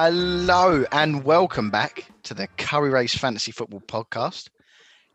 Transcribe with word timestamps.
Hello 0.00 0.84
and 0.92 1.24
welcome 1.24 1.70
back 1.70 2.04
to 2.22 2.32
the 2.32 2.46
Curry 2.56 2.88
Race 2.88 3.16
Fantasy 3.16 3.50
Football 3.50 3.80
Podcast. 3.80 4.48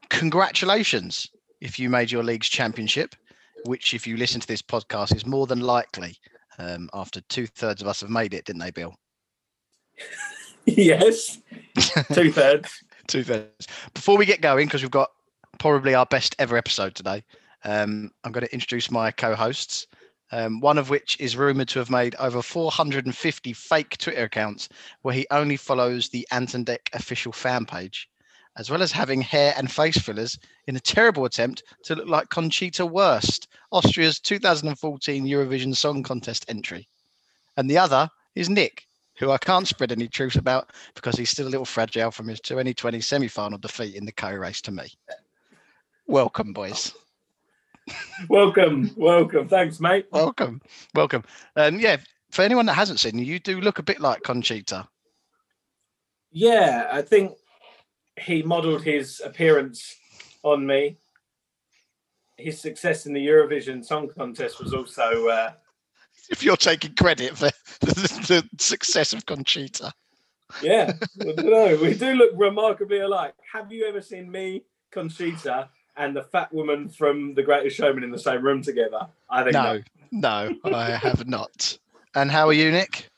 Congratulations 0.09 1.29
if 1.61 1.79
you 1.79 1.89
made 1.89 2.11
your 2.11 2.21
league's 2.21 2.49
championship, 2.49 3.15
which, 3.65 3.93
if 3.93 4.05
you 4.05 4.17
listen 4.17 4.41
to 4.41 4.47
this 4.47 4.61
podcast, 4.61 5.15
is 5.15 5.25
more 5.25 5.47
than 5.47 5.61
likely 5.61 6.17
um, 6.59 6.89
after 6.93 7.21
two 7.29 7.47
thirds 7.47 7.81
of 7.81 7.87
us 7.87 8.01
have 8.01 8.09
made 8.09 8.33
it, 8.33 8.43
didn't 8.43 8.59
they, 8.59 8.71
Bill? 8.71 8.93
yes, 10.65 11.39
two 12.13 12.33
thirds. 12.33 12.83
two 13.07 13.23
thirds. 13.23 13.67
Before 13.93 14.17
we 14.17 14.25
get 14.25 14.41
going, 14.41 14.67
because 14.67 14.81
we've 14.81 14.91
got 14.91 15.11
probably 15.59 15.95
our 15.95 16.07
best 16.07 16.35
ever 16.39 16.57
episode 16.57 16.93
today, 16.93 17.23
um, 17.63 18.11
I'm 18.25 18.33
going 18.33 18.45
to 18.45 18.53
introduce 18.53 18.91
my 18.91 19.11
co 19.11 19.33
hosts. 19.33 19.87
Um, 20.33 20.61
one 20.61 20.79
of 20.79 20.89
which 20.89 21.15
is 21.19 21.37
rumored 21.37 21.67
to 21.67 21.79
have 21.79 21.91
made 21.91 22.15
over 22.17 22.41
450 22.41 23.53
fake 23.53 23.95
Twitter 23.99 24.23
accounts 24.23 24.67
where 25.03 25.13
he 25.13 25.27
only 25.29 25.57
follows 25.57 26.09
the 26.09 26.27
Ant 26.31 26.55
and 26.55 26.65
Dec 26.65 26.79
official 26.93 27.31
fan 27.31 27.67
page, 27.67 28.09
as 28.57 28.67
well 28.67 28.81
as 28.81 28.91
having 28.91 29.21
hair 29.21 29.53
and 29.55 29.71
face 29.71 29.99
fillers 29.99 30.39
in 30.65 30.75
a 30.75 30.79
terrible 30.79 31.25
attempt 31.25 31.61
to 31.83 31.93
look 31.93 32.07
like 32.07 32.29
Conchita 32.29 32.83
Wurst, 32.83 33.47
Austria's 33.69 34.19
2014 34.19 35.23
Eurovision 35.23 35.75
Song 35.75 36.01
Contest 36.01 36.45
entry. 36.47 36.89
And 37.55 37.69
the 37.69 37.77
other 37.77 38.09
is 38.33 38.49
Nick, 38.49 38.87
who 39.19 39.29
I 39.29 39.37
can't 39.37 39.67
spread 39.67 39.91
any 39.91 40.07
truth 40.07 40.35
about 40.35 40.71
because 40.95 41.15
he's 41.15 41.29
still 41.29 41.47
a 41.47 41.53
little 41.53 41.63
fragile 41.63 42.09
from 42.09 42.27
his 42.27 42.39
2020 42.39 43.01
semi 43.01 43.27
final 43.27 43.59
defeat 43.59 43.93
in 43.93 44.05
the 44.05 44.11
co 44.11 44.31
race 44.31 44.61
to 44.61 44.71
me. 44.71 44.87
Welcome, 46.07 46.53
boys. 46.53 46.91
Welcome, 48.29 48.91
welcome. 48.95 49.47
Thanks, 49.47 49.79
mate. 49.79 50.07
Welcome, 50.11 50.61
welcome. 50.93 51.23
Um, 51.55 51.79
yeah, 51.79 51.97
for 52.31 52.41
anyone 52.41 52.65
that 52.65 52.73
hasn't 52.73 52.99
seen 52.99 53.17
you, 53.17 53.25
you 53.25 53.39
do 53.39 53.61
look 53.61 53.79
a 53.79 53.83
bit 53.83 53.99
like 53.99 54.23
Conchita. 54.23 54.87
Yeah, 56.31 56.89
I 56.91 57.01
think 57.01 57.33
he 58.19 58.41
modelled 58.41 58.83
his 58.83 59.21
appearance 59.23 59.95
on 60.43 60.65
me. 60.65 60.97
His 62.37 62.59
success 62.59 63.05
in 63.05 63.13
the 63.13 63.25
Eurovision 63.25 63.85
Song 63.85 64.09
Contest 64.09 64.59
was 64.61 64.73
also. 64.73 65.27
Uh, 65.27 65.51
if 66.29 66.43
you're 66.43 66.57
taking 66.57 66.95
credit 66.95 67.37
for 67.37 67.51
the, 67.81 67.93
the 68.27 68.63
success 68.63 69.13
of 69.13 69.25
Conchita. 69.25 69.91
Yeah, 70.61 70.93
I 71.21 71.23
don't 71.23 71.45
know. 71.45 71.77
We 71.81 71.93
do 71.93 72.13
look 72.13 72.31
remarkably 72.35 72.99
alike. 72.99 73.33
Have 73.51 73.71
you 73.71 73.85
ever 73.85 74.01
seen 74.01 74.31
me, 74.31 74.63
Conchita, 74.91 75.69
and 75.97 76.15
the 76.15 76.23
fat 76.23 76.53
woman 76.53 76.89
from 76.89 77.33
The 77.33 77.43
Greatest 77.43 77.77
Showman 77.77 78.03
in 78.03 78.11
the 78.11 78.19
same 78.19 78.43
room 78.43 78.61
together? 78.61 79.07
I 79.29 79.43
think 79.43 79.53
no, 79.53 79.81
no, 80.11 80.55
no 80.65 80.77
I 80.77 80.91
have 80.91 81.27
not. 81.27 81.77
And 82.15 82.29
how 82.29 82.47
are 82.47 82.53
you, 82.53 82.71
Nick? 82.71 83.09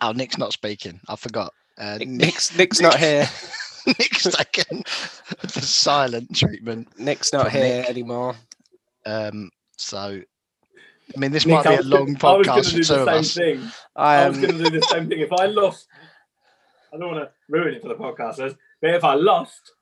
Oh, 0.00 0.12
Nick's 0.12 0.38
not 0.38 0.52
speaking. 0.52 1.00
I 1.08 1.16
forgot. 1.16 1.52
Uh, 1.78 1.98
Nick's 2.00 2.56
Nick's 2.56 2.80
not 2.80 2.98
here. 2.98 3.28
Nick's 3.86 4.24
taken 4.24 4.82
the 5.42 5.60
silent 5.62 6.34
treatment. 6.34 6.88
Nick's 6.98 7.32
not 7.32 7.50
here 7.50 7.80
Nick. 7.80 7.88
anymore. 7.88 8.34
Um, 9.04 9.50
so, 9.76 10.20
I 11.14 11.18
mean, 11.18 11.30
this 11.30 11.46
Nick, 11.46 11.64
might 11.64 11.68
be 11.68 11.74
a 11.76 11.82
long 11.82 12.16
podcast. 12.16 12.28
I 12.28 12.36
was 12.36 12.46
going 12.46 12.64
to 12.64 12.70
do 12.72 12.84
the 12.84 13.22
same 13.22 13.58
thing. 13.58 13.70
I, 13.94 14.16
I 14.16 14.28
was 14.28 14.38
going 14.38 14.58
to 14.58 14.64
do 14.64 14.70
the 14.70 14.86
same 14.86 15.08
thing. 15.08 15.20
If 15.20 15.32
I 15.32 15.46
lost, 15.46 15.86
I 16.92 16.98
don't 16.98 17.12
want 17.12 17.24
to 17.24 17.30
ruin 17.48 17.74
it 17.74 17.82
for 17.82 17.88
the 17.88 17.94
podcasters, 17.94 18.56
but 18.80 18.94
if 18.94 19.04
I 19.04 19.14
lost, 19.14 19.72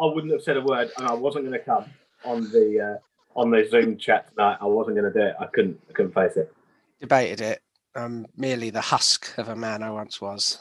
I 0.00 0.06
wouldn't 0.06 0.32
have 0.32 0.42
said 0.42 0.56
a 0.56 0.62
word, 0.62 0.90
and 0.96 1.06
I 1.06 1.14
wasn't 1.14 1.46
going 1.46 1.58
to 1.58 1.64
come 1.64 1.84
on 2.24 2.50
the 2.50 2.98
uh, 2.98 3.38
on 3.38 3.50
the 3.50 3.66
Zoom 3.68 3.96
chat 3.96 4.28
tonight. 4.30 4.58
I 4.60 4.66
wasn't 4.66 4.96
going 4.96 5.12
to 5.12 5.18
do 5.18 5.26
it. 5.26 5.34
I 5.38 5.46
couldn't. 5.46 5.80
I 5.88 5.92
couldn't 5.92 6.14
face 6.14 6.36
it. 6.36 6.52
Debated 7.00 7.40
it. 7.40 7.62
I'm 7.94 8.26
merely 8.36 8.70
the 8.70 8.80
husk 8.80 9.36
of 9.38 9.48
a 9.48 9.56
man 9.56 9.82
I 9.82 9.90
once 9.90 10.20
was. 10.20 10.60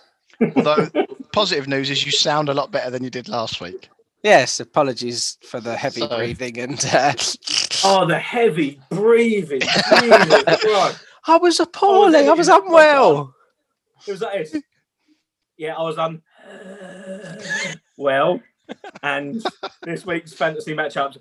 Although 0.56 0.88
positive 1.32 1.68
news 1.68 1.90
is 1.90 2.06
you 2.06 2.12
sound 2.12 2.50
a 2.50 2.54
lot 2.54 2.72
better 2.72 2.90
than 2.90 3.04
you 3.04 3.10
did 3.10 3.28
last 3.28 3.62
week. 3.62 3.90
Yes, 4.24 4.60
apologies 4.60 5.38
for 5.42 5.60
the 5.60 5.76
heavy 5.76 6.02
so, 6.02 6.16
breathing 6.16 6.58
and. 6.60 6.86
Uh... 6.94 7.14
Oh, 7.84 8.06
the 8.08 8.20
heavy 8.20 8.80
breathing! 8.90 9.62
I 9.66 11.38
was 11.42 11.60
appalling. 11.60 12.30
I 12.30 12.34
was 12.34 12.48
unwell. 12.48 13.36
It 14.08 14.12
was 14.12 14.22
like 14.22 14.52
this. 14.52 14.62
Yeah, 15.58 15.76
I 15.76 15.82
was 15.84 15.98
on 15.98 16.22
well, 17.98 18.42
and 19.02 19.44
this 19.84 20.06
week's 20.06 20.34
fantasy 20.34 20.76
matchups. 20.76 21.18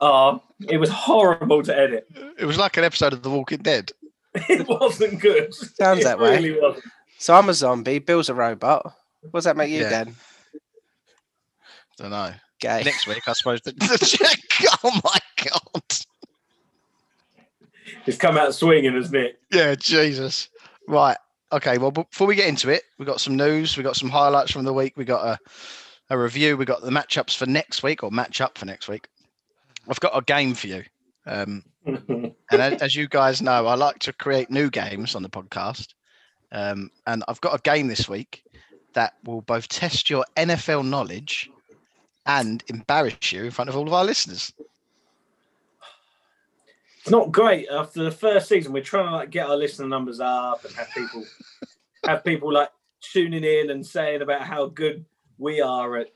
Oh, 0.00 0.42
it 0.68 0.78
was 0.78 0.90
horrible 0.90 1.62
to 1.62 1.76
edit. 1.76 2.06
It 2.38 2.44
was 2.44 2.58
like 2.58 2.76
an 2.76 2.84
episode 2.84 3.12
of 3.12 3.22
The 3.22 3.30
Walking 3.30 3.62
Dead. 3.62 3.92
it 4.34 4.68
wasn't 4.68 5.20
good. 5.20 5.54
Sounds 5.54 6.00
it 6.00 6.04
that 6.04 6.18
really 6.18 6.52
way. 6.52 6.60
Wasn't. 6.60 6.84
So 7.18 7.34
I'm 7.34 7.48
a 7.48 7.54
zombie. 7.54 7.98
Bill's 7.98 8.28
a 8.28 8.34
robot. 8.34 8.84
What 9.22 9.38
does 9.38 9.44
that 9.44 9.56
make 9.56 9.70
you 9.70 9.80
yeah. 9.80 9.88
then? 9.88 10.14
Don't 11.96 12.10
know. 12.10 12.32
Gay. 12.60 12.82
Next 12.84 13.06
week, 13.06 13.22
I 13.26 13.32
suppose. 13.32 13.60
The, 13.62 13.72
the 13.72 14.78
oh 14.84 15.00
my 15.02 15.18
god! 15.44 15.82
He's 18.04 18.18
come 18.18 18.36
out 18.36 18.54
swinging, 18.54 18.94
isn't 18.94 19.14
it? 19.14 19.40
Yeah, 19.52 19.74
Jesus. 19.74 20.48
Right. 20.88 21.16
Okay. 21.56 21.78
Well, 21.78 21.90
before 21.90 22.26
we 22.26 22.34
get 22.34 22.48
into 22.48 22.70
it, 22.70 22.82
we 22.98 23.06
got 23.06 23.20
some 23.20 23.36
news. 23.36 23.76
We 23.76 23.82
got 23.82 23.96
some 23.96 24.10
highlights 24.10 24.52
from 24.52 24.64
the 24.64 24.74
week. 24.74 24.96
We 24.96 25.04
got 25.04 25.24
a 25.24 25.38
a 26.10 26.18
review. 26.18 26.56
We 26.56 26.64
got 26.64 26.82
the 26.82 26.90
matchups 26.90 27.36
for 27.36 27.46
next 27.46 27.82
week, 27.82 28.02
or 28.02 28.10
match 28.10 28.40
up 28.40 28.58
for 28.58 28.66
next 28.66 28.88
week. 28.88 29.08
I've 29.88 30.00
got 30.00 30.16
a 30.16 30.22
game 30.22 30.54
for 30.54 30.66
you. 30.68 30.84
Um, 31.26 31.64
and 31.86 32.34
as, 32.52 32.82
as, 32.82 32.94
you 32.94 33.08
guys 33.08 33.42
know, 33.42 33.66
I 33.66 33.74
like 33.74 33.98
to 34.00 34.12
create 34.12 34.50
new 34.50 34.70
games 34.70 35.14
on 35.14 35.22
the 35.22 35.28
podcast. 35.28 35.94
Um, 36.52 36.90
and 37.06 37.24
I've 37.26 37.40
got 37.40 37.58
a 37.58 37.62
game 37.62 37.88
this 37.88 38.08
week 38.08 38.42
that 38.94 39.14
will 39.24 39.42
both 39.42 39.68
test 39.68 40.08
your 40.08 40.24
NFL 40.36 40.86
knowledge 40.86 41.50
and 42.26 42.62
embarrass 42.68 43.32
you 43.32 43.44
in 43.44 43.50
front 43.50 43.68
of 43.68 43.76
all 43.76 43.86
of 43.86 43.92
our 43.92 44.04
listeners. 44.04 44.52
It's 47.06 47.12
not 47.12 47.30
great 47.30 47.68
after 47.70 48.02
the 48.02 48.10
first 48.10 48.48
season. 48.48 48.72
We're 48.72 48.82
trying 48.82 49.06
to 49.06 49.12
like 49.12 49.30
get 49.30 49.48
our 49.48 49.56
listener 49.56 49.86
numbers 49.86 50.18
up 50.18 50.64
and 50.64 50.74
have 50.74 50.90
people 50.90 51.22
have 52.04 52.24
people 52.24 52.52
like 52.52 52.68
tuning 53.00 53.44
in 53.44 53.70
and 53.70 53.86
saying 53.86 54.22
about 54.22 54.42
how 54.42 54.66
good 54.66 55.04
we 55.38 55.60
are 55.60 55.98
at 55.98 56.08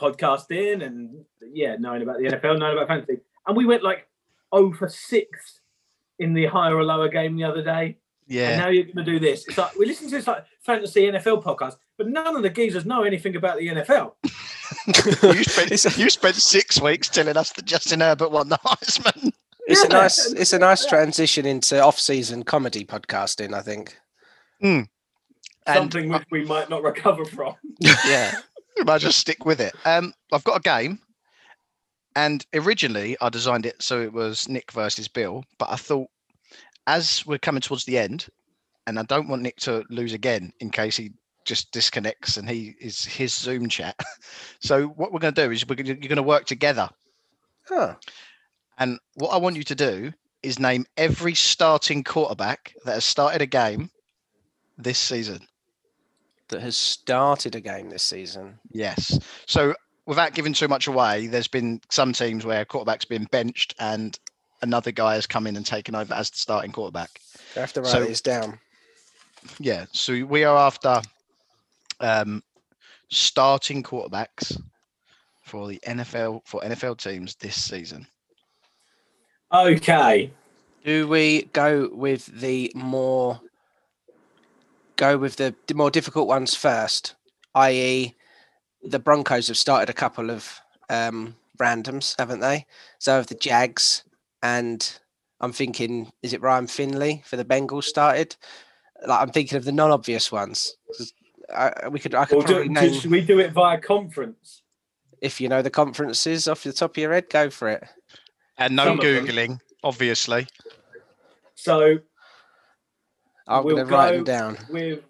podcasting 0.00 0.82
and 0.82 1.26
yeah, 1.52 1.76
knowing 1.78 2.00
about 2.00 2.20
the 2.20 2.24
NFL, 2.24 2.58
knowing 2.58 2.78
about 2.78 2.88
fantasy. 2.88 3.20
And 3.46 3.54
we 3.54 3.66
went 3.66 3.82
like 3.82 4.08
oh 4.50 4.68
over 4.68 4.88
six 4.88 5.60
in 6.18 6.32
the 6.32 6.46
higher 6.46 6.74
or 6.74 6.82
lower 6.82 7.08
game 7.08 7.36
the 7.36 7.44
other 7.44 7.62
day. 7.62 7.98
Yeah. 8.26 8.48
And 8.48 8.62
now 8.62 8.68
you're 8.68 8.84
going 8.84 8.96
to 8.96 9.04
do 9.04 9.20
this. 9.20 9.46
It's 9.46 9.58
like 9.58 9.76
we 9.76 9.84
listen 9.84 10.08
to 10.08 10.16
this 10.16 10.26
like 10.26 10.46
fantasy 10.62 11.02
NFL 11.02 11.44
podcast, 11.44 11.76
but 11.98 12.08
none 12.08 12.34
of 12.34 12.42
the 12.42 12.48
geezers 12.48 12.86
know 12.86 13.02
anything 13.02 13.36
about 13.36 13.58
the 13.58 13.68
NFL. 13.68 14.14
You, 14.86 15.44
spent, 15.44 15.98
you 15.98 16.10
spent 16.10 16.36
six 16.36 16.80
weeks 16.80 17.08
telling 17.08 17.36
us 17.36 17.52
that 17.52 17.64
Justin 17.64 18.00
Herbert 18.00 18.30
won 18.30 18.48
the 18.48 18.58
Heisman. 18.58 19.32
It's 19.66 19.80
yeah. 19.82 19.86
a 19.86 20.00
nice, 20.00 20.32
it's 20.32 20.52
a 20.52 20.58
nice 20.58 20.84
transition 20.86 21.46
into 21.46 21.82
off-season 21.82 22.44
comedy 22.44 22.84
podcasting. 22.84 23.54
I 23.54 23.62
think. 23.62 23.96
Mm. 24.62 24.88
Something 25.66 26.10
which 26.10 26.24
we 26.30 26.44
might 26.44 26.68
not 26.68 26.82
recover 26.82 27.24
from. 27.24 27.54
yeah, 27.78 28.36
we 28.76 28.84
might 28.84 29.00
just 29.00 29.18
stick 29.18 29.46
with 29.46 29.60
it. 29.60 29.74
Um, 29.86 30.12
I've 30.32 30.44
got 30.44 30.58
a 30.58 30.62
game, 30.62 30.98
and 32.14 32.44
originally 32.54 33.16
I 33.20 33.30
designed 33.30 33.64
it 33.64 33.82
so 33.82 34.02
it 34.02 34.12
was 34.12 34.48
Nick 34.48 34.70
versus 34.72 35.08
Bill, 35.08 35.42
but 35.58 35.70
I 35.70 35.76
thought 35.76 36.08
as 36.86 37.24
we're 37.26 37.38
coming 37.38 37.62
towards 37.62 37.84
the 37.84 37.98
end, 37.98 38.26
and 38.86 38.98
I 38.98 39.02
don't 39.04 39.28
want 39.28 39.42
Nick 39.42 39.56
to 39.60 39.84
lose 39.88 40.12
again 40.12 40.52
in 40.60 40.70
case 40.70 40.96
he 40.96 41.12
just 41.44 41.72
disconnects 41.72 42.36
and 42.36 42.48
he 42.48 42.74
is 42.80 43.04
his 43.04 43.34
Zoom 43.34 43.68
chat. 43.68 43.98
so 44.60 44.86
what 44.88 45.12
we're 45.12 45.20
going 45.20 45.34
to 45.34 45.44
do 45.46 45.50
is 45.50 45.66
we're 45.66 45.74
gonna, 45.76 45.88
you're 45.88 46.08
going 46.08 46.16
to 46.16 46.22
work 46.22 46.46
together. 46.46 46.88
Huh. 47.68 47.94
And 48.78 48.98
what 49.14 49.30
I 49.30 49.36
want 49.36 49.56
you 49.56 49.62
to 49.64 49.74
do 49.74 50.12
is 50.42 50.58
name 50.58 50.84
every 50.96 51.34
starting 51.34 52.04
quarterback 52.04 52.74
that 52.84 52.94
has 52.94 53.04
started 53.04 53.40
a 53.40 53.46
game 53.46 53.90
this 54.76 54.98
season. 54.98 55.40
That 56.48 56.60
has 56.60 56.76
started 56.76 57.54
a 57.54 57.60
game 57.60 57.88
this 57.88 58.02
season. 58.02 58.58
Yes. 58.70 59.18
So 59.46 59.74
without 60.06 60.34
giving 60.34 60.52
too 60.52 60.68
much 60.68 60.86
away, 60.86 61.26
there's 61.26 61.48
been 61.48 61.80
some 61.90 62.12
teams 62.12 62.44
where 62.44 62.64
quarterback's 62.64 63.06
been 63.06 63.24
benched 63.24 63.74
and 63.78 64.18
another 64.60 64.92
guy 64.92 65.14
has 65.14 65.26
come 65.26 65.46
in 65.46 65.56
and 65.56 65.64
taken 65.64 65.94
over 65.94 66.12
as 66.12 66.30
the 66.30 66.38
starting 66.38 66.72
quarterback. 66.72 67.20
I 67.56 67.60
have 67.60 67.72
to 67.74 67.82
write 67.82 67.90
so, 67.90 68.04
these 68.04 68.20
down. 68.20 68.58
Yeah, 69.58 69.86
so 69.92 70.24
we 70.24 70.44
are 70.44 70.56
after 70.56 71.02
um, 72.00 72.42
starting 73.10 73.82
quarterbacks 73.82 74.60
for 75.42 75.68
the 75.68 75.80
NFL 75.86 76.42
for 76.44 76.60
NFL 76.62 76.98
teams 76.98 77.34
this 77.36 77.60
season. 77.62 78.06
Okay. 79.52 80.30
Do 80.84 81.06
we 81.08 81.44
go 81.52 81.88
with 81.92 82.26
the 82.26 82.72
more 82.74 83.40
go 84.96 85.18
with 85.18 85.36
the, 85.36 85.54
more 85.74 85.90
difficult 85.90 86.28
ones 86.28 86.54
first, 86.54 87.14
i.e., 87.54 88.14
the 88.82 88.98
Broncos 88.98 89.48
have 89.48 89.56
started 89.56 89.90
a 89.90 89.94
couple 89.94 90.30
of 90.30 90.60
um, 90.90 91.34
randoms, 91.58 92.14
haven't 92.18 92.40
they? 92.40 92.66
So 92.98 93.12
have 93.12 93.26
the 93.26 93.34
Jags 93.34 94.04
and 94.42 94.98
I'm 95.40 95.52
thinking, 95.52 96.12
is 96.22 96.32
it 96.32 96.42
Ryan 96.42 96.66
Finley 96.66 97.22
for 97.24 97.36
the 97.36 97.44
Bengals 97.44 97.84
started? 97.84 98.36
Like 99.06 99.20
I'm 99.20 99.30
thinking 99.30 99.56
of 99.56 99.64
the 99.64 99.72
non-obvious 99.72 100.30
ones. 100.30 100.76
'Cause 101.54 101.72
I, 101.84 101.88
we 101.88 101.98
could, 102.00 102.14
I 102.14 102.24
could 102.24 102.36
Or 102.38 102.42
do, 102.42 102.52
probably 102.54 102.68
do- 102.68 102.74
name 102.74 103.00
should 103.00 103.10
we 103.10 103.20
do 103.20 103.38
it 103.38 103.52
via 103.52 103.78
conference? 103.80 104.62
if 105.20 105.40
you 105.40 105.48
know 105.48 105.62
the 105.62 105.70
conferences 105.70 106.46
off 106.48 106.64
the 106.64 106.72
top 106.72 106.90
of 106.90 106.96
your 106.98 107.12
head. 107.12 107.30
Go 107.30 107.48
for 107.48 107.68
it. 107.68 107.84
And 108.58 108.76
no 108.76 108.84
Some 108.84 108.98
googling, 108.98 109.58
obviously. 109.82 110.46
So 111.54 111.98
I'm 113.48 113.64
We'll 113.64 113.76
going 113.76 113.88
to 113.88 113.92
write 113.94 114.12
them 114.16 114.24
down. 114.24 114.58
with 114.68 115.00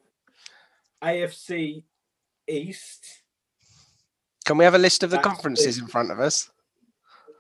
AFC 1.02 1.82
East, 2.47 3.05
Can 4.44 4.56
we 4.58 4.64
have 4.64 4.75
a 4.75 4.79
list 4.79 5.02
of 5.02 5.11
the 5.11 5.17
That's 5.17 5.26
conferences 5.26 5.79
it. 5.79 5.82
in 5.82 5.88
front 5.88 6.11
of 6.12 6.20
us? 6.20 6.50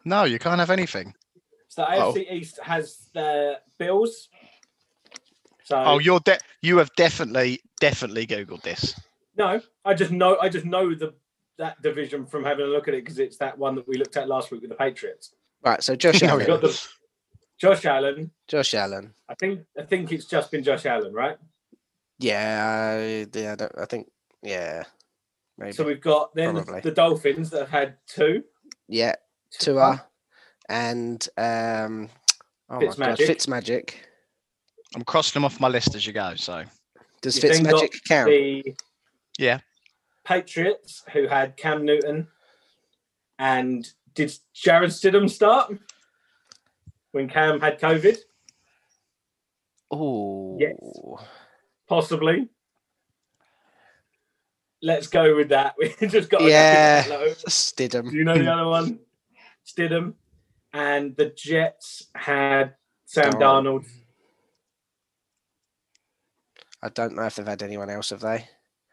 No, 0.04 0.24
you 0.24 0.38
can't 0.38 0.58
have 0.58 0.70
anything. 0.70 1.14
so 1.68 1.82
the 1.82 1.94
Oh. 1.96 2.12
AFC 2.12 2.32
East 2.32 2.58
has 2.62 3.08
the 3.14 3.60
Bills. 3.78 4.28
So 5.64 5.76
Oh, 5.82 5.98
you're 5.98 6.20
de- 6.20 6.38
you 6.62 6.78
have 6.78 6.90
definitely 6.96 7.60
definitely 7.80 8.26
googled 8.26 8.62
this. 8.62 8.98
no, 9.36 9.60
I 9.84 9.94
just 9.94 10.10
know 10.12 10.38
I 10.40 10.48
just 10.48 10.64
know 10.64 10.94
the 10.94 11.14
that 11.58 11.80
division 11.82 12.26
from 12.26 12.42
having 12.44 12.64
a 12.66 12.68
look 12.68 12.88
at 12.88 12.94
it 12.94 13.04
because 13.04 13.18
it's 13.18 13.36
that 13.38 13.56
one 13.58 13.74
that 13.76 13.86
we 13.88 13.96
looked 13.96 14.16
at 14.16 14.28
last 14.28 14.50
week 14.50 14.60
with 14.62 14.70
the 14.70 14.76
Patriots. 14.76 15.34
Right. 15.62 15.82
So 15.82 15.94
Josh 15.96 16.22
Allen. 16.22 16.46
got 16.46 16.60
the 16.60 16.88
Josh 17.58 17.84
Allen. 17.84 18.30
Josh 18.48 18.74
Allen. 18.74 19.14
I 19.28 19.34
think 19.34 19.60
I 19.78 19.82
think 19.82 20.12
it's 20.12 20.24
just 20.26 20.50
been 20.50 20.62
Josh 20.64 20.84
Allen, 20.86 21.12
right? 21.12 21.38
Yeah. 22.18 22.96
I, 22.98 23.26
yeah. 23.38 23.52
I, 23.52 23.54
don't, 23.56 23.72
I 23.78 23.84
think. 23.86 24.10
Yeah. 24.42 24.82
Maybe. 25.56 25.72
So 25.72 25.84
we've 25.84 26.00
got 26.00 26.34
then 26.34 26.54
Probably. 26.54 26.80
the 26.80 26.90
Dolphins 26.90 27.50
that 27.50 27.60
have 27.60 27.70
had 27.70 27.96
two. 28.06 28.42
yeah. 28.88 29.14
Tua 29.58 30.04
and 30.68 31.26
um. 31.38 32.08
Oh 32.68 32.80
my 32.80 32.86
god, 32.96 33.18
Fitzmagic. 33.18 33.90
Fitzmagic. 34.94 35.00
I'm 35.00 35.04
crossing 35.04 35.34
them 35.40 35.44
off 35.44 35.60
my 35.60 35.68
list 35.68 35.94
as 35.94 36.06
you 36.06 36.12
go. 36.12 36.34
So 36.36 36.64
Does 37.22 37.42
You've 37.42 37.52
Fitzmagic 37.52 38.04
count? 38.08 38.28
The 38.30 38.74
yeah, 39.38 39.60
Patriots 40.24 41.02
who 41.12 41.26
had 41.26 41.56
Cam 41.56 41.84
Newton 41.84 42.28
and 43.38 43.86
did 44.14 44.32
Jarrett 44.54 44.90
Stidham 44.90 45.28
start 45.28 45.72
when 47.12 47.28
Cam 47.28 47.60
had 47.60 47.80
COVID? 47.80 48.16
Oh. 49.90 50.56
yes, 50.58 50.76
Possibly. 51.88 52.48
Let's 54.82 55.06
go 55.06 55.34
with 55.36 55.48
that. 55.48 55.74
We 56.00 56.06
just 56.08 56.28
got 56.30 56.38
to 56.40 56.48
Yeah. 56.48 57.02
that 57.02 57.08
low. 57.10 57.26
Stidham. 57.48 58.10
Do 58.10 58.16
you 58.16 58.24
know 58.24 58.36
the 58.36 58.52
other 58.52 58.68
one? 58.68 58.98
Stidham. 59.66 60.14
And 60.72 61.16
the 61.16 61.26
Jets 61.36 62.08
had 62.14 62.74
Sam 63.06 63.32
Oh. 63.36 63.38
Darnold. 63.38 63.86
I 66.84 66.90
don't 66.90 67.16
know 67.16 67.22
if 67.24 67.36
they've 67.36 67.46
had 67.46 67.62
anyone 67.62 67.88
else, 67.88 68.10
have 68.10 68.20
they? 68.20 68.46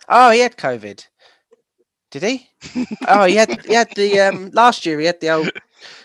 Oh, 0.07 0.31
he 0.31 0.39
had 0.39 0.55
COVID. 0.55 1.05
Did 2.09 2.23
he? 2.23 2.49
oh, 3.07 3.25
he 3.25 3.35
had 3.35 3.61
he 3.65 3.73
had 3.73 3.91
the 3.95 4.19
um 4.21 4.49
last 4.53 4.85
year. 4.85 4.99
He 4.99 5.05
had 5.05 5.19
the 5.19 5.29
old 5.29 5.51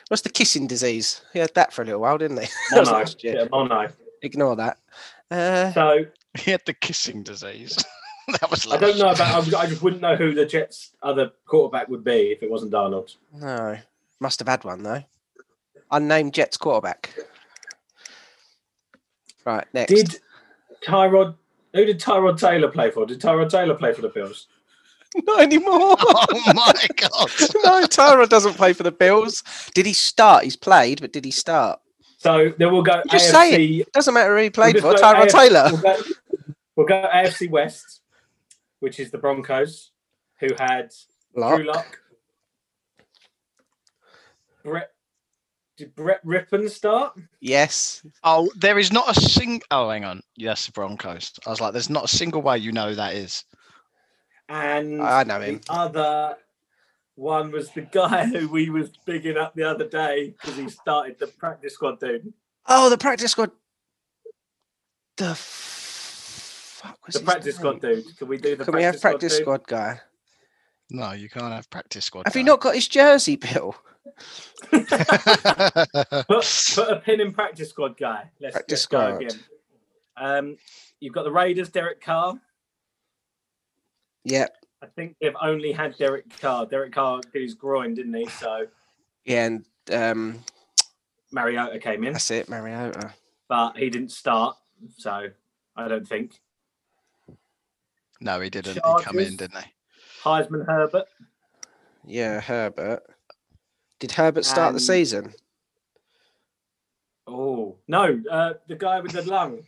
what's 0.09 0.23
the 0.23 0.29
kissing 0.31 0.67
disease? 0.67 1.21
He 1.33 1.38
had 1.38 1.55
that 1.55 1.73
for 1.73 1.83
a 1.83 1.85
little 1.85 2.00
while, 2.00 2.19
didn't 2.19 2.41
he? 2.43 2.49
That 2.73 2.85
Mono. 2.85 2.99
last 2.99 3.23
year. 3.25 3.37
Yeah, 3.38 3.47
mono. 3.50 3.88
Ignore 4.23 4.56
that. 4.56 4.79
Uh, 5.31 5.73
So 5.73 6.05
he 6.38 6.50
had 6.50 6.62
the 6.67 6.75
kissing 6.75 7.23
disease. 7.23 7.77
that 8.29 8.50
was. 8.50 8.67
I 8.67 8.77
don't 8.79 8.99
last 8.99 8.99
know 8.99 9.05
year. 9.06 9.15
about. 9.15 9.55
I 9.55 9.67
just 9.69 9.83
wouldn't 9.83 10.03
know 10.03 10.17
who 10.17 10.35
the 10.35 10.44
Jets' 10.47 10.91
other 11.03 11.31
quarterback 11.47 11.88
would 11.88 12.03
be 12.05 12.33
if 12.33 12.43
it 12.43 12.50
wasn't 12.50 12.73
Darnold. 12.73 13.15
no, 13.33 13.79
must 14.21 14.41
have 14.41 14.49
had 14.49 14.65
one 14.65 14.83
though. 14.83 15.05
Unnamed 15.93 16.35
Jets 16.35 16.56
quarterback. 16.56 17.15
Right 19.44 19.67
next. 19.73 19.93
Did 19.94 20.19
Tyrod? 20.85 21.37
Who 21.76 21.84
did 21.84 22.00
Tyrod 22.00 22.38
Taylor 22.38 22.69
play 22.69 22.90
for? 22.90 23.05
Did 23.06 23.20
Tyrod 23.20 23.50
Taylor 23.50 23.75
play 23.75 23.93
for 23.93 24.02
the 24.02 24.08
Bills? 24.08 24.49
not 25.25 25.40
anymore. 25.43 25.96
Oh 26.28 26.52
my 26.55 26.73
god! 26.96 27.31
no, 27.64 27.87
Tyra 27.87 28.28
doesn't 28.28 28.55
play 28.55 28.73
for 28.73 28.82
the 28.82 28.93
Bills. 28.93 29.43
Did 29.75 29.87
he 29.87 29.93
start? 29.93 30.44
He's 30.44 30.56
played, 30.56 31.00
but 31.00 31.12
did 31.12 31.25
he 31.25 31.31
start? 31.31 31.78
So 32.19 32.52
then 32.58 32.73
we'll 32.73 32.82
go 32.82 33.02
Just 33.11 33.28
AFC. 33.28 33.31
say 33.31 33.84
Doesn't 33.93 34.14
matter 34.14 34.37
who 34.37 34.43
he 34.44 34.50
played 34.50 34.75
We'll 34.75 34.82
for. 34.82 34.93
just 34.93 35.02
go 35.02 35.14
Tyra 35.14 35.26
AFC 35.26 35.31
Taylor. 35.31 35.69
We'll 35.73 35.82
go, 35.82 36.02
we'll 36.76 36.87
go 36.87 37.11
AFC 37.14 37.50
West, 37.50 38.00
which 38.81 38.99
is 39.00 39.11
the 39.11 39.19
Broncos, 39.19 39.93
who 40.40 40.49
had 40.58 40.90
Lock. 41.34 41.56
Drew 41.56 41.67
Lock. 41.67 41.99
Brett. 44.64 44.90
Did 45.76 45.94
Brett 45.94 46.25
Rypien 46.25 46.70
start? 46.70 47.19
Yes. 47.40 48.02
Oh, 48.25 48.50
there 48.56 48.78
is 48.78 48.93
not 48.93 49.14
a 49.14 49.20
single. 49.20 49.67
Oh, 49.70 49.90
hang 49.90 50.05
on. 50.05 50.23
Yes, 50.37 50.67
the 50.67 50.73
Broncos. 50.73 51.32
I 51.46 51.50
was 51.50 51.61
like, 51.61 51.73
there's 51.73 51.90
not 51.90 52.05
a 52.05 52.08
single 52.08 52.40
way 52.40 52.56
you 52.58 52.73
know 52.73 52.88
who 52.90 52.94
that 52.94 53.14
is. 53.14 53.44
And 54.49 55.02
I 55.02 55.25
know 55.25 55.38
the 55.40 55.61
other 55.69 56.37
one 57.17 57.50
was 57.50 57.70
the 57.73 57.82
guy 57.82 58.26
who 58.26 58.49
we 58.49 58.70
was 58.70 58.90
bigging 59.05 59.37
up 59.37 59.55
the 59.55 59.64
other 59.64 59.87
day 59.88 60.31
because 60.31 60.56
he 60.56 60.69
started 60.70 61.19
the 61.19 61.26
practice 61.26 61.75
squad 61.75 62.00
dude. 62.00 62.32
Oh, 62.67 62.88
the 62.88 62.99
practice 62.99 63.32
squad. 63.32 63.50
The 65.17 65.31
f- 65.31 65.38
fuck 66.82 67.06
was 67.06 67.14
The 67.14 67.20
his 67.20 67.28
practice 67.28 67.56
squad 67.56 67.81
dude. 67.81 68.17
Can 68.17 68.28
we 68.28 68.38
do 68.38 68.56
the 68.56 68.64
Can 68.64 68.75
we 68.75 68.82
have 68.82 69.00
practice 69.00 69.34
dude? 69.34 69.43
squad 69.43 69.67
guy? 69.67 70.00
No, 70.88 71.12
you 71.12 71.28
can't 71.28 71.52
have 71.52 71.69
practice 71.69 72.05
squad. 72.05 72.26
Have 72.26 72.37
you 72.37 72.44
guy. 72.44 72.46
not 72.46 72.61
got 72.61 72.75
his 72.76 72.88
jersey, 72.88 73.37
Bill? 73.37 73.75
Put, 74.70 74.88
put 76.29 76.88
a 76.88 77.00
pin 77.05 77.20
in 77.20 77.32
practice 77.32 77.70
squad 77.70 77.97
guy. 77.97 78.31
Let's, 78.41 78.55
Practice 78.55 78.73
let's 78.73 78.87
go 78.87 78.99
squad. 78.99 79.23
again. 79.23 79.40
Um, 80.16 80.57
you've 81.00 81.12
got 81.14 81.25
the 81.25 81.33
Raiders, 81.33 81.69
Derek 81.69 82.00
Carr. 82.00 82.40
Yeah, 84.25 84.47
I 84.83 84.87
think 84.87 85.16
they've 85.21 85.37
only 85.40 85.73
had 85.73 85.97
Derek 85.97 86.25
Carr. 86.40 86.66
Derek 86.66 86.92
Carr 86.92 87.21
did 87.33 87.42
his 87.42 87.54
groin, 87.54 87.95
didn't 87.95 88.14
he? 88.14 88.26
So 88.26 88.66
yeah, 89.25 89.47
and 89.47 89.64
um, 89.92 90.40
Mariota 91.33 91.78
came 91.78 92.02
in, 92.04 92.12
that's 92.12 92.31
it, 92.31 92.49
Mariota. 92.49 93.12
but 93.49 93.76
he 93.76 93.88
didn't 93.90 94.11
start. 94.11 94.57
So 94.99 95.28
I 95.76 95.88
don't 95.88 96.07
think. 96.09 96.40
no, 98.21 98.40
he 98.40 98.50
didn't. 98.50 98.75
He 98.75 98.81
come 99.02 99.19
in, 99.19 99.37
didn't 99.37 99.62
he? 99.62 99.71
Heisman 100.23 100.66
Herbert. 100.66 101.07
Yeah, 102.04 102.40
Herbert. 102.40 103.02
Did 103.99 104.12
Herbert 104.12 104.45
start 104.45 104.75
the 104.75 104.81
season? 104.81 105.33
Oh 107.26 107.76
no, 107.88 108.21
uh, 108.31 108.55
the 108.69 108.76
guy 108.76 109.00
with 109.00 109.12
the 109.12 109.23
lung, 109.23 109.61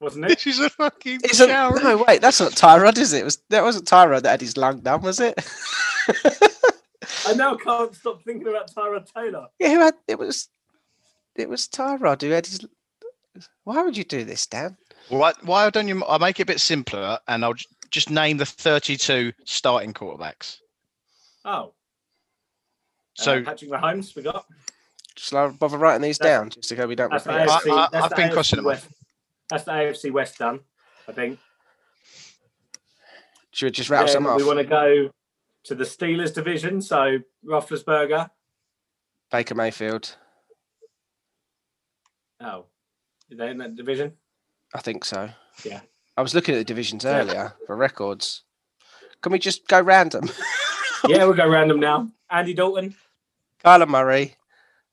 wasn't 0.00 0.24
it? 0.24 0.28
This 0.30 0.46
is 0.46 0.58
a 0.58 0.70
fucking 0.70 1.20
Isn't 1.24 1.48
shower. 1.48 1.78
no 1.80 2.04
wait, 2.08 2.20
that's 2.20 2.40
not 2.40 2.52
Tyrod, 2.52 2.98
is 2.98 3.12
it? 3.12 3.20
it 3.20 3.24
was 3.24 3.38
that 3.50 3.62
wasn't 3.62 3.86
Tyrod 3.86 4.22
that 4.22 4.30
had 4.30 4.40
his 4.40 4.56
lung 4.56 4.80
done, 4.80 5.02
was 5.02 5.20
it? 5.20 5.34
I 7.26 7.34
now 7.34 7.54
can't 7.56 7.94
stop 7.94 8.22
thinking 8.24 8.48
about 8.48 8.72
Tyrod 8.74 9.10
Taylor. 9.12 9.46
yeah, 9.58 9.68
who 9.70 9.80
had 9.80 9.94
it 10.08 10.18
was 10.18 10.48
it 11.36 11.48
was 11.48 11.68
Tyrod 11.68 12.22
who 12.22 12.30
had 12.30 12.46
his. 12.46 12.66
Why 13.64 13.82
would 13.82 13.96
you 13.96 14.04
do 14.04 14.24
this, 14.24 14.46
Dan? 14.46 14.76
Why, 15.08 15.32
why 15.42 15.68
don't 15.70 15.88
you? 15.88 16.02
I'll 16.04 16.18
make 16.18 16.38
it 16.40 16.44
a 16.44 16.46
bit 16.46 16.60
simpler, 16.60 17.18
and 17.28 17.44
I'll 17.44 17.54
just 17.90 18.10
name 18.10 18.36
the 18.38 18.46
32 18.46 19.32
starting 19.44 19.92
quarterbacks. 19.92 20.58
Oh, 21.44 21.72
So 23.14 23.38
uh, 23.38 23.42
Patrick 23.44 23.70
Mahomes, 23.70 24.14
we 24.16 24.22
got. 24.22 24.44
Shall 25.16 25.38
I 25.46 25.48
bother 25.48 25.78
writing 25.78 26.02
these 26.02 26.18
That's- 26.18 26.38
down 26.40 26.50
just 26.50 26.68
to 26.68 26.74
go 26.74 26.86
we 26.86 26.94
don't 26.96 27.10
That's? 27.10 27.26
I, 27.26 27.42
I, 27.44 27.46
that's 27.46 27.94
I've 27.94 28.10
been 28.16 28.28
AFC 28.30 28.32
crossing 28.32 28.56
them 28.56 28.66
off. 28.66 28.72
West. 28.72 28.88
That's 29.50 29.64
the 29.64 29.70
AFC 29.72 30.12
West 30.12 30.38
done, 30.38 30.60
I 31.08 31.12
think. 31.12 31.38
Should 33.52 33.66
we 33.66 33.70
just 33.70 33.90
rattle 33.90 34.08
some 34.08 34.24
Then 34.24 34.32
off? 34.32 34.38
we 34.38 34.44
want 34.46 34.58
to 34.58 34.64
go 34.64 35.10
to 35.64 35.74
the 35.74 35.84
Steelers 35.84 36.34
division. 36.34 36.80
So 36.80 37.18
Roethlisberger. 37.46 38.28
Baker 39.30 39.54
Mayfield. 39.54 40.16
Oh, 42.40 42.66
are 43.30 43.36
they 43.36 43.50
in 43.50 43.58
that 43.58 43.76
division? 43.76 44.12
I 44.74 44.80
think 44.80 45.04
so. 45.04 45.30
Yeah. 45.64 45.80
I 46.16 46.22
was 46.22 46.34
looking 46.34 46.54
at 46.54 46.58
the 46.58 46.64
divisions 46.64 47.04
Yeah. 47.04 47.20
earlier 47.20 47.54
for 47.66 47.76
records. 47.76 48.42
Can 49.22 49.30
we 49.32 49.38
just 49.38 49.66
go 49.68 49.80
random? 49.80 50.28
yeah, 51.08 51.24
we'll 51.24 51.32
go 51.34 51.48
random 51.48 51.78
now. 51.80 52.10
Andy 52.34 52.54
Dalton. 52.54 52.94
Kyler 53.64 53.88
Murray, 53.88 54.34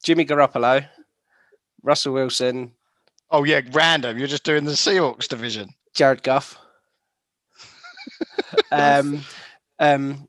Jimmy 0.03 0.25
Garoppolo, 0.25 0.85
Russell 1.83 2.13
Wilson, 2.13 2.71
Oh 3.31 3.45
yeah, 3.45 3.61
random. 3.71 4.17
You're 4.17 4.27
just 4.27 4.43
doing 4.43 4.65
the 4.65 4.73
Seahawks 4.73 5.27
division. 5.27 5.69
Jared 5.93 6.21
Goff. 6.21 6.57
um, 8.71 9.21
um, 9.79 10.27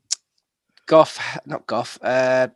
Goff, 0.85 1.19
not 1.45 1.67
Goff. 1.67 1.99
Uh, 2.01 2.47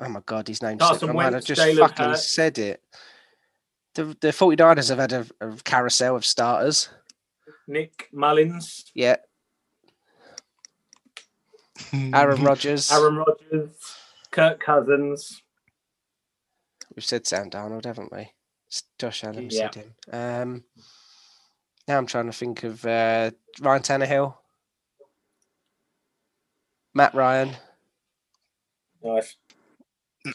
oh 0.00 0.08
my 0.08 0.20
God, 0.24 0.48
his 0.48 0.62
name's 0.62 0.80
Carson 0.80 1.00
slipped 1.00 1.14
my 1.14 1.24
mind. 1.24 1.36
I 1.36 1.40
just 1.40 1.60
Jalen 1.60 1.78
fucking 1.78 2.04
Hurts. 2.06 2.26
said 2.26 2.58
it. 2.58 2.82
The, 3.94 4.04
the 4.20 4.28
49ers 4.28 4.88
have 4.88 4.98
had 4.98 5.12
a, 5.12 5.26
a 5.40 5.56
carousel 5.62 6.16
of 6.16 6.24
starters. 6.24 6.88
Nick 7.68 8.08
Mullens. 8.12 8.90
Yeah. 8.94 9.16
Aaron 12.14 12.42
Rodgers. 12.42 12.90
Aaron 12.92 13.16
Rodgers. 13.16 13.76
Kirk 14.30 14.60
Cousins. 14.60 15.42
We've 16.94 17.04
said 17.04 17.26
Sam 17.26 17.50
Darnold, 17.50 17.84
haven't 17.84 18.12
we? 18.12 18.30
Josh 18.98 19.24
Allen 19.24 19.48
Yeah. 19.50 19.70
said 19.70 19.74
him. 19.74 19.94
Um, 20.12 20.64
now 21.86 21.98
I'm 21.98 22.06
trying 22.06 22.26
to 22.26 22.32
think 22.32 22.64
of 22.64 22.84
uh, 22.84 23.30
Ryan 23.60 23.82
Tannehill, 23.82 24.34
Matt 26.94 27.14
Ryan. 27.14 27.50
Nice. 29.02 29.36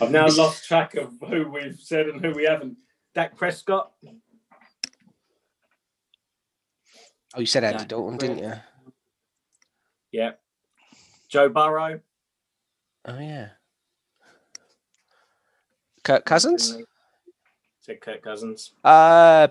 I've 0.00 0.10
now 0.10 0.26
lost 0.28 0.66
track 0.66 0.94
of 0.96 1.12
who 1.20 1.48
we've 1.50 1.78
said 1.80 2.06
and 2.08 2.24
who 2.24 2.32
we 2.32 2.44
haven't. 2.44 2.76
Dak 3.14 3.36
Prescott. 3.36 3.92
Oh, 7.34 7.40
you 7.40 7.46
said 7.46 7.64
Andy 7.64 7.82
Yeah. 7.82 7.86
Dalton, 7.86 8.16
didn't 8.18 8.38
you? 8.38 8.52
Yeah. 10.12 10.32
Joe 11.28 11.48
Burrow. 11.48 12.00
Oh 13.04 13.18
yeah. 13.18 13.48
Kirk 16.02 16.24
Cousins. 16.24 16.78
Said 17.80 18.00
Kirk 18.00 18.22
Cousins. 18.22 18.72
Uh. 18.84 19.48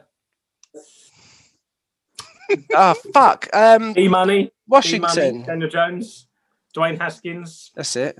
oh 2.73 2.93
fuck. 3.13 3.47
Um, 3.53 3.93
E 3.97 4.07
Money. 4.07 4.51
Washington. 4.67 5.43
Daniel 5.43 5.69
Jones. 5.69 6.27
Dwayne 6.75 6.97
Haskins. 6.99 7.71
That's 7.75 7.95
it. 7.95 8.17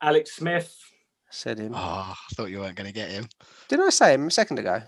Alex 0.00 0.36
Smith. 0.36 0.74
Said 1.30 1.58
him. 1.58 1.72
Oh, 1.74 1.78
I 1.78 2.34
thought 2.34 2.50
you 2.50 2.60
weren't 2.60 2.76
going 2.76 2.86
to 2.86 2.92
get 2.92 3.10
him. 3.10 3.28
Didn't 3.68 3.86
I 3.86 3.90
say 3.90 4.14
him 4.14 4.28
a 4.28 4.30
second 4.30 4.58
ago? 4.58 4.80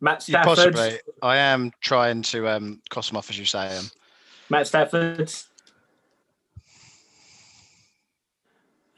Matt 0.00 0.26
You 0.28 0.32
Stafford. 0.32 0.56
possibly. 0.74 1.00
I 1.22 1.36
am 1.36 1.72
trying 1.80 2.22
to 2.22 2.48
um, 2.48 2.80
cross 2.88 3.08
them 3.08 3.16
off 3.16 3.28
as 3.30 3.38
you 3.38 3.44
say 3.44 3.68
them. 3.68 3.90
Matt 4.48 4.66
Stafford. 4.68 5.32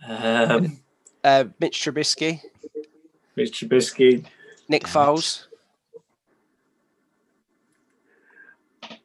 Um, 0.07 0.79
Uh, 1.25 1.45
Mitch 1.61 1.81
Trubisky, 1.83 2.41
Mitch 3.37 3.61
Trubisky. 3.61 4.25
Nick 4.69 4.83
Damn 4.85 4.91
it. 4.91 4.95
Foles. 4.95 5.45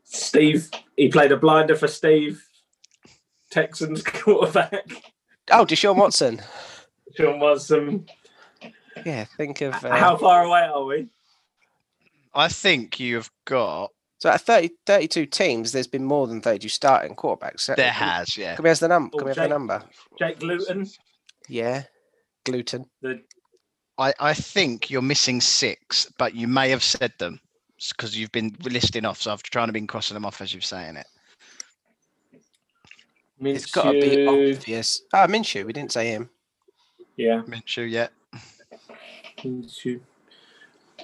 Steve. 0.03 0.69
He 0.95 1.07
played 1.09 1.31
a 1.31 1.37
blinder 1.37 1.75
for 1.75 1.87
Steve. 1.87 2.45
Texans 3.49 4.01
quarterback. 4.05 4.85
Oh, 5.51 5.65
Deshaun 5.65 5.95
Watson. 5.95 6.41
Sean 7.15 7.39
Watson. 7.39 8.05
Yeah, 9.05 9.25
think 9.37 9.61
of. 9.61 9.73
Uh, 9.83 9.95
How 9.95 10.15
far 10.17 10.43
away 10.45 10.61
are 10.61 10.83
we? 10.85 11.07
I 12.33 12.47
think 12.47 12.99
you've 12.99 13.29
got. 13.45 13.91
So 14.23 14.29
at 14.29 14.39
30, 14.39 14.69
32 14.85 15.25
teams, 15.25 15.73
there's 15.73 15.85
been 15.85 16.05
more 16.05 16.27
than 16.27 16.39
32 16.39 16.69
starting 16.69 17.13
quarterbacks. 17.13 17.59
So 17.59 17.75
There 17.75 17.91
can- 17.91 18.07
has, 18.07 18.37
yeah. 18.37 18.55
Can 18.55 18.63
we 18.63 18.69
have 18.69 18.79
the 18.79 18.87
number? 18.87 19.11
Oh, 19.15 19.17
Can 19.17 19.25
we 19.25 19.29
have 19.31 19.35
Jake- 19.35 19.43
the 19.43 19.49
number? 19.49 19.83
Jake 20.17 20.41
Luton. 20.41 20.89
Yeah. 21.49 21.83
Gluten. 22.45 22.85
The 23.01 23.21
I, 23.97 24.13
I 24.21 24.33
think 24.33 24.89
you're 24.89 25.01
missing 25.01 25.41
six, 25.41 26.09
but 26.17 26.35
you 26.35 26.47
may 26.47 26.69
have 26.69 26.81
said 26.85 27.11
them 27.19 27.41
because 27.89 28.17
you've 28.17 28.31
been 28.31 28.55
listing 28.63 29.03
off. 29.03 29.21
So 29.21 29.33
I've 29.33 29.43
trying 29.43 29.67
to 29.67 29.73
been 29.73 29.87
crossing 29.87 30.13
them 30.15 30.23
off 30.25 30.39
as 30.39 30.53
you're 30.53 30.61
saying 30.61 30.95
it. 30.95 31.07
It's 33.41 33.65
got 33.65 33.91
to 33.91 33.91
be 33.91 34.07
Minshew. 34.25 34.53
obvious. 34.55 35.01
Ah, 35.11 35.27
Minshew. 35.27 35.65
We 35.65 35.73
didn't 35.73 35.91
say 35.91 36.07
him. 36.07 36.29
Yeah. 37.17 37.41
Minshew, 37.45 37.91
yeah. 37.91 38.07
Minshew. 39.39 39.99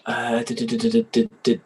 Uh, 0.06 0.42
d- 0.44 0.56
d- 0.56 0.66
d- 0.66 0.78
d- 0.90 1.08
d- 1.12 1.30
d- 1.44 1.62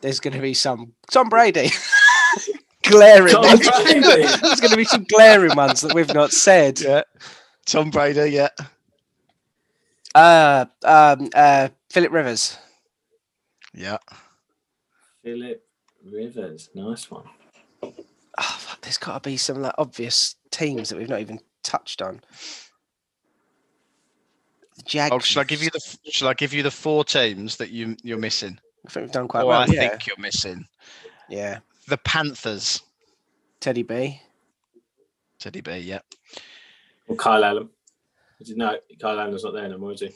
There's 0.00 0.20
going 0.20 0.34
to 0.34 0.40
be 0.40 0.54
some 0.54 0.92
Tom 1.10 1.28
Brady. 1.28 1.70
glaring. 2.82 3.32
Tom 3.32 3.44
ones. 3.44 3.68
Brady. 3.68 4.00
There's 4.42 4.60
going 4.60 4.70
to 4.70 4.76
be 4.76 4.84
some 4.84 5.04
glaring 5.04 5.54
ones 5.56 5.80
that 5.82 5.94
we've 5.94 6.12
not 6.12 6.32
said. 6.32 6.80
Yeah. 6.80 7.02
Tom 7.66 7.90
Brady, 7.90 8.32
yeah. 8.32 8.48
Uh, 10.14 10.66
um, 10.84 11.28
uh, 11.34 11.68
Philip 11.90 12.12
Rivers. 12.12 12.58
Yeah. 13.74 13.98
Philip 15.22 15.62
Rivers. 16.04 16.70
Nice 16.74 17.10
one. 17.10 17.24
Oh, 17.82 17.90
fuck, 18.58 18.80
there's 18.80 18.98
got 18.98 19.22
to 19.22 19.28
be 19.28 19.36
some 19.36 19.62
like 19.62 19.74
obvious 19.78 20.36
teams 20.50 20.88
that 20.88 20.98
we've 20.98 21.08
not 21.08 21.20
even 21.20 21.40
touched 21.62 22.00
on. 22.00 22.20
The 24.76 24.82
Jags. 24.84 25.12
Oh, 25.12 25.18
shall 25.18 25.42
I 25.42 25.44
give 25.44 25.62
you 25.62 25.70
the 25.70 25.82
f- 25.84 25.98
shall 26.12 26.28
I 26.28 26.34
give 26.34 26.54
you 26.54 26.62
the 26.62 26.70
four 26.70 27.04
teams 27.04 27.56
that 27.56 27.70
you 27.70 27.96
you're 28.02 28.18
missing? 28.18 28.58
I 28.86 28.90
think 28.90 29.04
we've 29.04 29.12
done 29.12 29.28
quite 29.28 29.42
or 29.42 29.46
well. 29.46 29.60
I 29.60 29.66
yeah. 29.66 29.88
think 29.90 30.06
you're 30.06 30.16
missing. 30.18 30.66
yeah. 31.28 31.58
The 31.88 31.98
Panthers. 31.98 32.82
Teddy 33.60 33.82
B. 33.82 34.20
Teddy 35.38 35.60
B, 35.60 35.78
yeah. 35.78 36.00
Or 37.08 37.16
Kyle 37.16 37.44
Allen. 37.44 37.68
Did 38.38 38.48
you 38.48 38.56
know 38.56 38.76
Kyle 39.00 39.18
Allen's 39.20 39.44
not 39.44 39.52
there 39.54 39.64
anymore, 39.64 39.92
is 39.92 40.00
he? 40.00 40.14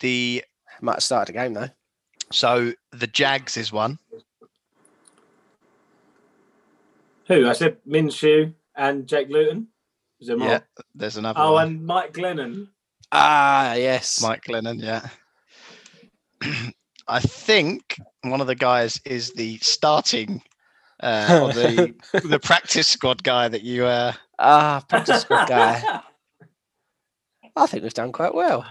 The 0.00 0.44
Might 0.80 0.94
have 0.94 1.02
started 1.02 1.34
a 1.34 1.38
game 1.38 1.54
though. 1.54 1.68
so 2.32 2.72
the 2.92 3.06
Jags 3.06 3.56
is 3.56 3.70
one. 3.72 3.98
Who? 7.26 7.48
I 7.48 7.52
said 7.52 7.76
Minshew 7.88 8.52
and 8.74 9.06
Jake 9.06 9.28
Luton. 9.28 9.68
Is 10.20 10.28
there 10.28 10.36
more? 10.36 10.48
Yeah. 10.48 10.60
There's 10.94 11.16
another 11.16 11.38
Oh, 11.40 11.52
one. 11.54 11.68
and 11.68 11.86
Mike 11.86 12.12
Glennon. 12.12 12.68
Ah, 13.12 13.74
yes. 13.74 14.20
Mike 14.22 14.42
Glennon, 14.44 14.82
yeah. 14.82 15.08
I 17.08 17.20
think 17.20 17.96
one 18.22 18.40
of 18.40 18.46
the 18.46 18.54
guys 18.54 19.00
is 19.04 19.32
the 19.32 19.58
starting 19.58 20.42
uh, 21.02 21.40
or 21.42 21.52
the 21.52 21.94
the 22.24 22.38
practice 22.38 22.88
squad 22.88 23.22
guy 23.22 23.48
that 23.48 23.62
you 23.62 23.86
uh 23.86 24.12
Ah, 24.38 24.82
practice 24.88 25.22
squad 25.22 25.48
guy. 25.48 25.82
I 27.56 27.66
think 27.66 27.82
we've 27.82 27.92
done 27.94 28.12
quite 28.12 28.34
well. 28.34 28.64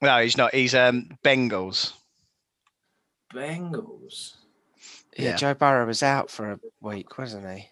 no 0.00 0.18
he's 0.22 0.36
not 0.36 0.54
he's 0.54 0.74
um 0.74 1.08
Bengals. 1.24 1.92
Bengals. 3.34 4.34
Yeah, 5.16 5.30
Yeah. 5.30 5.36
Joe 5.36 5.54
Burrow 5.54 5.86
was 5.86 6.02
out 6.02 6.30
for 6.30 6.52
a 6.52 6.60
week, 6.80 7.18
wasn't 7.18 7.48
he? 7.48 7.68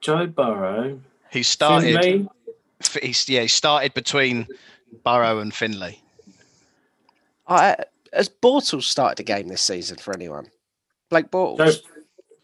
Joe 0.00 0.26
Burrow. 0.26 1.00
He 1.30 1.42
started 1.42 2.00
Finley. 2.02 2.28
f- 2.80 2.98
he's 3.02 3.28
yeah, 3.28 3.42
he 3.42 3.48
started 3.48 3.94
between 3.94 4.46
Burrow 5.04 5.38
and 5.40 5.52
Finley. 5.54 6.00
Uh, 7.46 7.74
has 8.12 8.28
Bortles 8.28 8.84
started 8.84 9.20
a 9.20 9.22
game 9.24 9.48
this 9.48 9.62
season 9.62 9.96
for 9.96 10.14
anyone? 10.14 10.46
Blake 11.10 11.30
Joe, 11.30 11.56
Bortles. 11.56 11.80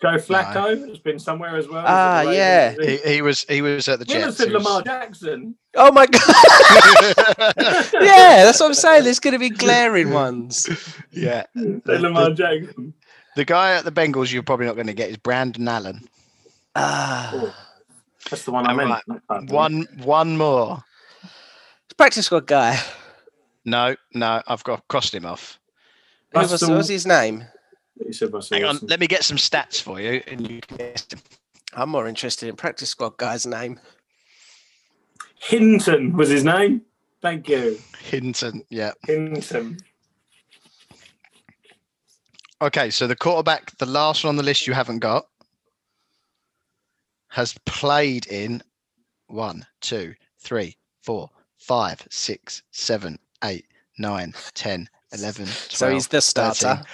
Joe 0.00 0.16
Flacco 0.16 0.88
has 0.88 0.98
been 0.98 1.18
somewhere 1.18 1.56
as 1.56 1.68
well. 1.68 1.84
Ah, 1.86 2.22
Is 2.22 2.36
yeah. 2.36 2.74
He, 2.80 2.96
he 3.14 3.22
was 3.22 3.44
he 3.48 3.62
was 3.62 3.86
at 3.88 3.98
the 4.00 4.04
he? 4.04 4.12
Jets. 4.14 4.36
said 4.36 4.48
he 4.48 4.54
was- 4.54 4.64
Lamar 4.64 4.82
Jackson. 4.82 5.56
Oh 5.74 5.90
my 5.92 6.06
god! 6.06 6.20
yeah, 8.00 8.44
that's 8.44 8.60
what 8.60 8.66
I'm 8.66 8.74
saying. 8.74 9.04
There's 9.04 9.20
going 9.20 9.32
to 9.32 9.38
be 9.38 9.48
glaring 9.50 10.10
ones. 10.10 10.68
yeah. 11.10 11.44
Said 11.54 12.00
Lamar 12.02 12.30
Jackson. 12.30 12.92
The 13.36 13.44
guy 13.46 13.72
at 13.76 13.84
the 13.84 13.92
Bengals 13.92 14.30
you're 14.32 14.42
probably 14.42 14.66
not 14.66 14.74
going 14.74 14.88
to 14.88 14.92
get 14.92 15.08
is 15.08 15.16
Brandon 15.16 15.66
Allen. 15.66 16.06
Ah, 16.76 17.54
That's 18.30 18.44
the 18.44 18.50
one 18.50 18.66
I 18.66 18.74
meant. 18.74 18.90
right. 19.30 19.50
One 19.50 19.86
one 20.02 20.36
more. 20.36 20.84
practice 21.96 22.26
squad 22.26 22.46
guy. 22.46 22.78
No, 23.64 23.94
no, 24.14 24.42
I've 24.46 24.64
got 24.64 24.86
crossed 24.88 25.14
him 25.14 25.26
off. 25.26 25.58
Who 26.32 26.40
was, 26.40 26.62
what 26.62 26.76
was 26.76 26.88
his 26.88 27.06
name? 27.06 27.44
You 28.04 28.12
said 28.12 28.32
Russell 28.32 28.56
Hang 28.56 28.66
on, 28.66 28.78
let 28.82 29.00
me 29.00 29.06
get 29.06 29.22
some 29.22 29.36
stats 29.36 29.80
for 29.80 30.00
you, 30.00 30.22
and 30.26 30.48
you 30.48 30.60
can 30.60 30.76
guess 30.78 31.06
him. 31.12 31.20
I'm 31.74 31.90
more 31.90 32.08
interested 32.08 32.48
in 32.48 32.56
practice 32.56 32.90
squad 32.90 33.16
guy's 33.16 33.46
name. 33.46 33.78
Hinton 35.38 36.16
was 36.16 36.28
his 36.28 36.44
name. 36.44 36.82
Thank 37.20 37.48
you. 37.48 37.78
Hinton. 38.00 38.62
Yeah. 38.68 38.92
Hinton. 39.06 39.78
Okay, 42.60 42.90
so 42.90 43.06
the 43.06 43.16
quarterback, 43.16 43.76
the 43.78 43.86
last 43.86 44.24
one 44.24 44.30
on 44.30 44.36
the 44.36 44.42
list 44.42 44.66
you 44.66 44.72
haven't 44.72 45.00
got, 45.00 45.26
has 47.28 47.54
played 47.64 48.26
in 48.26 48.62
one, 49.26 49.66
two, 49.80 50.14
three, 50.38 50.76
four, 51.02 51.30
five, 51.56 52.06
six, 52.10 52.62
seven, 52.70 53.18
eight, 53.44 53.66
nine, 53.98 54.34
ten, 54.54 54.88
eleven, 55.12 55.44
twelve. 55.46 55.56
So 55.70 55.90
he's 55.90 56.08
the 56.08 56.20
starter. 56.20 56.76
13. 56.76 56.84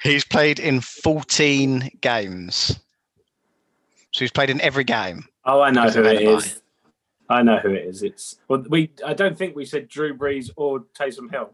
He's 0.00 0.24
played 0.24 0.60
in 0.60 0.80
14 0.80 1.90
games. 2.00 2.78
So 4.12 4.20
he's 4.20 4.30
played 4.30 4.48
in 4.50 4.60
every 4.60 4.84
game. 4.84 5.24
Oh, 5.44 5.60
I 5.60 5.70
know 5.70 5.82
who 5.90 6.00
of 6.00 6.06
it 6.06 6.22
Alibi. 6.22 6.38
is. 6.46 6.62
I 7.28 7.42
know 7.42 7.58
who 7.58 7.70
it 7.70 7.84
is. 7.84 8.02
It's 8.02 8.36
well, 8.48 8.64
we. 8.70 8.90
I 9.04 9.12
don't 9.12 9.36
think 9.36 9.54
we 9.56 9.64
said 9.64 9.88
Drew 9.88 10.16
Brees 10.16 10.50
or 10.56 10.80
Taysom 10.98 11.30
Hill. 11.30 11.50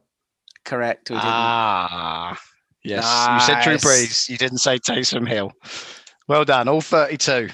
Correct. 0.64 1.10
We 1.10 1.16
didn't. 1.16 1.26
Ah, 1.26 2.40
yes. 2.84 3.02
You 3.32 3.40
said 3.54 3.62
Drew 3.64 3.74
Brees. 3.76 4.28
You 4.28 4.36
didn't 4.38 4.58
say 4.58 4.78
Taysom 4.78 5.26
Hill. 5.26 5.52
Well 6.28 6.44
done. 6.44 6.68
All 6.68 6.80
32 6.80 7.48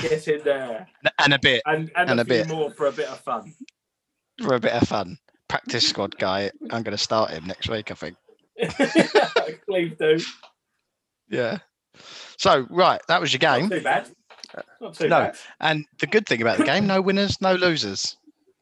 Get 0.00 0.26
in 0.28 0.40
there, 0.44 0.86
and 1.18 1.34
a 1.34 1.38
bit 1.38 1.62
and 1.66 1.90
and, 1.94 2.10
And 2.10 2.20
a, 2.20 2.22
a 2.22 2.24
few 2.24 2.34
bit. 2.44 2.48
more 2.48 2.70
for 2.72 2.86
a 2.86 2.92
bit 2.92 3.08
of 3.08 3.20
fun. 3.20 3.54
for 4.42 4.54
a 4.54 4.60
bit 4.60 4.72
of 4.72 4.88
fun. 4.88 5.18
Practice 5.52 5.86
squad 5.86 6.16
guy. 6.16 6.50
I'm 6.70 6.82
going 6.82 6.96
to 6.96 6.98
start 6.98 7.30
him 7.30 7.44
next 7.46 7.68
week, 7.68 7.90
I 7.90 7.94
think. 7.94 8.16
Please 9.68 9.92
do. 9.98 10.18
Yeah. 11.28 11.58
So, 12.38 12.66
right, 12.70 13.02
that 13.08 13.20
was 13.20 13.34
your 13.34 13.38
game. 13.38 13.68
Not 13.68 13.76
too 13.76 13.82
bad. 13.82 14.08
Not 14.80 14.94
too 14.94 15.08
No. 15.08 15.18
bad. 15.20 15.36
And 15.60 15.84
the 16.00 16.06
good 16.06 16.24
thing 16.26 16.40
about 16.40 16.56
the 16.56 16.64
game, 16.64 16.86
no 16.86 17.02
winners, 17.02 17.38
no 17.42 17.52
losers. 17.54 18.16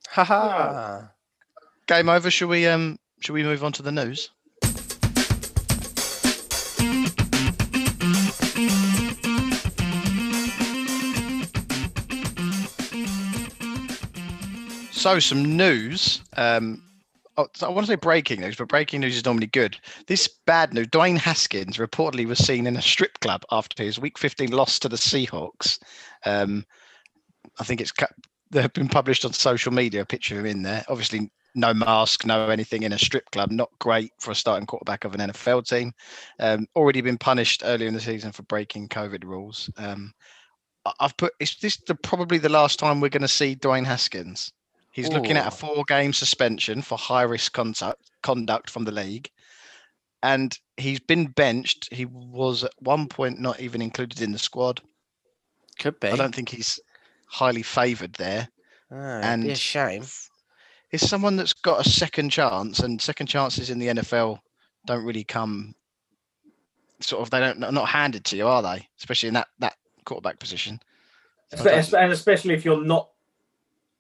Ha 0.09 0.25
Haha. 0.25 1.03
Game 1.87 2.09
over. 2.09 2.29
Shall 2.29 2.49
we 2.49 2.67
um? 2.67 2.99
Shall 3.21 3.35
we 3.35 3.45
move 3.45 3.63
on 3.63 3.71
to 3.75 3.83
the 3.83 3.93
news? 3.93 4.29
So 15.01 15.19
some 15.19 15.57
news. 15.57 16.21
Um, 16.37 16.83
oh, 17.39 17.47
I 17.63 17.69
want 17.71 17.87
to 17.87 17.93
say 17.93 17.97
breaking 17.97 18.43
news, 18.43 18.57
but 18.57 18.69
breaking 18.69 19.01
news 19.01 19.17
is 19.17 19.25
normally 19.25 19.47
good. 19.47 19.79
This 20.09 20.29
bad 20.29 20.75
news: 20.75 20.89
Dwayne 20.89 21.17
Haskins 21.17 21.79
reportedly 21.79 22.27
was 22.27 22.37
seen 22.37 22.67
in 22.67 22.77
a 22.77 22.83
strip 22.83 23.19
club 23.21 23.43
after 23.51 23.83
his 23.83 23.99
Week 23.99 24.19
15 24.19 24.51
loss 24.51 24.79
to 24.81 24.91
the 24.91 24.97
Seahawks. 24.97 25.79
Um, 26.27 26.67
I 27.59 27.65
think 27.65 27.81
it's 27.81 27.93
cut, 27.93 28.13
they've 28.51 28.71
been 28.75 28.91
published 28.91 29.25
on 29.25 29.33
social 29.33 29.73
media. 29.73 30.03
A 30.03 30.05
picture 30.05 30.35
of 30.35 30.41
him 30.41 30.59
in 30.59 30.63
there. 30.65 30.85
Obviously, 30.87 31.33
no 31.55 31.73
mask, 31.73 32.27
no 32.27 32.51
anything 32.51 32.83
in 32.83 32.93
a 32.93 32.99
strip 32.99 33.31
club. 33.31 33.51
Not 33.51 33.71
great 33.79 34.13
for 34.19 34.33
a 34.33 34.35
starting 34.35 34.67
quarterback 34.67 35.07
of 35.07 35.15
an 35.15 35.31
NFL 35.31 35.67
team. 35.67 35.93
Um, 36.41 36.67
already 36.77 37.01
been 37.01 37.17
punished 37.17 37.63
earlier 37.65 37.89
in 37.89 37.95
the 37.95 38.01
season 38.01 38.33
for 38.33 38.43
breaking 38.43 38.91
COVID 38.91 39.25
rules. 39.25 39.71
Um, 39.79 40.13
I've 41.01 41.17
put 41.17 41.33
is 41.41 41.57
this 41.57 41.79
the, 41.87 41.95
probably 41.95 42.37
the 42.37 42.51
last 42.51 42.79
time 42.79 43.01
we're 43.01 43.09
going 43.09 43.23
to 43.23 43.29
see 43.29 43.57
Dwayne 43.57 43.87
Haskins? 43.87 44.53
He's 44.93 45.09
looking 45.09 45.37
at 45.37 45.47
a 45.47 45.51
four-game 45.53 46.13
suspension 46.13 46.83
for 46.83 46.99
high-risk 46.99 47.53
conduct 47.53 48.11
conduct 48.23 48.69
from 48.71 48.85
the 48.85 48.91
league, 48.93 49.31
and 50.23 50.57
he's 50.77 51.01
been 51.01 51.27
benched. 51.29 51.93
He 51.93 52.05
was 52.07 52.65
at 52.65 52.73
one 52.81 53.07
point 53.07 53.39
not 53.39 53.61
even 53.61 53.81
included 53.83 54.21
in 54.21 54.33
the 54.33 54.39
squad. 54.39 54.81
Could 55.79 55.99
be. 56.01 56.09
I 56.09 56.17
don't 56.17 56.35
think 56.35 56.49
he's 56.49 56.81
highly 57.27 57.63
favoured 57.63 58.15
there. 58.15 58.49
Oh, 58.91 58.97
and 58.97 59.45
be 59.45 59.53
a 59.53 59.55
shame. 59.55 60.05
Is 60.91 61.09
someone 61.09 61.37
that's 61.37 61.53
got 61.53 61.87
a 61.87 61.89
second 61.89 62.31
chance, 62.31 62.81
and 62.81 63.01
second 63.01 63.29
chances 63.29 63.71
in 63.71 63.79
the 63.79 63.87
NFL 63.87 64.41
don't 64.87 65.05
really 65.05 65.25
come. 65.25 65.75
Sort 67.01 67.23
of, 67.23 67.31
they 67.31 67.39
don't 67.39 67.61
not 67.61 67.89
handed 67.89 68.25
to 68.27 68.37
you, 68.37 68.47
are 68.49 68.61
they? 68.61 68.87
Especially 68.99 69.29
in 69.29 69.35
that 69.35 69.47
that 69.61 69.77
quarterback 70.05 70.41
position. 70.41 70.81
So 71.55 71.65
I 71.65 71.75
Espe- 71.75 71.91
don't- 71.93 72.03
and 72.03 72.13
especially 72.13 72.55
if 72.55 72.65
you're 72.65 72.85
not 72.85 73.10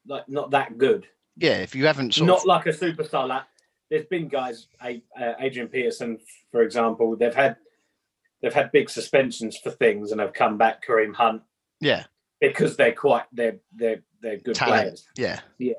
like 0.07 0.28
not 0.28 0.50
that 0.52 0.78
good, 0.78 1.07
yeah, 1.37 1.59
if 1.59 1.75
you 1.75 1.87
haven't 1.87 2.14
sort 2.14 2.26
not 2.26 2.40
of, 2.40 2.47
like 2.47 2.66
a 2.66 2.71
superstar. 2.71 3.28
Like 3.28 3.45
there's 3.90 4.07
been 4.07 4.28
guys, 4.28 4.69
uh, 4.80 5.33
Adrian 5.38 5.69
Peterson, 5.69 6.19
for 6.52 6.62
example, 6.62 7.16
they've 7.16 7.35
had 7.35 7.57
they've 8.42 8.54
had 8.54 8.73
big 8.73 8.90
suspensions 8.90 9.59
for 9.59 9.71
things 9.71 10.12
and 10.12 10.21
have 10.21 10.33
come 10.33 10.59
back. 10.59 10.85
Kareem 10.85 11.14
Hunt 11.14 11.42
yeah, 11.80 12.04
because 12.40 12.76
they're 12.76 12.92
quite 12.92 13.25
they're 13.33 13.59
they're 13.73 14.02
they're 14.21 14.38
good 14.38 14.54
talent, 14.54 14.83
players. 14.83 15.09
Yeah. 15.16 15.40
Yeah, 15.59 15.75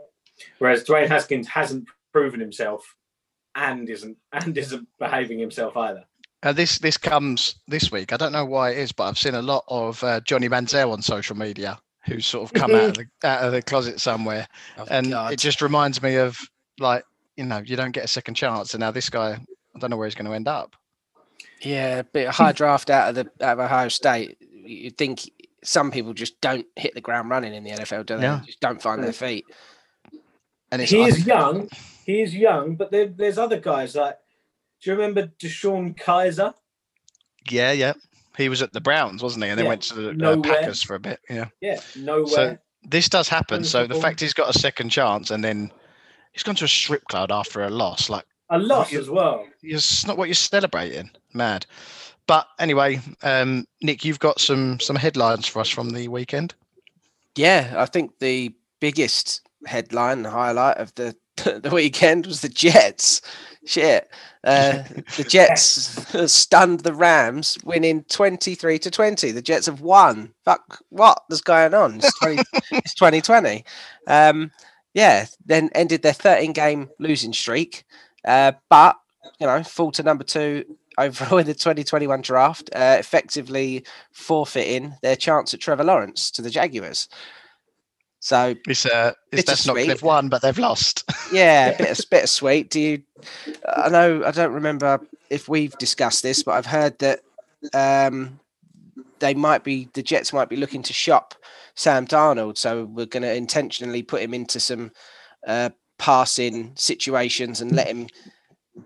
Whereas 0.60 0.84
Dwayne 0.84 1.08
Haskins 1.08 1.48
hasn't 1.48 1.88
proven 2.12 2.40
himself 2.40 2.96
and 3.56 3.90
isn't 3.90 4.18
and 4.34 4.58
isn't 4.58 4.88
behaving 5.00 5.40
himself 5.40 5.78
either. 5.78 6.06
Uh, 6.44 6.54
this 6.54 6.80
this 6.80 6.98
comes 6.98 7.56
this 7.68 7.92
week. 7.92 8.14
I 8.14 8.18
don't 8.18 8.32
know 8.32 8.46
why 8.46 8.72
it 8.72 8.80
is, 8.80 8.92
but 8.92 9.04
I've 9.04 9.18
seen 9.18 9.36
a 9.36 9.42
lot 9.42 9.64
of 9.68 10.04
uh, 10.04 10.22
Johnny 10.22 10.50
Manziel 10.50 10.92
on 10.92 11.02
social 11.02 11.38
media, 11.38 11.80
who's 12.06 12.26
sort 12.26 12.44
of 12.44 12.54
come 12.54 12.74
out 12.74 12.84
of 12.84 12.94
the 12.96 13.06
out 13.28 13.44
of 13.44 13.52
the 13.52 13.62
closet 13.62 14.00
somewhere, 14.00 14.48
Oh, 14.78 14.86
and 14.90 15.10
God. 15.12 15.34
it 15.34 15.40
just 15.40 15.62
reminds 15.62 16.02
me 16.02 16.16
of 16.16 16.38
like 16.80 17.04
you 17.38 17.46
know 17.46 17.60
you 17.66 17.76
don't 17.76 17.92
get 17.92 18.04
a 18.04 18.08
second 18.08 18.36
chance, 18.36 18.74
and 18.74 18.82
now 18.82 18.92
this 18.92 19.10
guy, 19.10 19.40
I 19.76 19.80
don't 19.80 19.90
know 19.90 19.98
where 19.98 20.08
he's 20.08 20.16
going 20.16 20.28
to 20.28 20.34
end 20.36 20.48
up. 20.48 20.76
Yeah, 21.62 22.00
a 22.00 22.04
bit 22.04 22.28
of 22.28 22.36
high 22.36 22.52
draft 22.54 22.90
out 22.90 23.10
of 23.10 23.16
the 23.16 23.46
out 23.46 23.54
of 23.54 23.60
Ohio 23.60 23.88
State. 23.90 24.38
You'd 24.42 24.98
think 24.98 25.30
some 25.64 25.92
people 25.92 26.14
just 26.14 26.40
don't 26.42 26.66
hit 26.76 26.94
the 26.96 27.02
ground 27.02 27.30
running 27.30 27.54
in 27.54 27.64
the 27.64 27.70
NFL, 27.72 28.06
do 28.08 28.18
they? 28.18 28.24
Yeah. 28.24 28.42
Just 28.46 28.60
don't 28.62 28.82
find 28.82 29.04
their 29.04 29.14
feet. 29.14 29.46
And 30.72 30.82
it's 30.82 30.92
He 30.92 31.04
is 31.04 31.16
think- 31.16 31.28
young. 31.28 31.70
He 32.06 32.22
is 32.22 32.36
young, 32.36 32.76
but 32.76 32.90
there, 32.92 33.08
there's 33.08 33.38
other 33.38 33.60
guys 33.60 33.96
like. 33.96 34.18
Do 34.82 34.90
you 34.90 34.96
remember 34.96 35.28
DeShone 35.40 35.96
Kizer? 35.96 36.56
Yeah, 37.52 37.72
yeah. 37.72 37.94
He 38.38 38.50
was 38.50 38.62
at 38.62 38.74
the 38.74 38.82
Browns, 38.82 39.22
wasn't 39.22 39.44
he? 39.44 39.50
And 39.50 39.58
then 39.58 39.66
Yeah, 39.66 39.70
went 39.70 39.82
to 39.84 40.14
the 40.14 40.30
uh. 40.30 40.42
Packers 40.42 40.82
for 40.82 40.96
a 40.96 41.00
bit. 41.00 41.20
Yeah. 41.30 41.48
Yeah, 41.60 41.82
nowhere. 41.96 42.28
So 42.28 42.58
This 42.84 43.10
does 43.10 43.28
happen. 43.28 43.64
So 43.64 43.86
the 43.88 43.96
fact 43.96 44.20
he's 44.22 44.34
got 44.34 44.54
a 44.56 44.58
second 44.58 44.90
chance 44.90 45.32
and 45.32 45.44
then 45.44 45.72
he's 46.32 46.44
gone 46.44 46.56
to 46.56 46.66
a 46.66 46.70
strip 46.70 47.04
club 47.06 47.32
after 47.32 47.62
a 47.62 47.70
loss, 47.70 48.10
like 48.10 48.26
a 48.50 48.58
loss 48.58 48.94
as 48.94 49.10
well. 49.10 49.46
it's 49.62 50.06
not 50.06 50.18
what 50.18 50.28
you're 50.28 50.36
celebrating. 50.36 51.12
Mad. 51.34 51.66
But 52.28 52.48
anyway, 52.60 53.02
um, 53.24 53.66
Nick, 53.82 54.06
you've 54.06 54.20
got 54.20 54.40
some 54.40 54.80
some 54.80 54.96
headlines 54.96 55.48
for 55.48 55.60
us 55.60 55.70
from 55.70 55.90
the 55.92 56.08
weekend. 56.08 56.54
Yeah, 57.36 57.74
I 57.78 57.86
think 57.86 58.20
the 58.20 58.54
biggest 58.80 59.42
headline, 59.66 60.24
the 60.24 60.30
highlight 60.30 60.78
of 60.78 60.94
the 60.96 61.16
the 61.36 61.72
weekend 61.74 62.26
was 62.28 62.42
the 62.42 62.50
Jets. 62.50 63.22
Shit, 63.66 64.10
uh, 64.44 64.84
the 65.18 65.24
Jets 65.30 66.34
stunned 66.34 66.80
the 66.80 66.94
Rams, 66.94 67.58
winning 67.64 68.04
twenty 68.06 68.56
three 68.56 68.80
to 68.80 68.90
twenty. 68.90 69.32
The 69.32 69.42
Jets 69.42 69.68
have 69.68 69.82
won. 69.82 70.34
Fuck, 70.44 70.84
what 70.90 71.24
is 71.30 71.42
going 71.42 71.74
on? 71.74 71.98
It's 71.98 72.20
twenty. 72.20 72.44
it's 72.72 72.96
twenty 72.96 73.22
twenty. 73.22 73.64
Um, 74.08 74.52
yeah, 74.94 75.26
then 75.46 75.70
ended 75.76 76.02
their 76.02 76.14
thirteen 76.14 76.54
game 76.54 76.90
losing 76.98 77.34
streak, 77.34 77.84
uh, 78.26 78.54
but 78.70 78.98
you 79.40 79.46
know, 79.46 79.64
fall 79.64 79.92
to 79.92 80.04
number 80.04 80.24
two 80.24 80.66
overall 80.98 81.40
in 81.40 81.48
the 81.48 81.54
2021 81.54 82.22
draft, 82.22 82.70
uh, 82.76 82.98
effectively 83.00 83.84
forfeiting 84.12 84.96
their 85.02 85.16
chance 85.16 85.54
at 85.54 85.60
Trevor 85.60 85.84
Lawrence 85.84 86.32
to 86.32 86.42
the 86.42 86.50
Jaguars. 86.50 87.08
So 88.22 88.56
It's 88.68 88.86
uh, 88.86 89.14
it's, 89.32 89.44
that's 89.46 89.66
not 89.66 89.76
Bittersweet. 89.76 89.88
they've 89.88 90.04
won, 90.04 90.30
but 90.30 90.44
they've 90.44 90.58
lost. 90.58 91.04
yeah, 91.34 91.76
bit 91.76 92.00
of 92.00 92.10
bit 92.10 92.24
of 92.24 92.30
sweet. 92.30 92.70
Do 92.70 92.80
you? 92.80 93.04
I 93.68 93.90
know 93.90 94.24
I 94.24 94.32
don't 94.32 94.54
remember 94.54 95.02
if 95.32 95.50
we've 95.50 95.76
discussed 95.80 96.22
this, 96.22 96.44
but 96.44 96.52
I've 96.52 96.68
heard 96.68 97.00
that 97.00 97.22
um, 97.74 98.40
they 99.20 99.34
might 99.34 99.64
be 99.64 99.90
the 99.94 100.04
Jets 100.04 100.32
might 100.34 100.50
be 100.50 100.56
looking 100.56 100.84
to 100.84 100.94
shop 100.94 101.34
Sam 101.74 102.06
Darnold, 102.06 102.60
so 102.60 102.86
we're 102.86 103.08
going 103.08 103.24
to 103.24 103.34
intentionally 103.34 104.04
put 104.04 104.22
him 104.22 104.36
into 104.36 104.60
some 104.60 104.92
uh, 105.48 105.72
passing 105.98 106.74
situations 106.76 107.60
and 107.60 107.72
let 107.76 107.88
him 107.88 108.08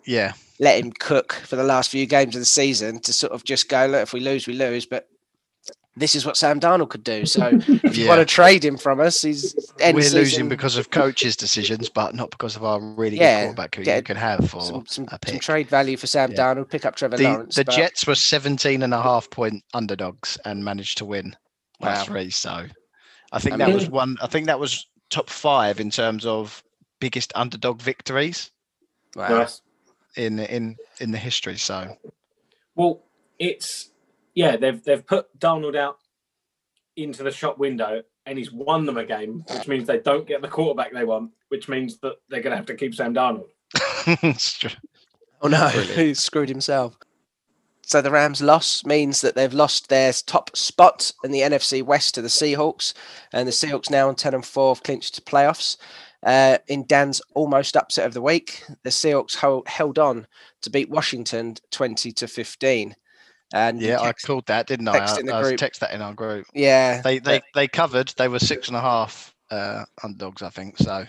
yeah, 0.06 0.32
let 0.60 0.80
him 0.80 0.92
cook 0.92 1.34
for 1.34 1.58
the 1.58 1.64
last 1.64 1.92
few 1.92 2.06
games 2.06 2.36
of 2.36 2.42
the 2.42 2.46
season 2.46 3.00
to 3.02 3.12
sort 3.12 3.34
of 3.34 3.44
just 3.44 3.68
go, 3.68 3.86
look, 3.86 4.02
if 4.04 4.14
we 4.14 4.22
lose, 4.22 4.48
we 4.48 4.54
lose. 4.54 4.86
But 4.86 5.10
this 5.98 6.14
is 6.16 6.26
what 6.26 6.36
Sam 6.36 6.60
Darnold 6.60 6.90
could 6.90 7.04
do. 7.04 7.26
So 7.26 7.48
if 7.68 7.98
you 7.98 8.04
Yeah. 8.04 8.10
want 8.10 8.20
to 8.20 8.26
trade 8.26 8.64
him 8.66 8.78
from 8.78 9.00
us, 9.00 9.22
he's 9.22 9.56
end 9.80 9.96
we're 9.96 10.02
season, 10.04 10.20
losing 10.20 10.50
because 10.50 10.76
of 10.78 10.90
coaches' 10.92 11.36
decisions, 11.38 11.90
but 11.90 12.14
not 12.14 12.32
because 12.32 12.56
of 12.56 12.64
our 12.64 12.80
really 12.82 13.18
Yeah, 13.18 13.42
good 13.42 13.46
quarterback 13.56 13.76
who 13.76 13.84
get 13.84 13.98
you 13.98 14.04
can 14.04 14.18
have 14.18 14.50
for 14.50 14.62
some, 14.62 14.86
some, 14.88 15.08
a 15.12 15.20
some 15.28 15.40
trade 15.40 15.70
value 15.70 15.96
for 15.98 16.08
Sam 16.08 16.32
Yeah. 16.32 16.54
Darnold, 16.54 16.70
pick 16.70 16.86
up 16.86 16.96
Trevor 16.96 17.18
the, 17.18 17.24
Lawrence. 17.24 17.56
the 17.56 17.64
but- 17.66 17.76
Jets 17.76 18.06
were 18.06 18.16
17 18.16 18.84
and 18.84 18.94
a 18.94 19.02
half 19.02 19.30
point 19.30 19.64
underdogs 19.74 20.38
and 20.46 20.64
managed 20.66 20.98
to 21.00 21.06
win 21.06 21.36
by 21.80 21.94
Wow. 21.94 22.04
three. 22.04 22.30
So 22.30 22.66
I 23.32 23.40
think 23.40 23.54
I 23.56 23.58
that 23.58 23.74
was 23.74 23.90
one. 23.90 24.18
I 24.22 24.28
think 24.28 24.48
that 24.48 24.60
was 24.60 24.88
top 25.10 25.30
five 25.30 25.80
in 25.80 25.90
terms 25.92 26.26
of 26.26 26.62
biggest 27.00 27.32
underdog 27.36 27.82
victories 27.82 28.52
wow. 29.16 29.28
Nice. 29.30 29.62
in 30.16 30.40
in 30.40 30.76
in 31.00 31.12
the 31.12 31.18
history. 31.18 31.58
So 31.58 31.96
Well, 32.76 33.04
it's 33.40 33.92
yeah, 34.36 34.58
they've 34.58 34.84
they've 34.84 35.06
put 35.06 35.28
Darnold 35.40 35.76
out 35.76 35.98
into 36.96 37.24
the 37.24 37.32
shop 37.32 37.58
window 37.58 38.04
and 38.26 38.38
he's 38.38 38.52
won 38.52 38.86
them 38.86 38.98
a 38.98 39.06
game, 39.06 39.44
which 39.52 39.68
means 39.68 39.88
they 39.88 40.00
don't 40.00 40.28
get 40.28 40.42
the 40.42 40.48
quarterback 40.48 40.94
they 40.94 41.06
want, 41.06 41.32
which 41.50 41.68
means 41.68 41.98
that 42.00 42.16
they're 42.30 42.42
gonna 42.42 42.56
have 42.56 42.66
to 42.68 42.76
keep 42.76 42.94
Sam 42.94 43.14
Darnold. 43.14 43.48
Oh 45.42 45.48
no, 45.48 45.70
Brilliant. 45.70 45.92
he 46.00 46.14
screwed 46.14 46.50
himself. 46.50 46.98
So 47.82 48.02
the 48.02 48.10
Rams' 48.10 48.42
loss 48.42 48.84
means 48.84 49.22
that 49.22 49.36
they've 49.36 49.54
lost 49.54 49.90
their 49.90 50.12
top 50.12 50.56
spot 50.58 51.12
in 51.24 51.32
the 51.32 51.42
NFC 51.42 51.84
West 51.84 52.16
to 52.16 52.22
the 52.24 52.30
Seahawks, 52.30 52.94
and 53.32 53.48
the 53.48 53.52
Seahawks 53.52 53.92
now 53.92 54.08
on 54.08 54.16
ten 54.16 54.34
and 54.34 54.46
four 54.46 54.74
have 54.74 54.82
clinched 54.82 55.24
playoffs. 55.26 55.78
Uh, 56.24 56.58
in 56.68 56.88
Dan's 56.88 57.22
almost 57.36 57.78
upset 57.78 58.08
of 58.08 58.16
the 58.16 58.22
week, 58.22 58.64
the 58.82 58.90
Seahawks 58.90 59.36
held, 59.36 59.68
held 59.68 60.00
on 60.00 60.26
to 60.62 60.72
beat 60.72 60.90
Washington 60.90 61.56
twenty 61.70 62.12
to 62.14 62.28
fifteen. 62.28 62.96
And 63.54 63.82
yeah, 63.82 64.02
I 64.02 64.14
called 64.14 64.46
that, 64.48 64.68
didn't 64.68 64.88
I? 64.88 64.98
text 64.98 65.22
I, 65.30 65.40
I 65.50 65.56
text 65.56 65.82
that 65.82 65.94
in 65.94 66.02
our 66.02 66.14
group. 66.14 66.46
yeah, 66.54 67.02
They 67.02 67.20
they 67.20 67.40
but 67.40 67.44
they 67.54 67.68
covered. 67.68 68.14
They 68.18 68.28
were 68.28 68.40
six 68.40 68.68
and 68.68 68.78
a 68.78 68.82
half 68.82 69.34
uh, 69.52 69.86
underdogs, 70.04 70.42
I 70.42 70.50
think. 70.50 70.78
So 70.78 71.06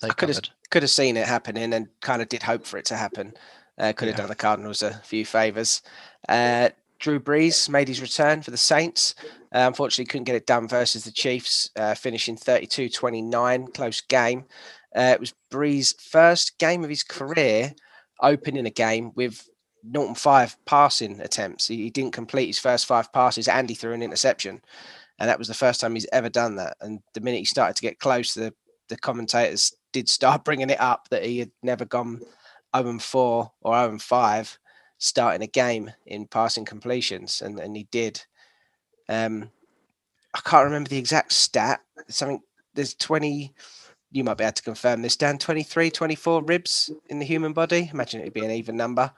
they 0.00 0.08
I 0.08 0.12
could 0.12 0.28
have 0.28 0.40
could 0.70 0.82
have 0.82 0.90
seen 0.90 1.16
it 1.16 1.26
happening 1.26 1.72
and 1.72 1.88
kind 2.00 2.22
of 2.22 2.28
did 2.28 2.42
hope 2.42 2.66
for 2.66 2.78
it 2.78 2.84
to 2.86 2.96
happen. 2.96 3.34
Uh, 3.78 3.92
could 3.92 4.08
have 4.08 4.16
Yeah. 4.16 4.22
done 4.22 4.28
the 4.28 4.34
Cardinals 4.34 4.82
a 4.82 4.94
few 5.04 5.24
favors. 5.26 5.82
Uh, 6.28 6.70
Drew 6.98 7.20
Brees 7.20 7.68
made 7.68 7.88
his 7.88 8.00
return 8.00 8.40
for 8.42 8.50
the 8.50 8.56
Saints. 8.56 9.14
Uh, 9.54 9.64
unfortunately, 9.66 10.06
couldn't 10.06 10.24
get 10.24 10.34
it 10.34 10.46
done 10.46 10.66
versus 10.66 11.04
the 11.04 11.10
Chiefs, 11.10 11.70
uh, 11.76 11.94
finishing 11.94 12.36
32 12.36 12.88
29, 12.88 13.66
close 13.68 14.00
game. 14.00 14.44
Uh, 14.96 15.12
it 15.12 15.20
was 15.20 15.34
Brees' 15.50 15.94
first 16.00 16.58
game 16.58 16.82
of 16.82 16.90
his 16.90 17.02
career 17.02 17.74
opening 18.22 18.64
a 18.66 18.70
game 18.70 19.12
with 19.14 19.46
Norton 19.90 20.14
five 20.14 20.56
passing 20.64 21.20
attempts. 21.20 21.68
He, 21.68 21.76
he 21.76 21.90
didn't 21.90 22.12
complete 22.12 22.46
his 22.46 22.58
first 22.58 22.86
five 22.86 23.12
passes. 23.12 23.48
Andy 23.48 23.74
threw 23.74 23.92
an 23.92 24.02
interception, 24.02 24.60
and 25.18 25.28
that 25.28 25.38
was 25.38 25.48
the 25.48 25.54
first 25.54 25.80
time 25.80 25.94
he's 25.94 26.08
ever 26.12 26.28
done 26.28 26.56
that. 26.56 26.76
And 26.80 27.00
the 27.14 27.20
minute 27.20 27.38
he 27.38 27.44
started 27.44 27.76
to 27.76 27.82
get 27.82 28.00
close, 28.00 28.34
the 28.34 28.52
the 28.88 28.96
commentators 28.96 29.74
did 29.92 30.08
start 30.08 30.44
bringing 30.44 30.70
it 30.70 30.80
up 30.80 31.08
that 31.10 31.24
he 31.24 31.38
had 31.38 31.50
never 31.62 31.84
gone 31.84 32.20
0 32.76 32.88
and 32.90 33.02
4 33.02 33.52
or 33.62 33.74
0 33.74 33.90
and 33.90 34.02
5 34.02 34.58
starting 34.98 35.42
a 35.42 35.46
game 35.46 35.90
in 36.06 36.26
passing 36.26 36.64
completions, 36.64 37.42
and, 37.42 37.58
and 37.58 37.76
he 37.76 37.84
did. 37.90 38.24
Um, 39.08 39.50
I 40.34 40.40
can't 40.40 40.64
remember 40.64 40.88
the 40.88 40.98
exact 40.98 41.32
stat. 41.32 41.80
Something 42.08 42.40
there's 42.74 42.94
20. 42.94 43.52
You 44.12 44.24
might 44.24 44.38
be 44.38 44.44
able 44.44 44.52
to 44.52 44.62
confirm 44.62 45.02
this, 45.02 45.16
Dan. 45.16 45.36
23, 45.36 45.90
24 45.90 46.42
ribs 46.44 46.90
in 47.08 47.18
the 47.18 47.26
human 47.26 47.52
body. 47.52 47.90
Imagine 47.92 48.20
it'd 48.20 48.32
be 48.32 48.44
an 48.44 48.50
even 48.50 48.76
number. 48.76 49.12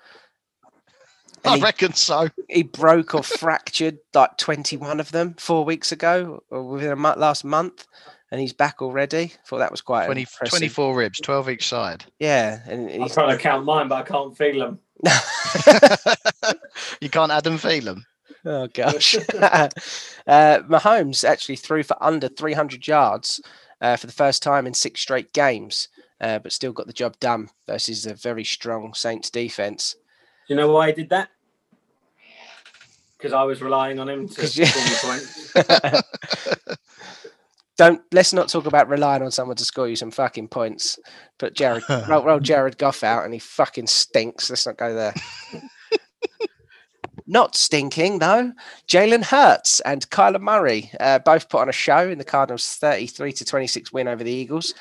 And 1.44 1.54
I 1.54 1.56
he- 1.56 1.62
reckon 1.62 1.94
so. 1.94 2.28
he 2.48 2.62
broke 2.62 3.14
or 3.14 3.22
fractured 3.22 3.98
like 4.14 4.36
21 4.38 5.00
of 5.00 5.12
them 5.12 5.34
four 5.38 5.64
weeks 5.64 5.92
ago 5.92 6.42
or 6.50 6.62
within 6.64 6.90
a 6.90 6.96
month, 6.96 7.18
last 7.18 7.44
month 7.44 7.86
and 8.30 8.40
he's 8.40 8.52
back 8.52 8.82
already 8.82 9.32
thought 9.46 9.58
that 9.58 9.70
was 9.70 9.80
quite 9.80 10.06
20, 10.06 10.20
impressive. 10.22 10.58
24 10.58 10.96
ribs, 10.96 11.20
12 11.20 11.50
each 11.50 11.68
side. 11.68 12.04
yeah 12.18 12.60
and 12.66 12.90
I'm 12.90 13.02
he's 13.02 13.14
trying 13.14 13.36
to 13.36 13.42
count 13.42 13.64
mine, 13.64 13.88
but 13.88 13.96
I 13.96 14.02
can't 14.02 14.36
feel 14.36 14.58
them. 14.58 14.78
you 17.00 17.08
can't 17.08 17.32
add 17.32 17.46
and 17.46 17.60
feel 17.60 17.84
them. 17.84 18.04
oh 18.44 18.68
gosh 18.68 19.16
uh, 19.40 19.68
mahomes 20.26 21.28
actually 21.28 21.56
threw 21.56 21.82
for 21.82 21.96
under 22.02 22.28
300 22.28 22.86
yards 22.86 23.40
uh, 23.80 23.96
for 23.96 24.06
the 24.06 24.12
first 24.12 24.42
time 24.42 24.66
in 24.66 24.74
six 24.74 25.00
straight 25.00 25.32
games 25.32 25.88
uh, 26.20 26.38
but 26.38 26.52
still 26.52 26.72
got 26.72 26.86
the 26.86 26.92
job 26.92 27.18
done 27.18 27.48
versus 27.66 28.06
a 28.06 28.14
very 28.14 28.44
strong 28.44 28.94
saints 28.94 29.28
defense 29.30 29.94
Do 29.94 30.00
you 30.48 30.56
know 30.56 30.70
why 30.72 30.88
I 30.88 30.92
did 30.92 31.10
that? 31.10 31.28
Because 33.16 33.32
I 33.32 33.42
was 33.44 33.60
relying 33.62 33.98
on 33.98 34.08
him 34.08 34.28
to 34.28 34.40
'Cause 34.40 34.56
you- 34.56 34.66
score 34.66 34.84
me 34.84 35.18
points. 35.18 36.72
don't 37.76 38.02
let's 38.12 38.32
not 38.32 38.48
talk 38.48 38.66
about 38.66 38.88
relying 38.88 39.22
on 39.22 39.30
someone 39.30 39.56
to 39.56 39.64
score 39.64 39.88
you 39.88 39.96
some 39.96 40.10
fucking 40.10 40.48
points. 40.48 40.98
Put 41.38 41.54
Jared 41.54 41.84
roll, 42.08 42.24
roll 42.24 42.40
Jared 42.40 42.78
Goff 42.78 43.04
out 43.04 43.24
and 43.24 43.32
he 43.32 43.38
fucking 43.40 43.86
stinks. 43.86 44.50
Let's 44.50 44.66
not 44.66 44.76
go 44.76 44.94
there. 44.94 45.14
not 47.26 47.54
stinking 47.56 48.18
though. 48.20 48.52
Jalen 48.88 49.24
Hurts 49.24 49.80
and 49.80 50.08
Kyler 50.10 50.40
Murray 50.40 50.90
uh, 50.98 51.18
both 51.20 51.48
put 51.48 51.60
on 51.60 51.68
a 51.68 51.72
show 51.72 52.08
in 52.08 52.18
the 52.18 52.24
Cardinals' 52.24 52.74
33 52.76 53.32
to 53.32 53.44
26 53.44 53.92
win 53.92 54.08
over 54.08 54.24
the 54.24 54.30
Eagles. 54.32 54.74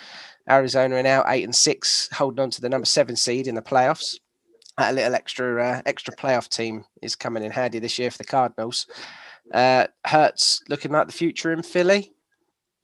Arizona 0.50 0.96
are 0.96 1.04
now 1.04 1.24
eight 1.28 1.44
and 1.44 1.54
six, 1.56 2.08
holding 2.14 2.40
on 2.42 2.50
to 2.52 2.62
the 2.62 2.70
number 2.70 2.86
seven 2.86 3.16
seed 3.18 3.48
in 3.48 3.56
the 3.56 3.62
playoffs. 3.62 4.16
A 4.80 4.94
little 4.94 5.16
extra 5.16 5.64
uh, 5.64 5.82
extra 5.86 6.16
playoff 6.16 6.50
team 6.50 6.86
is 7.02 7.16
coming 7.16 7.44
in 7.44 7.52
handy 7.52 7.80
this 7.80 7.98
year 7.98 8.12
for 8.12 8.20
the 8.20 8.24
Cardinals. 8.24 8.86
Uh, 9.52 9.88
Hurts 10.06 10.62
looking 10.70 10.92
like 10.92 11.08
the 11.08 11.14
future 11.14 11.52
in 11.52 11.64
Philly 11.64 12.14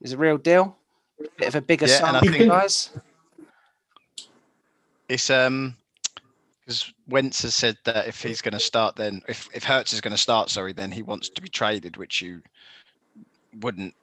is 0.01 0.13
a 0.13 0.17
real 0.17 0.37
deal. 0.37 0.75
Bit 1.37 1.49
of 1.49 1.55
a 1.55 1.61
bigger 1.61 1.85
Yeah, 1.85 1.97
sample 1.99 2.31
think- 2.31 2.51
size. 2.51 2.89
It's 5.09 5.29
um 5.29 5.75
because 6.61 6.93
Wentz 7.09 7.41
has 7.43 7.53
said 7.53 7.77
that 7.83 8.07
if 8.07 8.23
he's 8.23 8.41
going 8.41 8.53
to 8.53 8.59
start, 8.59 8.95
then 8.95 9.21
if 9.27 9.47
if 9.53 9.63
Hurts 9.63 9.93
is 9.93 10.01
going 10.01 10.13
to 10.13 10.17
start, 10.17 10.49
sorry, 10.49 10.71
then 10.73 10.91
he 10.91 11.03
wants 11.03 11.29
to 11.29 11.41
be 11.41 11.49
traded, 11.49 11.97
which 11.97 12.21
you 12.21 12.41
wouldn't 13.59 13.93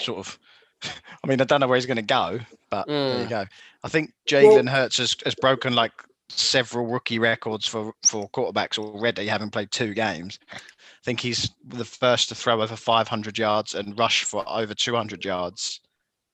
sort 0.00 0.18
of. 0.18 0.38
I 0.82 1.26
mean, 1.26 1.40
I 1.40 1.44
don't 1.44 1.60
know 1.60 1.66
where 1.68 1.76
he's 1.76 1.86
going 1.86 1.96
to 1.96 2.02
go, 2.02 2.40
but 2.70 2.86
there 2.88 3.20
you 3.20 3.26
Mm. 3.26 3.30
go. 3.30 3.44
I 3.84 3.88
think 3.88 4.12
Jalen 4.28 4.68
Hurts 4.68 4.98
has, 4.98 5.14
has 5.24 5.34
broken 5.34 5.74
like 5.74 5.92
several 6.28 6.86
rookie 6.86 7.18
records 7.18 7.66
for 7.66 7.92
for 8.04 8.28
quarterbacks 8.30 8.78
already, 8.78 9.26
having 9.26 9.50
played 9.50 9.70
two 9.70 9.94
games. 9.94 10.38
I 10.52 10.58
think 11.04 11.20
he's 11.20 11.50
the 11.66 11.84
first 11.84 12.28
to 12.30 12.34
throw 12.34 12.60
over 12.62 12.74
500 12.76 13.38
yards 13.38 13.74
and 13.74 13.98
rush 13.98 14.24
for 14.24 14.44
over 14.48 14.74
200 14.74 15.24
yards 15.24 15.80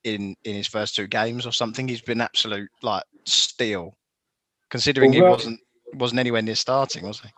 in 0.05 0.35
in 0.45 0.55
his 0.55 0.67
first 0.67 0.95
two 0.97 1.07
games 1.07 1.47
or 1.47 1.53
something. 1.53 1.87
He's 1.89 2.01
been 2.01 2.21
absolute 2.21 2.71
like 2.83 3.05
steel, 3.25 3.97
considering 4.71 5.11
Well, 5.11 5.17
he 5.17 5.23
well- 5.23 5.33
wasn't 5.33 5.61
wasn't 5.95 6.21
anywhere 6.21 6.41
near 6.43 6.55
starting, 6.55 7.07
was 7.07 7.21
he? 7.21 7.29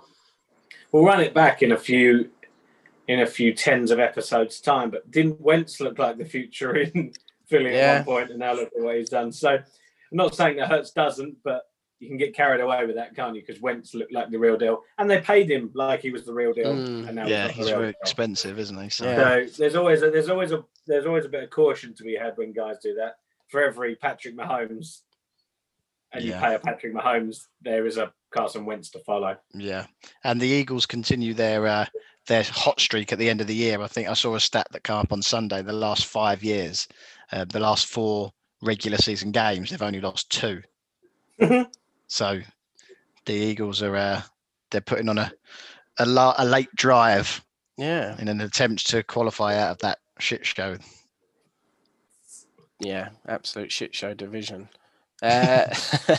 We'll 0.92 1.04
run 1.04 1.20
it 1.20 1.34
back 1.34 1.62
in 1.62 1.72
a 1.72 1.76
few 1.76 2.30
in 3.08 3.20
a 3.20 3.26
few 3.26 3.52
tens 3.52 3.90
of 3.90 3.98
episodes 3.98 4.60
time. 4.60 4.90
But 4.90 5.10
didn't 5.10 5.40
Wentz 5.40 5.80
look 5.80 5.98
like 5.98 6.18
the 6.18 6.24
future 6.24 6.76
in 6.76 7.12
Philly 7.48 7.72
Yeah. 7.74 7.94
at 8.00 8.06
one 8.06 8.18
point, 8.18 8.30
and 8.30 8.38
now 8.38 8.52
look 8.54 8.70
at 8.76 8.82
what 8.82 8.96
he's 8.96 9.10
done. 9.10 9.32
So 9.32 9.50
I'm 9.50 9.62
not 10.12 10.36
saying 10.36 10.56
that 10.58 10.68
Hurts 10.70 10.92
doesn't, 10.92 11.38
but 11.42 11.62
you 12.04 12.10
can 12.10 12.18
get 12.18 12.34
carried 12.34 12.60
away 12.60 12.84
with 12.86 12.96
that, 12.96 13.16
can't 13.16 13.34
you? 13.34 13.40
Because 13.42 13.60
Wentz 13.60 13.94
looked 13.94 14.12
like 14.12 14.30
the 14.30 14.38
real 14.38 14.56
deal, 14.56 14.82
and 14.98 15.10
they 15.10 15.20
paid 15.20 15.50
him 15.50 15.70
like 15.74 16.00
he 16.02 16.10
was 16.10 16.24
the 16.24 16.34
real 16.34 16.52
deal. 16.52 16.72
Mm. 16.74 17.06
and 17.08 17.14
now 17.16 17.26
Yeah, 17.26 17.48
he's 17.48 17.56
he's 17.56 17.66
not 17.70 17.78
very 17.78 17.92
deal. 17.92 18.00
expensive, 18.02 18.58
isn't 18.58 18.82
he? 18.82 18.90
So 18.90 19.04
Yeah. 19.04 19.46
So 19.46 19.62
there's 19.62 19.74
always 19.74 20.02
a, 20.02 20.10
there's 20.10 20.28
always 20.28 20.52
a 20.52 20.64
there's 20.86 21.06
always 21.06 21.24
a 21.24 21.28
bit 21.30 21.42
of 21.44 21.50
caution 21.50 21.94
to 21.94 22.02
be 22.04 22.14
had 22.14 22.36
when 22.36 22.52
guys 22.52 22.76
do 22.82 22.94
that. 22.96 23.16
For 23.48 23.62
every 23.62 23.96
Patrick 23.96 24.36
Mahomes, 24.36 25.00
and 26.12 26.22
Yeah. 26.24 26.34
you 26.36 26.40
pay 26.46 26.54
a 26.54 26.58
Patrick 26.58 26.94
Mahomes, 26.94 27.46
there 27.62 27.86
is 27.86 27.96
a 27.98 28.12
Carson 28.30 28.64
Wentz 28.66 28.90
to 28.90 28.98
follow. 29.00 29.36
Yeah, 29.54 29.86
and 30.24 30.40
the 30.40 30.46
Eagles 30.48 30.86
continue 30.86 31.34
their 31.34 31.66
uh, 31.66 31.86
their 32.26 32.42
hot 32.42 32.80
streak 32.80 33.12
at 33.12 33.18
the 33.18 33.30
end 33.30 33.40
of 33.40 33.46
the 33.46 33.54
year. 33.54 33.80
I 33.80 33.86
think 33.86 34.08
I 34.08 34.14
saw 34.14 34.34
a 34.34 34.40
stat 34.40 34.66
that 34.72 34.84
came 34.84 34.96
up 34.96 35.12
on 35.12 35.22
Sunday. 35.22 35.62
The 35.62 35.72
last 35.72 36.06
five 36.06 36.42
years, 36.44 36.86
uh, 37.32 37.44
the 37.44 37.60
last 37.60 37.86
four 37.86 38.32
regular 38.62 38.98
season 38.98 39.30
games, 39.30 39.70
they've 39.70 39.82
only 39.82 40.00
lost 40.00 40.30
two. 40.30 40.62
So 42.06 42.40
the 43.26 43.32
Eagles 43.32 43.82
are 43.82 43.96
uh, 43.96 44.22
they're 44.70 44.80
putting 44.80 45.08
on 45.08 45.18
a 45.18 45.32
a, 45.98 46.06
la- 46.06 46.34
a 46.38 46.44
late 46.44 46.74
drive, 46.74 47.44
yeah, 47.76 48.16
in 48.18 48.28
an 48.28 48.40
attempt 48.40 48.86
to 48.88 49.02
qualify 49.02 49.56
out 49.56 49.72
of 49.72 49.78
that 49.78 49.98
shit 50.18 50.44
show. 50.44 50.76
Yeah, 52.80 53.10
absolute 53.28 53.72
shit 53.72 53.94
show 53.94 54.14
division. 54.14 54.68
Uh, 55.22 55.66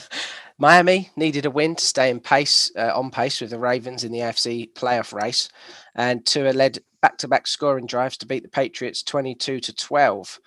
Miami 0.58 1.12
needed 1.18 1.46
a 1.46 1.52
win 1.52 1.76
to 1.76 1.86
stay 1.86 2.10
in 2.10 2.20
pace, 2.22 2.72
uh, 2.78 2.98
on 2.98 3.12
pace 3.12 3.42
with 3.42 3.50
the 3.50 3.60
Ravens 3.60 4.04
in 4.04 4.12
the 4.12 4.20
AFC 4.20 4.72
playoff 4.74 5.14
race, 5.14 5.50
and 5.96 6.26
Tua 6.26 6.52
led 6.52 6.80
back-to-back 7.02 7.46
scoring 7.46 7.86
drives 7.86 8.18
to 8.18 8.26
beat 8.26 8.44
the 8.44 8.50
Patriots 8.50 9.04
22 9.04 9.60
to 9.60 9.76
12. 9.76 10.40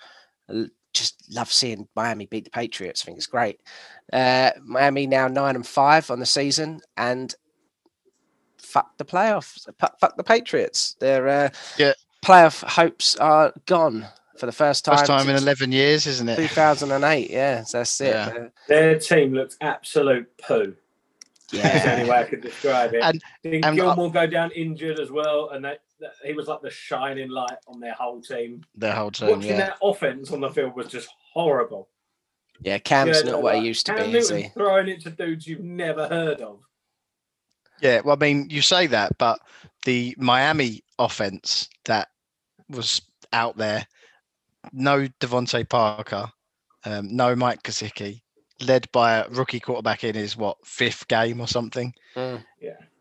Just 0.93 1.23
love 1.33 1.51
seeing 1.51 1.87
Miami 1.95 2.25
beat 2.25 2.45
the 2.45 2.49
Patriots. 2.49 3.03
I 3.03 3.05
think 3.05 3.17
it's 3.17 3.27
great. 3.27 3.59
Uh, 4.11 4.51
Miami 4.63 5.05
now 5.07 5.27
nine 5.27 5.55
and 5.55 5.65
five 5.67 6.09
on 6.09 6.19
the 6.19 6.25
season, 6.25 6.81
and 6.97 7.33
fuck 8.57 8.97
the 8.97 9.05
playoffs. 9.05 9.67
Fuck 9.99 10.17
the 10.17 10.23
Patriots. 10.23 10.95
Their 10.99 11.27
uh, 11.27 11.49
Yeah. 11.77 11.93
playoff 12.23 12.63
hopes 12.63 13.15
are 13.17 13.53
gone 13.65 14.05
for 14.37 14.45
the 14.45 14.51
first 14.51 14.85
time. 14.85 14.97
First 14.97 15.07
time 15.07 15.29
in 15.29 15.35
eleven 15.35 15.71
years, 15.71 16.07
isn't 16.07 16.29
it? 16.29 16.35
2008. 16.37 17.29
Yeah, 17.29 17.63
so 17.63 17.79
that's 17.79 18.01
it. 18.01 18.07
Yeah. 18.13 18.27
Uh, 18.27 18.49
Their 18.67 18.99
team 18.99 19.33
looks 19.33 19.57
absolute 19.61 20.27
poo. 20.37 20.75
Is 21.51 21.59
the 21.61 21.67
yeah. 21.67 21.95
only 21.99 22.09
way 22.09 22.17
I 22.17 22.23
could 22.25 22.41
describe 22.41 22.93
it. 22.93 23.03
And- 23.03 23.21
Did 23.43 23.53
and 23.55 23.65
I- 23.65 23.75
Gilmore 23.75 24.11
go 24.11 24.27
down 24.27 24.51
injured 24.51 24.99
as 24.99 25.09
well? 25.11 25.49
And 25.49 25.65
that, 25.65 25.71
that- 25.71 25.81
he 26.25 26.33
was 26.33 26.47
like 26.47 26.61
the 26.61 26.69
shining 26.69 27.29
light 27.29 27.57
on 27.67 27.79
their 27.79 27.93
whole 27.93 28.21
team. 28.21 28.63
Their 28.75 28.93
whole 28.93 29.11
time, 29.11 29.31
Watching 29.31 29.51
yeah. 29.51 29.57
that 29.57 29.77
offense 29.83 30.31
on 30.31 30.41
the 30.41 30.49
field 30.49 30.75
was 30.75 30.87
just 30.87 31.09
horrible. 31.33 31.89
yeah, 32.61 32.77
Cam's 32.77 33.17
Yeah, 33.23 33.31
not 33.31 33.41
what 33.43 33.57
he 33.57 33.67
used 33.67 33.85
to 33.87 33.93
Cam 33.93 34.11
be, 34.11 34.17
is 34.17 34.29
Newton 34.31 34.43
he? 34.45 34.49
Throwing 34.49 34.87
it 34.89 35.01
to 35.01 35.09
dudes 35.09 35.47
you've 35.47 35.63
never 35.63 36.07
heard 36.07 36.41
of. 36.41 36.59
Yeah, 37.81 38.01
well, 38.03 38.15
I 38.15 38.19
mean, 38.19 38.49
you 38.49 38.61
say 38.61 38.87
that, 38.87 39.17
but 39.17 39.39
the 39.85 40.13
Miami 40.17 40.83
offense 40.97 41.69
that 41.85 42.09
was 42.69 43.01
out 43.31 43.55
there, 43.57 43.87
no 44.73 45.07
DeVante 45.21 45.67
Parker, 45.69 46.29
um, 46.85 47.15
no 47.15 47.35
Mike 47.35 47.63
Gesicki, 47.63 48.21
led 48.61 48.91
by 48.91 49.19
a 49.19 49.29
rookie 49.29 49.61
quarterback 49.61 50.03
in 50.03 50.15
his 50.15 50.35
what 50.35 50.57
fifth 50.65 51.07
game 51.07 51.39
or 51.39 51.47
something. 51.47 51.93
Mm. 52.15 52.43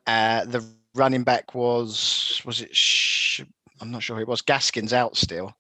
Uh, 0.07 0.45
the 0.45 0.65
running 0.99 1.25
back 1.25 1.55
was 1.55 2.43
was 2.45 2.61
it? 2.61 2.75
Sh- 2.75 3.43
I'm 3.81 3.91
not 3.91 4.03
sure 4.03 4.17
who 4.17 4.23
it 4.23 4.29
was. 4.29 4.43
Gaskins 4.43 4.93
out 4.93 5.17
still. 5.17 5.55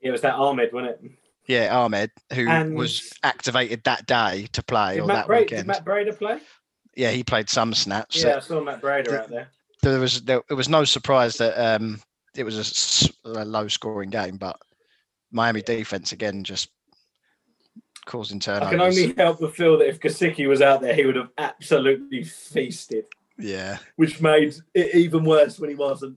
It 0.00 0.10
was 0.10 0.20
that 0.22 0.34
Ahmed, 0.34 0.72
wasn't 0.72 0.92
it? 1.04 1.10
Yeah, 1.46 1.76
Ahmed, 1.76 2.10
who 2.32 2.48
And- 2.48 2.74
was 2.76 3.12
activated 3.22 3.82
that 3.84 4.06
day 4.06 4.46
to 4.52 4.62
play 4.62 5.00
or 5.00 5.06
Matt, 5.06 5.16
that 5.16 5.26
Bra- 5.26 5.44
did. 5.44 5.66
Matt 5.66 5.84
Breida 5.84 6.16
play? 6.16 6.38
Yeah, 6.96 7.10
he 7.10 7.24
played 7.24 7.50
some 7.50 7.74
snaps. 7.74 8.22
Yeah, 8.22 8.36
I 8.36 8.40
saw 8.40 8.60
Matt 8.62 8.80
Breida 8.80 9.12
out 9.20 9.28
there. 9.28 9.48
there 9.82 9.98
was 10.00 10.22
there 10.22 10.42
it 10.48 10.54
was 10.54 10.68
no 10.68 10.84
surprise 10.84 11.36
that 11.38 11.58
um 11.58 12.00
it 12.36 12.44
was 12.44 13.10
a 13.24 13.44
low 13.44 13.68
scoring 13.68 14.10
game, 14.10 14.36
but 14.36 14.56
Miami 15.32 15.62
defense 15.62 16.12
again 16.12 16.44
just 16.44 16.70
causing 18.06 18.38
turnovers. 18.40 18.68
I 18.68 18.70
can 18.70 18.80
only 18.80 19.14
help 19.14 19.40
but 19.40 19.54
feel 19.56 19.78
that 19.78 19.88
if 19.88 19.98
Gesicki 20.00 20.46
was 20.48 20.60
out 20.62 20.80
there, 20.80 20.94
he 20.94 21.04
would 21.06 21.16
have 21.16 21.30
absolutely 21.38 22.22
feasted, 22.24 23.06
yeah, 23.38 23.78
which 23.96 24.20
made 24.20 24.54
it 24.74 24.94
even 24.94 25.24
worse 25.24 25.58
when 25.58 25.70
he 25.70 25.76
wasn't. 25.76 26.16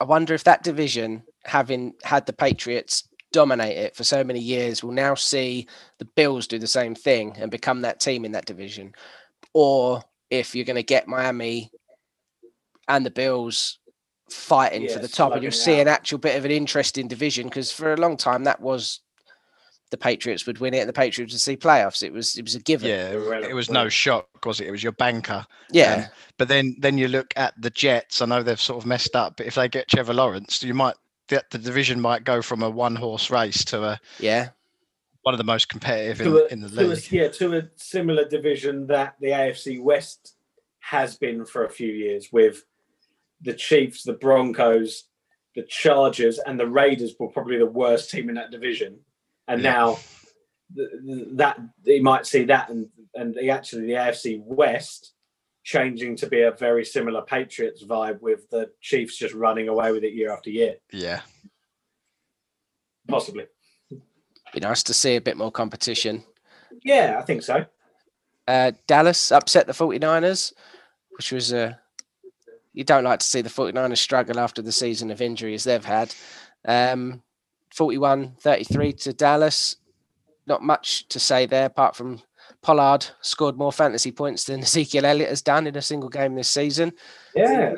I 0.00 0.04
wonder 0.04 0.34
if 0.34 0.44
that 0.44 0.62
division, 0.62 1.22
having 1.44 1.94
had 2.04 2.26
the 2.26 2.32
Patriots 2.32 3.08
dominate 3.32 3.76
it 3.76 3.96
for 3.96 4.04
so 4.04 4.22
many 4.22 4.40
years, 4.40 4.82
will 4.82 4.92
now 4.92 5.14
see 5.14 5.66
the 5.98 6.04
Bills 6.04 6.46
do 6.46 6.58
the 6.58 6.66
same 6.66 6.94
thing 6.94 7.36
and 7.38 7.50
become 7.50 7.82
that 7.82 8.00
team 8.00 8.24
in 8.24 8.32
that 8.32 8.46
division, 8.46 8.94
or 9.54 10.02
if 10.30 10.54
you're 10.54 10.64
going 10.64 10.76
to 10.76 10.82
get 10.82 11.08
Miami 11.08 11.70
and 12.86 13.04
the 13.04 13.10
Bills 13.10 13.78
fighting 14.30 14.88
for 14.88 14.98
the 14.98 15.08
top, 15.08 15.32
and 15.32 15.42
you'll 15.42 15.52
see 15.52 15.76
out. 15.76 15.80
an 15.82 15.88
actual 15.88 16.18
bit 16.18 16.36
of 16.36 16.44
an 16.44 16.50
interesting 16.50 17.08
division 17.08 17.48
because 17.48 17.72
for 17.72 17.92
a 17.92 17.96
long 17.96 18.16
time 18.16 18.44
that 18.44 18.60
was 18.60 19.00
the 19.90 19.96
Patriots 19.96 20.46
would 20.46 20.58
win 20.58 20.74
it 20.74 20.80
and 20.80 20.88
the 20.88 20.92
Patriots 20.92 21.32
would 21.32 21.40
see 21.40 21.56
playoffs. 21.56 22.02
It 22.02 22.12
was 22.12 22.36
it 22.36 22.42
was 22.44 22.54
a 22.54 22.60
given. 22.60 22.88
Yeah, 22.88 23.38
it 23.48 23.54
was 23.54 23.70
no 23.70 23.88
shock, 23.88 24.28
was 24.44 24.60
it? 24.60 24.66
It 24.66 24.70
was 24.70 24.82
your 24.82 24.92
banker. 24.92 25.46
Yeah. 25.70 25.94
Um, 25.94 26.10
But 26.36 26.48
then 26.48 26.76
then 26.78 26.98
you 26.98 27.08
look 27.08 27.32
at 27.36 27.54
the 27.60 27.70
Jets. 27.70 28.20
I 28.22 28.26
know 28.26 28.42
they've 28.42 28.60
sort 28.60 28.82
of 28.82 28.86
messed 28.86 29.16
up, 29.16 29.36
but 29.36 29.46
if 29.46 29.54
they 29.54 29.68
get 29.68 29.88
Trevor 29.88 30.14
Lawrence, 30.14 30.62
you 30.62 30.74
might 30.74 30.94
the, 31.28 31.42
the 31.50 31.58
division 31.58 32.00
might 32.00 32.24
go 32.24 32.42
from 32.42 32.62
a 32.62 32.70
one 32.70 32.96
horse 32.96 33.30
race 33.30 33.64
to 33.66 33.84
a 33.84 34.00
yeah. 34.18 34.50
one 35.22 35.34
of 35.34 35.38
the 35.38 35.44
most 35.44 35.68
competitive 35.68 36.18
to 36.18 36.38
a, 36.38 36.46
in, 36.46 36.52
in 36.52 36.60
the 36.60 36.68
to 36.68 36.86
a- 36.86 36.94
league. 36.94 37.12
yeah, 37.12 37.28
to 37.28 37.56
a 37.56 37.62
similar 37.76 38.28
division 38.28 38.86
that 38.88 39.16
the 39.20 39.28
AFC 39.28 39.82
West 39.82 40.34
has 40.80 41.16
been 41.16 41.44
for 41.44 41.64
a 41.64 41.70
few 41.70 41.92
years, 41.92 42.28
with 42.32 42.64
the 43.42 43.52
Chiefs, 43.52 44.02
the 44.04 44.14
Broncos, 44.14 45.04
the 45.54 45.62
Chargers, 45.64 46.38
and 46.38 46.58
the 46.58 46.66
Raiders 46.66 47.14
were 47.18 47.28
probably 47.28 47.58
the 47.58 47.66
worst 47.66 48.10
team 48.10 48.28
in 48.28 48.34
that 48.36 48.50
division. 48.50 48.98
And 49.48 49.62
Yeah. 49.62 49.72
now 49.72 49.98
th- 50.76 50.88
th- 51.06 51.28
that 51.32 51.58
you 51.84 52.02
might 52.02 52.26
see 52.26 52.44
that, 52.44 52.68
and 52.68 52.88
and 53.14 53.34
the, 53.34 53.50
actually 53.50 53.86
the 53.86 53.92
AFC 53.94 54.40
West 54.44 55.14
changing 55.64 56.16
to 56.16 56.26
be 56.26 56.42
a 56.42 56.50
very 56.52 56.84
similar 56.84 57.22
Patriots 57.22 57.82
vibe, 57.84 58.20
with 58.20 58.48
the 58.50 58.70
Chiefs 58.80 59.16
just 59.16 59.34
running 59.34 59.68
away 59.68 59.92
with 59.92 60.04
it 60.04 60.12
year 60.14 60.32
after 60.32 60.50
year, 60.50 60.76
Yeah, 60.92 61.20
possibly. 63.08 63.46
Be 64.54 64.60
nice 64.60 64.82
to 64.84 64.94
see 64.94 65.16
a 65.16 65.20
bit 65.20 65.36
more 65.36 65.50
competition. 65.52 66.24
Yeah, 66.82 67.16
I 67.18 67.22
think 67.22 67.42
so. 67.42 67.66
Uh, 68.46 68.72
Dallas 68.86 69.30
upset 69.30 69.66
the 69.66 69.74
49ers, 69.74 70.52
which 71.10 71.32
was 71.32 71.52
a. 71.52 71.78
You 72.72 72.84
don't 72.84 73.04
like 73.04 73.18
to 73.20 73.26
see 73.26 73.42
the 73.42 73.50
49ers 73.50 73.98
struggle 73.98 74.38
after 74.38 74.62
the 74.62 74.72
season 74.72 75.10
of 75.10 75.20
injuries 75.20 75.64
they've 75.64 75.84
had. 75.84 76.14
Um, 76.64 77.22
41 77.74 78.34
33 78.40 78.92
to 78.94 79.12
Dallas. 79.12 79.76
Not 80.46 80.62
much 80.62 81.08
to 81.08 81.20
say 81.20 81.46
there 81.46 81.66
apart 81.66 81.94
from 81.94 82.20
Pollard 82.62 83.06
scored 83.20 83.56
more 83.56 83.72
fantasy 83.72 84.12
points 84.12 84.44
than 84.44 84.60
Ezekiel 84.62 85.06
Elliott 85.06 85.30
has 85.30 85.42
done 85.42 85.66
in 85.66 85.76
a 85.76 85.82
single 85.82 86.08
game 86.08 86.34
this 86.34 86.48
season. 86.48 86.92
Yeah, 87.34 87.74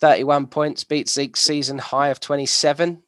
31 0.00 0.48
points 0.48 0.84
beats 0.84 1.12
Zeke's 1.12 1.40
season 1.40 1.78
high 1.78 2.08
of 2.08 2.18
27. 2.18 3.02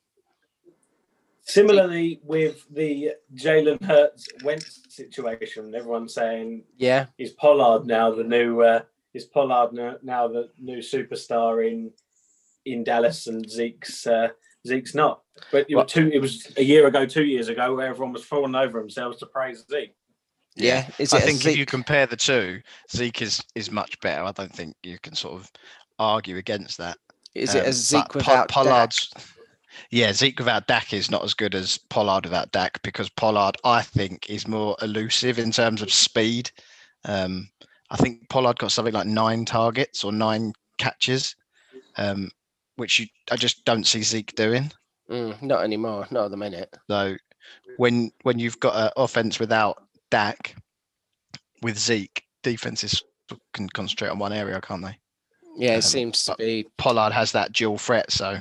Similarly, 1.46 2.20
with 2.22 2.64
the 2.70 3.10
Jalen 3.34 3.82
Hurts 3.84 4.28
Wentz 4.42 4.80
situation, 4.88 5.74
everyone's 5.74 6.14
saying 6.14 6.64
Yeah, 6.78 7.06
is 7.18 7.32
Pollard 7.32 7.84
now 7.86 8.14
the 8.14 8.24
new 8.24 8.62
uh, 8.62 8.82
is 9.12 9.24
Pollard 9.24 9.72
now, 9.72 9.96
now 10.02 10.28
the 10.28 10.50
new 10.58 10.78
superstar 10.78 11.66
in 11.66 11.90
in 12.64 12.82
Dallas 12.82 13.26
and 13.26 13.48
Zeke's 13.48 14.06
uh, 14.06 14.28
Zeke's 14.66 14.94
not. 14.94 15.23
But 15.50 15.66
it 15.68 15.74
was, 15.74 15.76
Well- 15.76 15.86
two, 15.86 16.10
it 16.12 16.20
was 16.20 16.52
a 16.56 16.62
year 16.62 16.86
ago, 16.86 17.06
two 17.06 17.24
years 17.24 17.48
ago, 17.48 17.74
where 17.74 17.88
everyone 17.88 18.12
was 18.12 18.24
falling 18.24 18.54
over 18.54 18.78
themselves 18.80 19.18
to 19.18 19.26
praise 19.26 19.64
Zeke. 19.70 19.94
yeah. 20.56 20.88
Is 20.98 21.12
I 21.12 21.18
it 21.18 21.22
a 21.22 21.26
think 21.26 21.44
if 21.46 21.56
you 21.56 21.66
compare 21.66 22.06
the 22.06 22.16
two, 22.16 22.60
Zeke 22.90 23.22
is 23.22 23.42
is 23.54 23.70
much 23.70 23.98
better. 24.00 24.22
I 24.24 24.32
don't 24.32 24.54
think 24.54 24.76
you 24.82 24.98
can 24.98 25.14
sort 25.14 25.34
of 25.34 25.50
argue 25.98 26.36
against 26.36 26.78
that. 26.78 26.98
is 27.34 27.54
it 27.54 27.60
Um, 27.60 27.64
a 27.64 27.66
but 27.66 27.74
Zeke 27.74 28.08
Po- 28.10 28.18
without 28.18 28.48
Dak? 28.64 28.92
Yeah, 29.90 30.12
Zeke 30.12 30.38
without 30.38 30.68
Dak 30.68 30.92
is 30.92 31.10
not 31.10 31.24
as 31.24 31.34
good 31.34 31.54
as 31.56 31.78
Pollard 31.90 32.24
without 32.26 32.52
Dak 32.52 32.80
because 32.82 33.08
Pollard, 33.10 33.56
I 33.64 33.82
think, 33.82 34.30
is 34.30 34.46
more 34.46 34.76
elusive 34.82 35.40
in 35.40 35.50
terms 35.50 35.82
of 35.82 35.92
speed. 35.92 36.50
Um, 37.04 37.50
I 37.90 37.96
think 37.96 38.28
Pollard 38.28 38.58
got 38.58 38.70
something 38.70 38.94
like 38.94 39.06
nine 39.08 39.44
targets 39.44 40.04
or 40.04 40.12
nine 40.12 40.52
catches, 40.78 41.34
um, 41.96 42.30
which 42.76 43.00
you, 43.00 43.06
I 43.32 43.36
just 43.36 43.64
don't 43.64 43.84
see 43.84 44.02
Zeke 44.02 44.34
doing. 44.36 44.70
Mm, 45.10 45.42
not 45.42 45.64
anymore. 45.64 46.06
Not 46.10 46.26
at 46.26 46.30
the 46.30 46.36
minute. 46.36 46.74
So 46.88 47.16
when 47.76 48.10
when 48.22 48.38
you've 48.38 48.60
got 48.60 48.76
an 48.76 48.90
offense 48.96 49.38
without 49.38 49.82
Dak, 50.10 50.56
with 51.62 51.78
Zeke, 51.78 52.24
defenses 52.42 53.02
can 53.52 53.68
concentrate 53.68 54.08
on 54.08 54.18
one 54.18 54.32
area, 54.32 54.60
can't 54.60 54.82
they? 54.82 54.98
Yeah, 55.56 55.74
it 55.74 55.76
Um, 55.76 55.82
seems 55.82 56.24
to 56.24 56.34
be. 56.36 56.66
Pollard 56.78 57.12
has 57.12 57.32
that 57.32 57.52
dual 57.52 57.78
threat, 57.78 58.10
so 58.10 58.38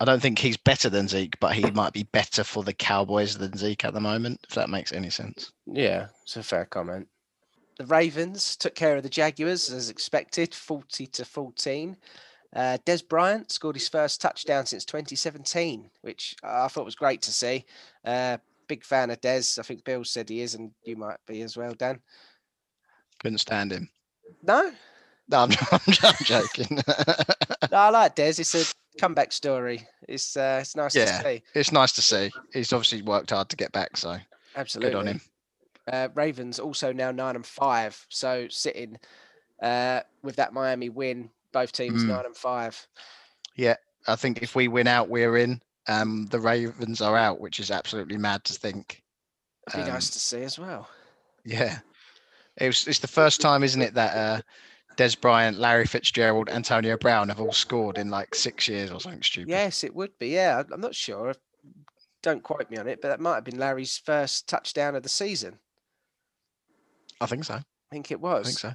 I 0.00 0.04
don't 0.04 0.20
think 0.20 0.38
he's 0.38 0.56
better 0.56 0.88
than 0.88 1.08
Zeke, 1.08 1.38
but 1.40 1.54
he 1.54 1.70
might 1.70 1.92
be 1.92 2.04
better 2.04 2.44
for 2.44 2.62
the 2.64 2.72
Cowboys 2.72 3.36
than 3.36 3.56
Zeke 3.56 3.84
at 3.84 3.94
the 3.94 4.00
moment, 4.00 4.40
if 4.48 4.54
that 4.54 4.70
makes 4.70 4.92
any 4.92 5.10
sense. 5.10 5.52
Yeah, 5.66 6.08
it's 6.22 6.36
a 6.36 6.42
fair 6.42 6.66
comment. 6.66 7.08
The 7.76 7.86
Ravens 7.86 8.56
took 8.56 8.74
care 8.74 8.96
of 8.96 9.02
the 9.02 9.08
Jaguars 9.08 9.70
as 9.70 9.88
expected, 9.88 10.54
40 10.54 11.06
to 11.06 11.24
14. 11.24 11.96
Uh, 12.54 12.78
Dez 12.84 13.06
Bryant 13.06 13.52
scored 13.52 13.76
his 13.76 13.88
first 13.88 14.20
touchdown 14.20 14.66
since 14.66 14.84
2017, 14.84 15.88
which 16.02 16.34
I 16.42 16.66
thought 16.68 16.84
was 16.84 16.96
great 16.96 17.22
to 17.22 17.32
see. 17.32 17.64
Uh, 18.04 18.38
big 18.66 18.84
fan 18.84 19.10
of 19.10 19.20
Dez. 19.20 19.58
I 19.58 19.62
think 19.62 19.84
Bill 19.84 20.04
said 20.04 20.28
he 20.28 20.40
is, 20.40 20.54
and 20.54 20.72
you 20.84 20.96
might 20.96 21.18
be 21.26 21.42
as 21.42 21.56
well, 21.56 21.74
Dan. 21.74 22.00
Couldn't 23.22 23.38
stand 23.38 23.72
him. 23.72 23.88
No, 24.42 24.72
No, 25.28 25.38
I'm, 25.42 25.50
I'm, 25.72 25.80
I'm 26.02 26.24
joking. 26.24 26.80
no, 27.70 27.76
I 27.78 27.90
like 27.90 28.16
Dez. 28.16 28.38
It's 28.40 28.54
a 28.54 28.64
comeback 28.98 29.30
story. 29.32 29.86
It's 30.08 30.36
uh, 30.36 30.58
it's 30.60 30.74
nice 30.74 30.96
Yeah. 30.96 31.18
to 31.18 31.22
see. 31.24 31.42
it's 31.54 31.70
nice 31.72 31.92
to 31.92 32.02
see. 32.02 32.30
He's 32.52 32.72
obviously 32.72 33.02
worked 33.02 33.30
hard 33.30 33.48
to 33.50 33.56
get 33.56 33.70
back, 33.72 33.96
so 33.96 34.16
Absolutely. 34.56 34.90
good 34.92 34.98
on 34.98 35.06
him. 35.06 35.20
Uh, 35.90 36.08
Ravens 36.14 36.58
also 36.58 36.92
now 36.92 37.10
nine 37.12 37.36
and 37.36 37.46
five, 37.46 38.04
so 38.08 38.46
sitting 38.48 38.98
uh, 39.62 40.00
with 40.22 40.36
that 40.36 40.52
Miami 40.52 40.88
win, 40.88 41.30
both 41.52 41.72
teams 41.72 42.04
Mm. 42.04 42.08
nine 42.08 42.26
and 42.26 42.36
five. 42.36 42.86
Yeah, 43.56 43.76
I 44.06 44.16
think 44.16 44.42
if 44.42 44.54
we 44.54 44.68
win 44.68 44.86
out, 44.86 45.08
we're 45.08 45.36
in. 45.36 45.60
Um, 45.88 46.26
the 46.26 46.38
Ravens 46.40 47.00
are 47.00 47.16
out, 47.16 47.40
which 47.40 47.58
is 47.58 47.70
absolutely 47.70 48.16
mad 48.16 48.44
to 48.44 48.52
think. 48.52 49.02
It'd 49.68 49.78
be 49.78 49.82
Um, 49.82 49.94
nice 49.94 50.10
to 50.10 50.18
see 50.18 50.42
as 50.42 50.58
well. 50.58 50.88
Yeah, 51.44 51.80
it 52.56 52.66
was. 52.66 52.86
It's 52.86 52.98
the 53.00 53.08
first 53.08 53.40
time, 53.40 53.62
isn't 53.64 53.80
it, 53.82 53.94
that 53.94 54.16
uh, 54.16 54.40
Dez 54.96 55.18
Bryant, 55.20 55.58
Larry 55.58 55.86
Fitzgerald, 55.86 56.48
Antonio 56.48 56.96
Brown 56.96 57.28
have 57.28 57.40
all 57.40 57.52
scored 57.52 57.98
in 57.98 58.10
like 58.10 58.34
six 58.34 58.68
years 58.68 58.90
or 58.90 59.00
something 59.00 59.22
stupid. 59.22 59.48
Yes, 59.50 59.82
it 59.84 59.94
would 59.94 60.16
be. 60.18 60.28
Yeah, 60.28 60.62
I'm 60.72 60.80
not 60.80 60.94
sure. 60.94 61.34
Don't 62.22 62.42
quote 62.42 62.70
me 62.70 62.76
on 62.76 62.86
it, 62.86 63.00
but 63.00 63.08
that 63.08 63.20
might 63.20 63.36
have 63.36 63.44
been 63.44 63.58
Larry's 63.58 63.96
first 63.96 64.46
touchdown 64.46 64.94
of 64.94 65.02
the 65.02 65.08
season. 65.08 65.58
I 67.20 67.26
think 67.26 67.44
so. 67.44 67.54
I 67.54 67.62
think 67.90 68.10
it 68.10 68.20
was. 68.20 68.40
I 68.46 68.48
think 68.48 68.58
so. 68.58 68.72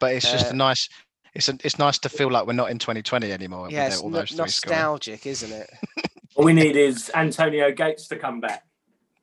But 0.00 0.14
it's 0.14 0.30
just 0.30 0.46
Uh, 0.46 0.50
a 0.50 0.54
nice. 0.54 0.88
It's 1.34 1.48
a, 1.48 1.58
it's 1.64 1.78
nice 1.78 1.98
to 2.00 2.08
feel 2.08 2.30
like 2.30 2.46
we're 2.46 2.52
not 2.52 2.70
in 2.70 2.78
2020 2.78 3.32
anymore. 3.32 3.68
Yeah, 3.70 3.86
it's 3.88 4.00
all 4.00 4.10
no- 4.10 4.20
those 4.20 4.30
three 4.30 4.48
scoring. 4.48 4.78
nostalgic, 4.78 5.26
isn't 5.26 5.52
it? 5.52 5.70
All 6.36 6.44
we 6.44 6.52
need 6.52 6.74
is 6.74 7.12
Antonio 7.14 7.70
Gates 7.70 8.08
to 8.08 8.16
come 8.16 8.40
back. 8.40 8.64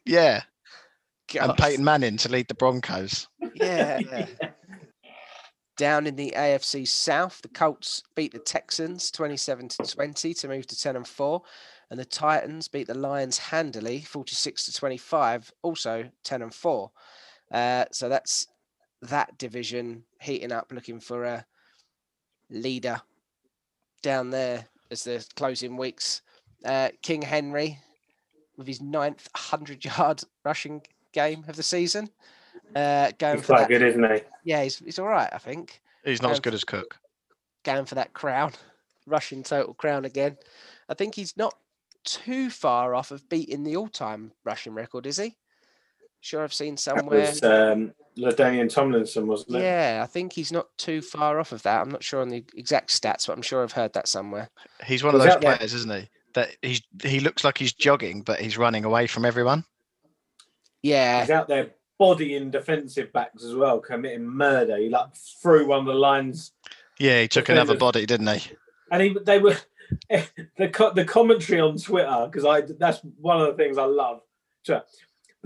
Yeah, 0.06 0.44
and 1.40 1.58
Peyton 1.58 1.84
Manning 1.84 2.18
to 2.18 2.30
lead 2.30 2.48
the 2.48 2.54
Broncos. 2.54 3.28
Yeah. 3.56 4.28
Down 5.78 6.06
in 6.06 6.16
the 6.16 6.34
AFC 6.38 6.88
South, 6.88 7.42
the 7.42 7.48
Colts 7.48 8.04
beat 8.16 8.34
the 8.34 8.40
Texans 8.40 9.10
27 9.12 9.70
to 9.70 9.78
20 9.84 10.34
to 10.36 10.48
move 10.48 10.68
to 10.68 10.80
10 10.80 10.96
and 10.96 11.08
4, 11.08 11.42
and 11.90 12.00
the 12.00 12.06
Titans 12.06 12.68
beat 12.68 12.88
the 12.88 12.94
Lions 12.94 13.38
handily 13.38 14.02
46 14.02 14.66
to 14.66 14.74
25, 14.74 15.52
also 15.64 16.10
10 16.24 16.42
and 16.44 16.54
4. 16.54 16.92
Uh, 17.52 17.86
so 17.92 18.10
that's 18.10 18.48
that 19.02 19.38
division 19.38 20.04
heating 20.22 20.52
up, 20.52 20.72
looking 20.72 21.00
for 21.00 21.24
a 21.24 21.46
leader 22.52 23.02
down 24.04 24.30
there 24.30 24.66
as 24.92 25.04
the 25.04 25.26
closing 25.36 25.78
weeks. 25.78 26.22
Uh, 26.64 26.90
King 27.02 27.22
Henry 27.24 27.80
with 28.58 28.68
his 28.68 28.82
ninth 28.82 29.28
100 29.36 29.84
yard 29.84 30.22
rushing 30.46 30.82
game 31.14 31.44
of 31.48 31.56
the 31.56 31.64
season. 31.64 32.10
Uh, 32.76 33.12
going 33.18 33.38
He's 33.38 33.46
for 33.46 33.54
quite 33.54 33.62
that 33.62 33.70
good, 33.70 33.82
isn't 33.82 34.04
he? 34.14 34.22
yeah, 34.44 34.64
he's, 34.64 34.78
he's 34.80 35.00
all 35.00 35.08
right, 35.08 35.30
I 35.34 35.38
think. 35.38 35.82
He's 36.06 36.22
not 36.22 36.32
as 36.32 36.38
Um, 36.38 36.42
good 36.42 36.54
as 36.54 36.64
Cook. 36.64 36.98
Going 37.64 37.86
for 37.86 37.96
that 37.96 38.14
crown, 38.14 38.52
rushing 39.08 39.44
total 39.44 39.74
crown 39.74 40.06
again. 40.06 40.38
I 40.90 40.94
think 40.94 41.16
he's 41.16 41.36
not 41.38 41.54
too 42.04 42.50
far 42.50 42.96
off 42.96 43.12
of 43.12 43.28
beating 43.30 43.64
the 43.64 43.76
all-time 43.76 44.32
rushing 44.44 44.74
record, 44.74 45.06
is 45.06 45.18
he? 45.18 45.38
Sure, 46.22 46.44
I've 46.44 46.54
seen 46.54 46.76
That 46.76 46.80
somewhere. 46.82 47.20
was 47.20 47.44
um, 47.44 47.94
Ladainian 48.18 48.72
Tomlinson, 48.74 49.28
wasn't 49.28 49.56
it? 49.58 49.64
Yeah, 49.64 50.02
I 50.04 50.08
think 50.08 50.34
he's 50.34 50.52
not 50.52 50.68
too 50.78 51.02
far 51.02 51.40
off 51.40 51.52
of 51.52 51.64
that. 51.64 51.82
I'm 51.82 51.90
not 51.90 52.04
sure 52.04 52.22
on 52.22 52.30
the 52.30 52.44
exact 52.56 52.90
stats, 52.90 53.28
but 53.28 53.34
I'm 53.34 53.42
sure 53.42 53.64
I've 53.64 53.72
heard 53.72 53.94
that 53.94 54.08
somewhere. 54.08 54.50
He's 54.86 55.04
one 55.04 55.16
of 55.16 55.22
those 55.22 55.30
out 55.30 55.42
there- 55.42 55.56
players, 55.58 55.74
isn't 55.74 55.92
he? 55.94 56.10
That 56.34 56.56
he's 56.62 56.82
he 57.04 57.20
looks 57.20 57.44
like 57.44 57.58
he's 57.58 57.74
jogging, 57.74 58.22
but 58.22 58.40
he's 58.40 58.58
running 58.58 58.86
away 58.86 59.06
from 59.08 59.26
everyone. 59.26 59.66
Yeah, 60.82 61.22
He's 61.22 61.30
out 61.30 61.48
there 61.48 61.72
bodying 62.00 62.50
defensive 62.52 63.12
backs 63.14 63.44
as 63.44 63.54
well, 63.54 63.80
committing 63.80 64.26
murder. 64.26 64.78
He 64.78 64.90
like 64.90 65.14
threw 65.16 65.68
one 65.68 65.82
of 65.82 65.86
the 65.86 65.94
lines, 65.94 66.54
Yeah, 67.00 67.22
he 67.22 67.28
took 67.28 67.50
another 67.50 67.78
body, 67.78 68.06
didn't 68.06 68.28
he? 68.28 68.52
and 68.92 69.02
he 69.02 69.18
they 69.26 69.40
were 69.40 69.58
the 70.10 70.70
co- 70.72 70.94
the 70.94 71.06
commentary 71.06 71.60
on 71.60 71.78
Twitter 71.78 72.28
because 72.32 72.46
I 72.46 72.62
that's 72.62 73.00
one 73.20 73.42
of 73.42 73.48
the 73.48 73.54
things 73.62 73.78
I 73.78 73.86
love. 73.86 74.22
So 74.64 74.82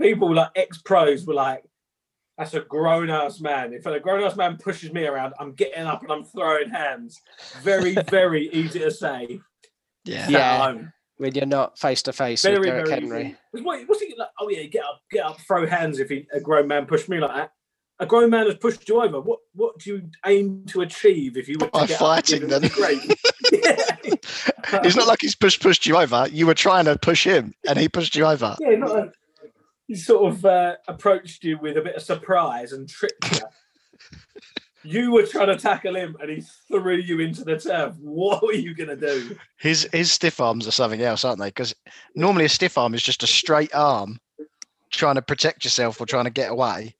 people 0.00 0.34
like 0.34 0.50
ex 0.56 0.78
pros 0.78 1.26
were 1.26 1.34
like, 1.34 1.64
"That's 2.38 2.54
a 2.54 2.60
grown 2.60 3.10
ass 3.10 3.40
man. 3.40 3.72
If 3.72 3.86
a 3.86 3.98
grown 4.00 4.22
ass 4.22 4.36
man 4.36 4.56
pushes 4.56 4.92
me 4.92 5.06
around, 5.06 5.34
I'm 5.40 5.52
getting 5.52 5.84
up 5.84 6.02
and 6.02 6.10
I'm 6.12 6.24
throwing 6.24 6.70
hands." 6.70 7.20
Very 7.62 7.94
very 8.10 8.48
easy 8.50 8.78
to 8.80 8.90
say. 8.90 9.40
Yeah. 10.04 10.28
Yeah. 10.28 10.74
when 11.18 11.34
you're 11.34 11.46
not 11.46 11.78
face 11.78 12.02
to 12.02 12.12
face 12.12 12.44
with 12.44 12.54
Very, 12.54 12.66
Derek 12.66 12.86
very 12.86 13.00
Henry. 13.00 13.36
easy. 13.54 13.64
What, 13.64 13.88
what's 13.88 14.00
he 14.02 14.14
like? 14.16 14.28
Oh 14.40 14.48
yeah, 14.48 14.62
get 14.64 14.84
up, 14.84 15.00
get 15.10 15.24
up, 15.24 15.40
throw 15.40 15.66
hands. 15.66 15.98
If 15.98 16.08
he, 16.10 16.26
a 16.32 16.40
grown 16.40 16.68
man 16.68 16.86
pushed 16.86 17.08
me 17.08 17.18
like 17.18 17.34
that, 17.34 17.50
a 17.98 18.06
grown 18.06 18.30
man 18.30 18.46
has 18.46 18.56
pushed 18.56 18.88
you 18.88 19.02
over. 19.02 19.20
What 19.20 19.40
what 19.54 19.78
do 19.78 19.90
you 19.90 20.02
aim 20.26 20.64
to 20.68 20.82
achieve 20.82 21.36
if 21.36 21.48
you 21.48 21.56
were 21.58 21.66
to 21.66 21.72
By 21.72 21.86
get 21.86 21.98
fighting 21.98 22.44
up 22.52 22.62
and 22.62 22.62
give 22.62 22.74
them. 22.76 22.98
great? 22.98 23.18
It's 24.84 24.96
not 24.96 25.06
like 25.06 25.20
he's 25.20 25.36
pushed 25.36 25.62
pushed 25.62 25.86
you 25.86 25.96
over. 25.96 26.26
You 26.30 26.46
were 26.46 26.54
trying 26.54 26.86
to 26.86 26.98
push 26.98 27.24
him, 27.24 27.54
and 27.68 27.78
he 27.78 27.88
pushed 27.88 28.16
you 28.16 28.24
over. 28.26 28.56
Yeah, 28.60 28.70
not 28.76 28.90
a, 28.90 29.02
he 29.02 29.25
sort 29.94 30.32
of 30.32 30.44
uh, 30.44 30.76
approached 30.88 31.44
you 31.44 31.58
with 31.58 31.76
a 31.76 31.82
bit 31.82 31.96
of 31.96 32.02
surprise 32.02 32.72
and 32.72 32.88
tricked 32.88 33.32
you. 33.32 33.40
you 34.82 35.12
were 35.12 35.24
trying 35.24 35.48
to 35.48 35.56
tackle 35.56 35.94
him, 35.94 36.16
and 36.20 36.30
he 36.30 36.42
threw 36.68 36.96
you 36.96 37.20
into 37.20 37.44
the 37.44 37.58
turf. 37.58 37.94
What 38.00 38.42
were 38.42 38.52
you 38.52 38.74
gonna 38.74 38.96
do? 38.96 39.36
His 39.58 39.88
his 39.92 40.12
stiff 40.12 40.40
arms 40.40 40.66
are 40.66 40.72
something 40.72 41.02
else, 41.02 41.24
aren't 41.24 41.40
they? 41.40 41.48
Because 41.48 41.74
normally 42.14 42.44
a 42.44 42.48
stiff 42.48 42.78
arm 42.78 42.94
is 42.94 43.02
just 43.02 43.22
a 43.22 43.26
straight 43.26 43.74
arm 43.74 44.18
trying 44.90 45.16
to 45.16 45.22
protect 45.22 45.64
yourself 45.64 46.00
or 46.00 46.06
trying 46.06 46.24
to 46.24 46.30
get 46.30 46.50
away. 46.50 46.94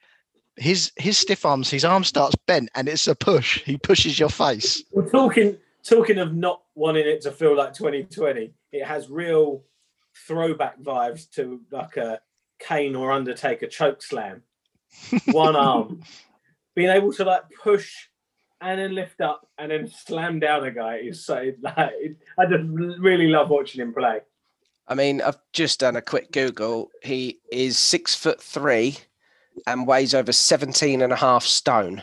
His 0.56 0.92
his 0.96 1.18
stiff 1.18 1.44
arms, 1.44 1.70
his 1.70 1.84
arm 1.84 2.04
starts 2.04 2.34
bent, 2.46 2.70
and 2.74 2.88
it's 2.88 3.06
a 3.08 3.14
push. 3.14 3.62
He 3.64 3.76
pushes 3.76 4.18
your 4.18 4.30
face. 4.30 4.82
We're 4.92 5.08
talking 5.08 5.58
talking 5.84 6.18
of 6.18 6.34
not 6.34 6.62
wanting 6.74 7.06
it 7.06 7.20
to 7.22 7.30
feel 7.30 7.56
like 7.56 7.72
2020. 7.74 8.52
It 8.72 8.84
has 8.84 9.10
real 9.10 9.62
throwback 10.26 10.80
vibes 10.80 11.30
to 11.32 11.60
like 11.70 11.96
a 11.96 12.20
Kane 12.58 12.96
or 12.96 13.12
Undertaker 13.12 13.66
choke 13.66 14.02
slam. 14.02 14.42
One 15.32 15.56
arm, 15.56 16.02
being 16.74 16.90
able 16.90 17.12
to 17.14 17.24
like 17.24 17.42
push 17.62 17.92
and 18.60 18.80
then 18.80 18.94
lift 18.94 19.20
up 19.20 19.46
and 19.58 19.70
then 19.70 19.86
slam 19.88 20.40
down 20.40 20.64
a 20.64 20.70
guy 20.70 20.96
is 20.96 21.24
so 21.26 21.50
like 21.60 22.16
I 22.38 22.46
just 22.46 22.64
really 22.64 23.28
love 23.28 23.50
watching 23.50 23.82
him 23.82 23.92
play. 23.92 24.20
I 24.88 24.94
mean, 24.94 25.20
I've 25.20 25.38
just 25.52 25.80
done 25.80 25.96
a 25.96 26.02
quick 26.02 26.30
Google. 26.32 26.90
He 27.02 27.40
is 27.50 27.76
six 27.76 28.14
foot 28.14 28.40
three 28.40 28.96
and 29.66 29.86
weighs 29.86 30.14
over 30.14 30.32
17 30.32 31.02
and 31.02 31.12
a 31.12 31.16
half 31.16 31.44
stone. 31.44 32.02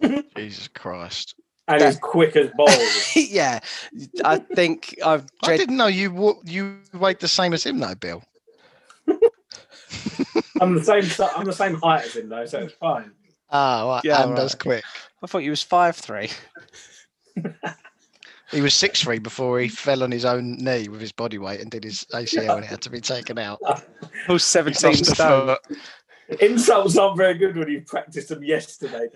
Jesus 0.36 0.68
Christ! 0.68 1.34
And 1.68 1.80
That- 1.80 1.86
he's 1.86 1.98
quick 1.98 2.34
as 2.36 2.50
balls. 2.56 3.12
yeah, 3.16 3.60
I 4.24 4.38
think 4.38 4.96
I've 5.04 5.26
I 5.44 5.56
didn't 5.56 5.76
know 5.76 5.86
you 5.86 6.10
wa- 6.12 6.40
you 6.44 6.78
weighed 6.92 7.20
the 7.20 7.28
same 7.28 7.52
as 7.52 7.64
him, 7.64 7.78
though, 7.78 7.94
Bill. 7.94 8.22
I'm 10.60 10.74
the 10.74 10.84
same. 10.84 11.26
I'm 11.36 11.44
the 11.44 11.52
same 11.52 11.74
height 11.74 12.04
as 12.04 12.16
him 12.16 12.28
though, 12.28 12.46
so 12.46 12.60
it's 12.60 12.74
fine. 12.74 13.12
Ah, 13.50 13.86
right. 13.88 14.04
Yeah, 14.04 14.22
and 14.22 14.38
as 14.38 14.54
quick. 14.54 14.84
I 15.22 15.26
thought 15.26 15.42
you 15.42 15.50
was 15.50 15.62
five 15.62 15.96
three. 15.96 16.30
He 18.50 18.60
was 18.60 18.74
six 18.74 19.02
three 19.02 19.18
before 19.18 19.58
he 19.60 19.68
fell 19.68 20.02
on 20.02 20.10
his 20.10 20.26
own 20.26 20.56
knee 20.56 20.88
with 20.88 21.00
his 21.00 21.10
body 21.10 21.38
weight 21.38 21.60
and 21.60 21.70
did 21.70 21.84
his 21.84 22.04
ACL, 22.12 22.56
and 22.56 22.64
it 22.64 22.68
had 22.68 22.82
to 22.82 22.90
be 22.90 23.00
taken 23.00 23.38
out. 23.38 23.58
Who's 24.26 24.44
17 24.44 24.90
lost 24.90 25.02
a 25.02 25.14
stone? 25.14 25.56
Insults 26.40 26.98
aren't 26.98 27.16
very 27.16 27.34
good 27.34 27.56
when 27.56 27.68
you 27.68 27.80
practiced 27.80 28.28
them 28.28 28.44
yesterday. 28.44 29.08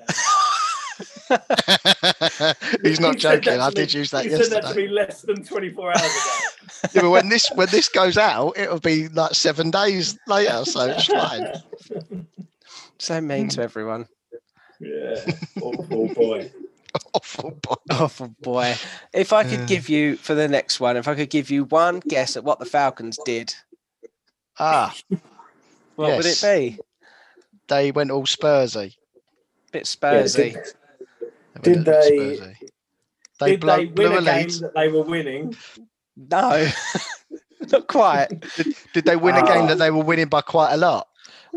Dan. 1.29 1.39
He's 2.83 3.01
not 3.01 3.15
He 3.15 3.21
joking. 3.21 3.43
to 3.55 3.61
I 3.61 3.69
me- 3.69 3.75
did 3.75 3.93
use 3.95 4.11
that 4.11 4.25
he 4.25 4.31
said 4.31 4.47
that 4.51 4.63
to 4.63 4.69
yesterday. 4.69 4.87
me 4.87 4.89
less 4.93 5.23
than 5.23 5.43
24 5.45 5.91
hours 5.93 6.01
ago. 6.01 6.11
Yeah, 6.93 7.03
but 7.03 7.11
when 7.11 7.29
this 7.29 7.49
when 7.55 7.69
this 7.71 7.89
goes 7.89 8.19
out, 8.19 8.59
it'll 8.59 8.81
be 8.81 9.09
like 9.09 9.35
seven 9.35 9.71
days 9.71 10.19
later, 10.27 10.65
so 10.65 10.91
it's 10.91 11.05
fine. 11.07 11.47
So 12.99 13.21
mean 13.21 13.49
to 13.51 13.63
everyone. 13.63 14.07
Yeah, 14.81 15.21
awful 15.61 16.09
boy. 16.15 16.51
Awful 17.15 17.51
boy. 17.63 17.75
Awful 17.91 18.35
boy. 18.43 18.75
If 19.13 19.33
I 19.33 19.45
could 19.45 19.61
Uh. 19.61 19.67
give 19.67 19.89
you 19.89 20.17
for 20.17 20.35
the 20.35 20.49
next 20.49 20.81
one, 20.81 20.97
if 20.97 21.07
I 21.09 21.15
could 21.15 21.31
give 21.31 21.51
you 21.51 21.65
one 21.65 22.01
guess 22.01 22.37
at 22.37 22.45
what 22.45 22.59
the 22.59 22.65
Falcons 22.67 23.19
did, 23.25 23.55
Ah, 24.59 24.95
what 25.95 26.17
would 26.17 26.27
it 26.27 26.41
be? 26.43 26.79
they 27.69 27.91
went 27.93 28.11
all 28.11 28.25
Spursy. 28.25 28.97
Bit 29.73 29.85
Spursy. 29.85 30.55
did, 30.55 30.55
They 30.55 30.63
Did 31.63 31.77
went 31.77 31.89
a 31.89 31.91
bit 31.91 32.41
they- 32.41 32.67
They 33.39 33.51
did 33.53 33.61
blow, 33.61 33.77
they 33.77 33.85
blew 33.87 34.05
win 34.11 34.13
a 34.15 34.19
a 34.19 34.25
game 34.25 34.49
that 34.61 34.73
they 34.75 34.89
were 34.89 35.03
winning? 35.03 35.55
No, 36.17 36.67
not 37.73 37.87
quite. 37.89 38.29
Did, 38.57 38.75
did 38.95 39.05
they 39.05 39.17
win 39.17 39.35
a 39.37 39.45
game 39.47 39.67
that 39.67 39.77
they 39.79 39.91
were 39.91 40.03
winning 40.05 40.29
by 40.29 40.41
quite 40.41 40.73
a 40.73 40.77
lot? 40.79 41.09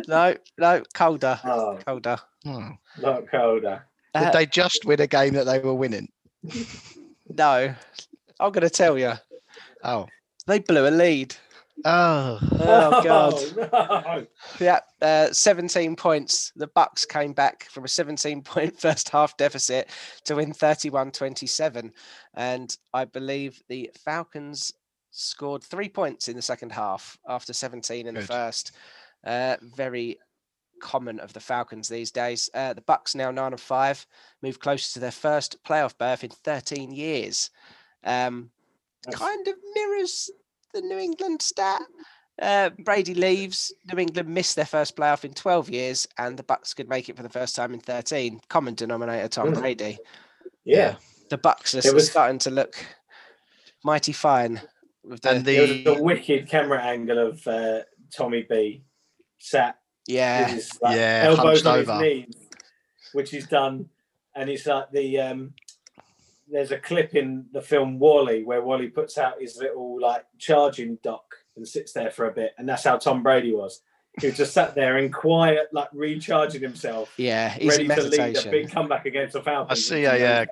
No, 0.07 0.35
no, 0.57 0.83
colder, 0.93 1.39
Oh, 1.45 1.79
colder. 1.85 2.17
Hmm. 2.43 2.71
not 3.01 3.29
colder. 3.31 3.85
Did 4.13 4.23
Uh, 4.27 4.31
they 4.31 4.45
just 4.45 4.83
win 4.85 4.99
a 5.01 5.07
game 5.07 5.33
that 5.35 5.45
they 5.45 5.59
were 5.59 5.73
winning? 5.73 6.09
no, 7.29 7.73
I'm 8.39 8.51
going 8.51 8.62
to 8.63 8.69
tell 8.69 8.97
you. 8.97 9.13
Oh. 9.83 10.07
They 10.47 10.59
blew 10.59 10.88
a 10.88 10.89
lead. 10.89 11.35
Oh. 11.86 12.39
Oh 12.62 13.04
God! 13.04 13.34
no. 13.72 14.28
Yeah, 14.60 14.80
uh, 15.02 15.32
17 15.32 15.96
points. 15.96 16.52
The 16.56 16.68
Bucks 16.68 17.06
came 17.06 17.34
back 17.34 17.63
from 17.72 17.86
a 17.86 17.88
17 17.88 18.42
point 18.44 18.80
first 18.82 19.10
half 19.10 19.36
deficit 19.38 19.89
to 20.26 20.36
win 20.36 20.54
31 20.54 21.12
27. 21.12 21.92
And 22.36 22.78
I 22.94 23.06
believe 23.06 23.63
the 23.70 23.89
Falcons 24.04 24.72
scored 25.12 25.63
three 25.63 25.89
points 25.89 26.28
in 26.28 26.36
the 26.36 26.42
second 26.42 26.72
half 26.72 27.18
after 27.28 27.54
17 27.54 28.08
in 28.08 28.13
the 28.13 28.22
first. 28.22 28.74
Uh, 29.24 29.56
very 29.76 30.18
common 30.80 31.20
of 31.20 31.34
the 31.34 31.39
Falcons 31.39 31.88
these 31.88 32.12
days. 32.12 32.50
Uh, 32.54 32.74
the 32.74 32.82
Bucks 32.82 33.15
now 33.15 33.32
nine 33.32 33.52
and 33.52 33.60
five, 33.60 34.06
move 34.42 34.60
closer 34.60 34.94
to 34.94 35.00
their 35.00 35.12
first 35.12 35.63
playoff 35.63 35.98
berth 35.98 36.24
in 36.24 36.30
13 36.30 36.92
years. 36.92 37.50
Um, 38.04 38.52
kind 39.12 39.48
of 39.48 39.56
mirrors 39.74 40.30
the 40.73 40.82
New 40.82 40.97
England 40.97 41.41
stat. 41.41 41.82
Uh, 42.41 42.69
Brady 42.79 43.13
leaves. 43.13 43.73
New 43.91 43.99
England 43.99 44.29
missed 44.29 44.55
their 44.55 44.65
first 44.65 44.95
playoff 44.95 45.25
in 45.25 45.34
12 45.34 45.69
years, 45.69 46.08
and 46.17 46.38
the 46.38 46.43
Bucks 46.43 46.73
could 46.73 46.88
make 46.88 47.10
it 47.10 47.17
for 47.17 47.23
the 47.23 47.29
first 47.29 47.55
time 47.55 47.73
in 47.73 47.79
13. 47.82 48.39
Common 48.47 48.75
denominator: 48.75 49.27
Tom 49.27 49.51
Mm. 49.53 49.60
Brady. 49.60 49.97
Yeah, 50.63 50.95
The 51.29 51.38
Bucks 51.38 51.73
are 51.75 51.93
was- 51.93 52.10
starting 52.10 52.39
to 52.39 52.49
look 52.49 52.75
mighty 53.84 54.12
fine 54.13 54.62
with 55.03 55.21
the, 55.21 55.32
And 55.32 55.45
there 55.45 55.62
was 55.62 55.69
the 55.84 55.95
a 55.95 56.01
wicked 56.01 56.47
camera 56.49 56.82
angle 56.82 57.17
of 57.17 57.45
uh, 57.47 57.79
Tommy 58.15 58.45
B 58.49 58.84
sat 59.39 59.77
yeah, 60.08 60.47
his 60.47 60.69
like, 60.82 60.95
Yeah, 60.95 61.23
elbows 61.25 61.65
on 61.65 61.79
his 61.79 61.89
over. 61.89 62.01
knees, 62.01 62.34
which 63.13 63.32
he's 63.32 63.47
done, 63.47 63.89
and 64.36 64.49
it's 64.49 64.65
like 64.65 64.91
the 64.91 65.19
um, 65.19 65.53
there's 66.51 66.71
a 66.71 66.77
clip 66.77 67.15
in 67.15 67.45
the 67.53 67.62
film 67.62 67.99
WALL-E 67.99 68.43
where 68.43 68.62
WALL-E 68.62 68.88
puts 68.89 69.17
out 69.17 69.39
his 69.41 69.57
little 69.57 69.99
like 69.99 70.25
charging 70.38 70.97
dock 71.03 71.35
and 71.55 71.67
sits 71.67 71.93
there 71.93 72.12
for 72.12 72.27
a 72.27 72.31
bit, 72.31 72.51
and 72.57 72.67
that's 72.67 72.83
how 72.83 72.97
Tom 72.97 73.23
Brady 73.23 73.53
was. 73.53 73.81
He 74.19 74.27
was 74.27 74.38
just 74.38 74.53
sat 74.53 74.73
there 74.75 74.97
in 74.97 75.12
quiet, 75.12 75.67
like 75.71 75.89
recharging 75.93 76.62
himself, 76.62 77.13
yeah. 77.17 77.49
He's 77.49 77.69
ready 77.77 77.83
in 77.85 77.89
to 77.95 78.01
lead 78.03 78.13
a 78.13 78.17
meditation. 78.17 78.51
big 78.51 78.71
comeback 78.71 79.05
against 79.05 79.33
the 79.33 79.41
Falcons. 79.41 79.77
I 79.79 79.81
see 79.81 80.05
a, 80.05 80.41
uh, 80.41 80.45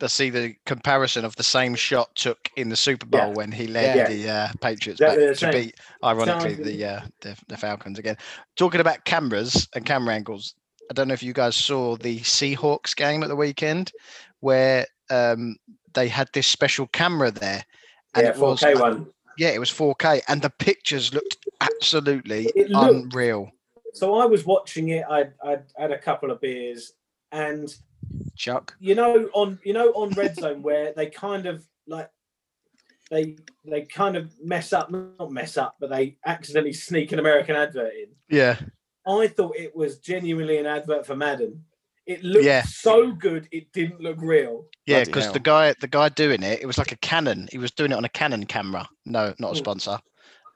to 0.00 0.08
see 0.08 0.30
the 0.30 0.54
comparison 0.66 1.24
of 1.24 1.34
the 1.36 1.42
same 1.42 1.74
shot 1.74 2.14
took 2.14 2.50
in 2.56 2.68
the 2.68 2.76
Super 2.76 3.06
Bowl 3.06 3.20
Yeah. 3.28 3.32
when 3.34 3.50
he 3.50 3.66
led 3.66 3.96
Yeah. 3.96 4.08
the 4.08 4.30
uh, 4.30 4.48
Patriots 4.60 5.00
Exactly 5.00 5.24
back 5.26 5.28
the 5.28 5.34
to 5.34 5.52
same. 5.52 5.64
beat, 5.64 5.74
ironically, 6.04 6.54
Sounds- 6.54 6.66
the, 6.68 6.84
uh, 6.84 7.00
the 7.22 7.36
the 7.48 7.56
Falcons 7.56 7.98
again. 7.98 8.16
Talking 8.56 8.80
about 8.80 9.04
cameras 9.04 9.66
and 9.74 9.84
camera 9.86 10.14
angles, 10.14 10.54
I 10.90 10.94
don't 10.94 11.08
know 11.08 11.14
if 11.14 11.22
you 11.22 11.32
guys 11.32 11.56
saw 11.56 11.96
the 11.96 12.20
Seahawks 12.20 12.94
game 12.94 13.22
at 13.22 13.28
the 13.28 13.36
weekend 13.36 13.90
where 14.40 14.86
um, 15.10 15.56
they 15.94 16.08
had 16.08 16.28
this 16.32 16.46
special 16.46 16.86
camera 16.88 17.30
there, 17.30 17.64
and 18.14 18.24
yeah, 18.24 18.30
it 18.30 18.38
was 18.38 18.60
4K 18.60 18.80
one. 18.80 19.06
yeah, 19.38 19.48
it 19.50 19.58
was 19.58 19.70
4K, 19.70 20.22
and 20.28 20.42
the 20.42 20.50
pictures 20.50 21.12
looked 21.14 21.36
absolutely 21.60 22.50
looked- 22.68 23.12
unreal. 23.12 23.50
So 23.94 24.16
I 24.16 24.26
was 24.26 24.44
watching 24.44 24.90
it. 24.90 25.04
I 25.10 25.28
I 25.42 25.58
had 25.76 25.90
a 25.92 25.98
couple 25.98 26.30
of 26.30 26.40
beers, 26.40 26.92
and 27.32 27.74
Chuck. 28.36 28.76
you 28.78 28.94
know 28.94 29.28
on 29.32 29.58
you 29.64 29.72
know 29.72 29.88
on 29.92 30.10
red 30.10 30.36
zone 30.36 30.62
where 30.62 30.92
they 30.92 31.06
kind 31.06 31.46
of 31.46 31.66
like 31.86 32.10
they 33.10 33.36
they 33.64 33.82
kind 33.82 34.16
of 34.16 34.32
mess 34.42 34.72
up 34.72 34.90
not 34.90 35.32
mess 35.32 35.56
up 35.56 35.76
but 35.80 35.90
they 35.90 36.16
accidentally 36.26 36.72
sneak 36.72 37.10
an 37.12 37.18
american 37.18 37.56
advert 37.56 37.92
in 37.94 38.06
Yeah, 38.28 38.56
i 39.06 39.26
thought 39.26 39.56
it 39.56 39.74
was 39.74 39.98
genuinely 39.98 40.58
an 40.58 40.66
advert 40.66 41.04
for 41.06 41.16
madden 41.16 41.64
it 42.08 42.24
looked 42.24 42.44
Yeah. 42.44 42.62
so 42.62 43.12
good 43.12 43.46
it 43.52 43.70
didn't 43.72 44.00
look 44.00 44.16
real 44.20 44.64
yeah, 44.86 45.04
because 45.04 45.30
the 45.32 45.38
guy 45.38 45.74
the 45.80 45.86
guy 45.86 46.08
doing 46.08 46.42
it, 46.42 46.60
it 46.62 46.66
was 46.66 46.78
like 46.78 46.90
a 46.92 46.96
Canon. 46.96 47.46
He 47.52 47.58
was 47.58 47.70
doing 47.70 47.92
it 47.92 47.96
on 47.96 48.04
a 48.06 48.08
Canon 48.08 48.46
camera. 48.46 48.88
No, 49.04 49.34
not 49.38 49.52
a 49.52 49.54
Mm. 49.54 49.58
sponsor. 49.58 49.98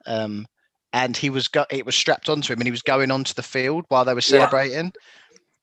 Um, 0.07 0.47
and 0.95 1.17
he 1.17 1.29
was 1.31 1.49
go- 1.49 1.67
it 1.71 1.85
was 1.87 1.95
strapped 1.95 2.29
onto 2.31 2.53
him, 2.53 2.59
and 2.61 2.67
he 2.67 2.71
was 2.73 2.83
going 2.83 3.11
onto 3.11 3.35
the 3.35 3.43
field 3.43 3.85
while 3.89 4.05
they 4.05 4.15
were 4.15 4.21
Yeah. 4.21 4.39
celebrating. 4.39 4.93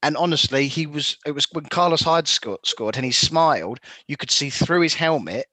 And 0.04 0.16
honestly, 0.16 0.68
he 0.68 0.86
was. 0.86 1.18
It 1.26 1.32
was 1.32 1.48
when 1.52 1.66
Carlos 1.66 2.02
Hyde 2.02 2.28
scored, 2.28 2.66
scored, 2.66 2.96
and 2.96 3.04
he 3.06 3.12
smiled. 3.12 3.80
You 4.08 4.16
could 4.16 4.32
see 4.32 4.50
through 4.50 4.82
his 4.82 4.94
helmet. 4.94 5.48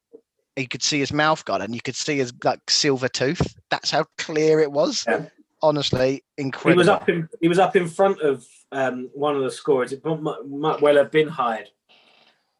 You 0.56 0.68
could 0.68 0.82
see 0.82 0.98
his 1.00 1.12
mouth 1.12 1.44
guard, 1.44 1.62
and 1.62 1.74
you 1.74 1.80
could 1.80 1.96
see 1.96 2.18
his 2.18 2.32
like 2.44 2.60
silver 2.70 3.08
tooth. 3.08 3.56
That's 3.70 3.90
how 3.90 4.04
clear 4.18 4.60
it 4.60 4.70
was. 4.70 5.04
Yeah. 5.08 5.26
Honestly, 5.62 6.22
he 6.36 6.50
was 6.74 6.86
up 6.86 7.08
in 7.08 7.28
he 7.40 7.48
was 7.48 7.58
up 7.58 7.74
in 7.76 7.88
front 7.88 8.20
of 8.20 8.46
um, 8.72 9.08
one 9.14 9.36
of 9.36 9.42
the 9.42 9.50
scorers 9.50 9.92
it 9.92 10.04
might, 10.04 10.46
might 10.46 10.80
well 10.80 10.96
have 10.96 11.10
been 11.10 11.28
hyde 11.28 11.68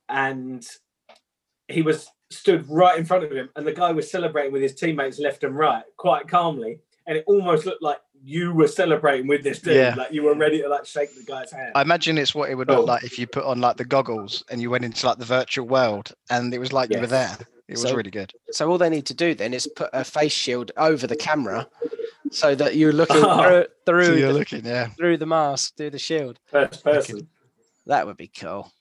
and 0.09 0.66
he 1.68 1.82
was 1.82 2.09
stood 2.30 2.68
right 2.68 2.98
in 2.98 3.04
front 3.04 3.24
of 3.24 3.30
him, 3.32 3.48
and 3.57 3.66
the 3.66 3.72
guy 3.72 3.92
was 3.92 4.11
celebrating 4.11 4.52
with 4.52 4.62
his 4.62 4.74
teammates 4.74 5.18
left 5.18 5.44
and 5.44 5.57
right, 5.57 5.82
quite 5.96 6.28
calmly, 6.28 6.78
and 7.07 7.16
it 7.16 7.24
almost 7.26 7.66
looked 7.66 7.82
like 7.82 7.98
you 8.24 8.52
were 8.52 8.66
celebrating 8.68 9.26
with 9.28 9.42
this 9.44 9.61
dude, 9.61 9.76
Yeah. 9.76 9.94
like 9.96 10.12
you 10.12 10.22
were 10.24 10.34
ready 10.34 10.61
to 10.62 10.68
like 10.68 10.86
shake 10.86 11.14
the 11.16 11.22
guy's 11.22 11.52
hand. 11.52 11.72
I 11.76 11.82
imagine 11.82 12.18
it's 12.18 12.34
what 12.34 12.50
it 12.50 12.54
would 12.57 12.70
Oh. 12.70 12.78
look 12.78 12.86
like 12.88 13.04
if 13.04 13.18
you 13.18 13.26
put 13.26 13.44
on 13.44 13.61
like 13.61 13.76
the 13.76 13.84
goggles 13.84 14.42
and 14.50 14.61
you 14.61 14.70
went 14.70 14.84
into 14.84 15.07
like 15.07 15.18
the 15.18 15.24
virtual 15.24 15.66
world 15.66 16.12
and 16.30 16.52
it 16.52 16.59
was 16.59 16.72
like 16.72 16.92
you 16.92 16.98
were 17.00 17.07
there. 17.07 17.36
It 17.68 17.72
was 17.72 17.82
So- 17.82 17.94
really 17.94 18.11
good. 18.11 18.32
So 18.52 18.68
all 18.70 18.78
they 18.78 18.88
need 18.90 19.07
to 19.07 19.14
do 19.14 19.34
then 19.34 19.52
is 19.54 19.68
put 19.68 19.90
a 19.92 20.02
face 20.04 20.32
shield 20.32 20.72
over 20.76 21.07
the 21.07 21.14
camera, 21.16 21.68
so 22.30 22.54
that 22.54 22.76
you're 22.76 22.92
looking 22.92 23.16
Oh. 23.24 23.64
through 23.84 24.04
So 24.06 24.12
you're 24.12 24.32
the, 24.32 24.38
looking, 24.38 24.64
yeah. 24.66 24.88
through 24.88 25.16
the 25.18 25.26
mask, 25.26 25.76
through 25.76 25.90
the 25.90 25.98
shield. 25.98 26.38
First 26.46 26.82
person. 26.84 27.28
That 27.86 28.06
would 28.06 28.16
be 28.16 28.28
cool. 28.28 28.72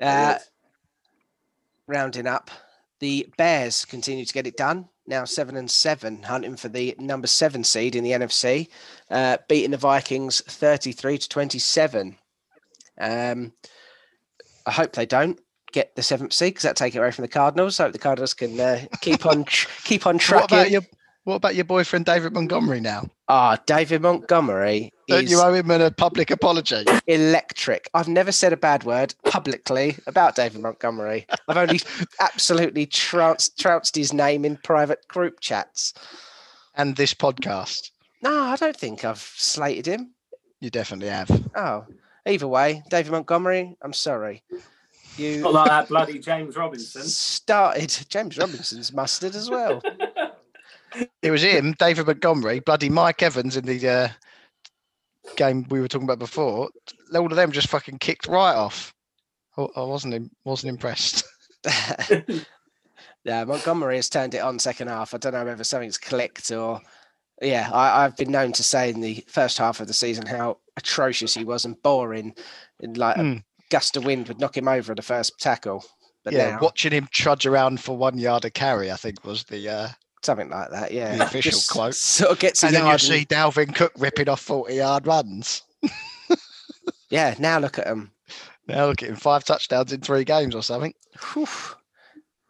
Uh, 0.00 0.38
rounding 1.86 2.26
up, 2.26 2.50
the 3.00 3.26
Bears 3.36 3.84
continue 3.84 4.24
to 4.24 4.32
get 4.32 4.46
it 4.46 4.56
done. 4.56 4.88
Now 5.06 5.24
seven 5.26 5.56
and 5.56 5.70
seven, 5.70 6.22
hunting 6.22 6.56
for 6.56 6.68
the 6.68 6.94
number 6.98 7.26
seven 7.26 7.62
seed 7.62 7.94
in 7.94 8.04
the 8.04 8.12
NFC, 8.12 8.68
uh, 9.10 9.36
beating 9.48 9.72
the 9.72 9.76
Vikings 9.76 10.40
thirty-three 10.40 11.18
to 11.18 11.28
twenty-seven. 11.28 12.16
Um, 12.98 13.52
I 14.66 14.70
hope 14.72 14.92
they 14.92 15.04
don't 15.04 15.38
get 15.72 15.94
the 15.94 16.02
seventh 16.02 16.32
seed 16.32 16.54
because 16.54 16.62
that 16.62 16.76
take 16.76 16.94
it 16.94 16.98
away 17.00 17.10
from 17.10 17.22
the 17.22 17.28
Cardinals. 17.28 17.78
I 17.78 17.84
hope 17.84 17.92
the 17.92 17.98
Cardinals 17.98 18.32
can 18.32 18.58
uh, 18.58 18.80
keep 19.02 19.26
on 19.26 19.44
tr- 19.44 19.68
keep 19.84 20.06
on 20.06 20.14
What 20.14 20.22
tracking. 20.22 20.58
about 20.58 20.70
your 20.70 20.82
what 21.24 21.36
about 21.36 21.54
your 21.54 21.64
boyfriend 21.64 22.04
David 22.04 22.32
Montgomery 22.34 22.80
now? 22.80 23.08
Ah, 23.28 23.58
David 23.66 24.02
Montgomery 24.02 24.92
Don't 25.08 25.24
is 25.24 25.30
you 25.30 25.40
owe 25.40 25.52
him 25.54 25.70
a 25.70 25.90
public 25.90 26.30
apology? 26.30 26.84
electric. 27.06 27.88
I've 27.94 28.08
never 28.08 28.30
said 28.32 28.52
a 28.52 28.56
bad 28.58 28.84
word 28.84 29.14
publicly 29.24 29.96
about 30.06 30.36
David 30.36 30.60
Montgomery. 30.60 31.26
I've 31.48 31.56
only 31.56 31.80
absolutely 32.20 32.86
trounced, 32.86 33.58
trounced 33.58 33.96
his 33.96 34.12
name 34.12 34.44
in 34.44 34.58
private 34.58 35.06
group 35.08 35.40
chats. 35.40 35.94
And 36.76 36.96
this 36.96 37.14
podcast. 37.14 37.90
No, 38.22 38.36
I 38.36 38.56
don't 38.56 38.76
think 38.76 39.04
I've 39.04 39.18
slated 39.18 39.86
him. 39.86 40.10
You 40.60 40.70
definitely 40.70 41.08
have. 41.08 41.30
Oh, 41.54 41.84
either 42.26 42.48
way, 42.48 42.82
David 42.90 43.12
Montgomery, 43.12 43.76
I'm 43.80 43.92
sorry. 43.92 44.42
Not 44.50 44.60
You 45.18 45.48
like 45.50 45.68
that 45.68 45.88
bloody 45.88 46.18
James 46.18 46.56
Robinson. 46.56 47.02
started 47.04 47.96
James 48.08 48.36
Robinson's 48.36 48.92
mustard 48.92 49.34
as 49.36 49.48
well. 49.48 49.80
It 51.22 51.30
was 51.30 51.42
him, 51.42 51.74
David 51.78 52.06
Montgomery, 52.06 52.60
bloody 52.60 52.88
Mike 52.88 53.22
Evans 53.22 53.56
in 53.56 53.64
the 53.64 53.88
uh, 53.88 54.08
game 55.36 55.66
we 55.70 55.80
were 55.80 55.88
talking 55.88 56.06
about 56.06 56.18
before. 56.18 56.68
All 57.14 57.26
of 57.26 57.36
them 57.36 57.52
just 57.52 57.68
fucking 57.68 57.98
kicked 57.98 58.26
right 58.26 58.54
off. 58.54 58.94
I 59.56 59.82
wasn't 59.82 60.32
wasn't 60.44 60.70
impressed. 60.70 61.24
yeah, 63.24 63.44
Montgomery 63.44 63.96
has 63.96 64.08
turned 64.08 64.34
it 64.34 64.38
on 64.42 64.58
second 64.58 64.88
half. 64.88 65.14
I 65.14 65.18
don't 65.18 65.32
know 65.32 65.44
whether 65.44 65.64
something's 65.64 65.98
clicked 65.98 66.50
or 66.50 66.80
yeah, 67.42 67.70
I, 67.72 68.04
I've 68.04 68.16
been 68.16 68.30
known 68.30 68.52
to 68.52 68.62
say 68.62 68.90
in 68.90 69.00
the 69.00 69.24
first 69.28 69.58
half 69.58 69.80
of 69.80 69.86
the 69.86 69.94
season 69.94 70.26
how 70.26 70.58
atrocious 70.76 71.34
he 71.34 71.44
was 71.44 71.64
and 71.64 71.80
boring, 71.82 72.34
and 72.80 72.96
like 72.96 73.16
Hmm. 73.16 73.32
a 73.32 73.44
gust 73.70 73.96
of 73.96 74.04
wind 74.04 74.28
would 74.28 74.40
knock 74.40 74.56
him 74.56 74.68
over 74.68 74.92
at 74.92 74.96
the 74.96 75.02
first 75.02 75.38
tackle. 75.40 75.84
But 76.24 76.34
yeah, 76.34 76.50
now, 76.50 76.58
watching 76.60 76.92
him 76.92 77.08
trudge 77.12 77.44
around 77.46 77.80
for 77.80 77.96
one 77.96 78.18
yard 78.18 78.44
of 78.44 78.54
carry, 78.54 78.90
I 78.90 78.96
think 78.96 79.24
was 79.24 79.44
the. 79.44 79.68
Uh, 79.68 79.88
something 80.24 80.50
like 80.50 80.70
that, 80.70 80.92
yeah. 80.92 81.16
The 81.16 81.24
official 81.24 81.50
Just 81.52 81.70
quote. 81.70 81.94
sort 81.94 82.32
of 82.32 82.38
gets 82.38 82.62
and 82.64 82.74
then 82.74 82.84
you 82.84 82.90
and- 82.92 83.00
see 83.00 83.24
Dalvin 83.24 83.74
Cook 83.74 83.92
ripping 83.98 84.28
off 84.28 84.40
forty 84.40 84.74
yard 84.76 85.06
runs. 85.06 85.62
yeah, 87.10 87.34
now 87.38 87.58
look 87.58 87.78
at 87.78 87.86
him. 87.86 88.10
Now 88.66 88.86
look 88.86 89.02
at 89.02 89.08
him, 89.10 89.16
five 89.16 89.44
touchdowns 89.44 89.92
in 89.92 90.00
three 90.00 90.24
games 90.24 90.54
or 90.54 90.62
something. 90.62 90.94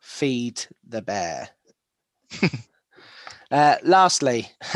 Feed 0.00 0.64
the 0.86 1.02
bear. 1.02 1.48
uh, 3.50 3.76
lastly, 3.82 4.48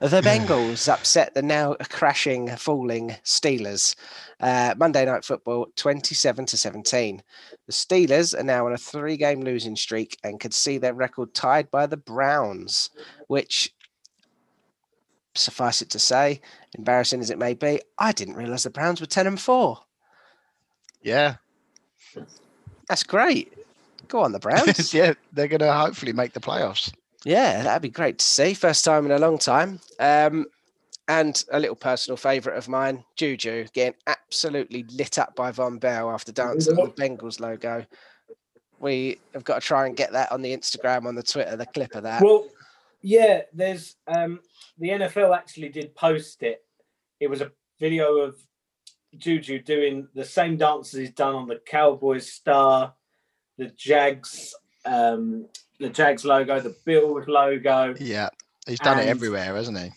the 0.00 0.20
Bengals 0.22 0.92
upset 0.92 1.34
the 1.34 1.42
now 1.42 1.74
crashing, 1.90 2.48
falling 2.56 3.16
Steelers. 3.24 3.94
Uh, 4.40 4.74
Monday 4.78 5.04
Night 5.04 5.24
Football, 5.24 5.66
27 5.76 6.46
to 6.46 6.56
17. 6.56 7.22
The 7.66 7.72
Steelers 7.72 8.38
are 8.38 8.42
now 8.42 8.66
on 8.66 8.72
a 8.72 8.78
three 8.78 9.16
game 9.16 9.42
losing 9.42 9.76
streak 9.76 10.16
and 10.24 10.40
could 10.40 10.54
see 10.54 10.78
their 10.78 10.94
record 10.94 11.34
tied 11.34 11.70
by 11.70 11.86
the 11.86 11.96
Browns, 11.98 12.90
which, 13.26 13.74
suffice 15.34 15.82
it 15.82 15.90
to 15.90 15.98
say, 15.98 16.40
embarrassing 16.76 17.20
as 17.20 17.30
it 17.30 17.38
may 17.38 17.54
be, 17.54 17.80
I 17.98 18.12
didn't 18.12 18.36
realize 18.36 18.62
the 18.62 18.70
Browns 18.70 19.00
were 19.00 19.06
10 19.06 19.26
and 19.26 19.40
4. 19.40 19.78
Yeah, 21.02 21.36
That's 22.88 23.02
great. 23.02 23.52
Go 24.08 24.20
on, 24.20 24.32
the 24.32 24.38
Browns. 24.40 24.92
yeah, 24.92 25.14
they're 25.32 25.48
gonna 25.48 25.72
hopefully 25.72 26.12
make 26.12 26.32
the 26.32 26.40
playoffs. 26.40 26.92
Yeah, 27.24 27.62
that'd 27.62 27.82
be 27.82 27.90
great 27.90 28.18
to 28.18 28.24
see. 28.24 28.54
First 28.54 28.84
time 28.84 29.04
in 29.06 29.12
a 29.12 29.18
long 29.18 29.38
time. 29.38 29.80
Um, 29.98 30.46
and 31.08 31.42
a 31.50 31.58
little 31.58 31.76
personal 31.76 32.16
favourite 32.16 32.56
of 32.56 32.68
mine, 32.68 33.04
Juju, 33.16 33.66
getting 33.72 33.98
absolutely 34.06 34.84
lit 34.92 35.18
up 35.18 35.34
by 35.34 35.50
Vonn 35.50 35.80
Bell 35.80 36.08
after 36.08 36.30
dancing 36.30 36.78
on 36.78 36.92
the 36.94 37.02
Bengals 37.02 37.40
logo. 37.40 37.84
We 38.78 39.18
have 39.34 39.42
got 39.42 39.60
to 39.60 39.66
try 39.66 39.86
and 39.86 39.96
get 39.96 40.12
that 40.12 40.30
on 40.30 40.40
the 40.40 40.56
Instagram, 40.56 41.06
on 41.06 41.16
the 41.16 41.22
Twitter, 41.22 41.56
the 41.56 41.66
clip 41.66 41.96
of 41.96 42.04
that. 42.04 42.22
Well, 42.22 42.46
yeah, 43.02 43.42
there's 43.52 43.96
um 44.06 44.40
the 44.78 44.90
NFL 44.90 45.36
actually 45.36 45.70
did 45.70 45.94
post 45.96 46.42
it. 46.44 46.64
It 47.18 47.28
was 47.28 47.40
a 47.40 47.50
video 47.80 48.18
of 48.18 48.36
Juju 49.16 49.62
doing 49.62 50.06
the 50.14 50.24
same 50.24 50.56
dances 50.56 50.98
he's 50.98 51.10
done 51.10 51.34
on 51.34 51.48
the 51.48 51.60
Cowboys 51.66 52.30
star, 52.30 52.94
the 53.58 53.66
Jags, 53.66 54.54
um, 54.84 55.46
the 55.80 55.88
Jags 55.88 56.24
logo, 56.24 56.60
the 56.60 56.76
Bills 56.84 57.26
logo. 57.26 57.94
Yeah, 57.98 58.28
he's 58.66 58.78
done 58.78 59.00
it 59.00 59.08
everywhere, 59.08 59.56
hasn't 59.56 59.78
he? 59.78 59.90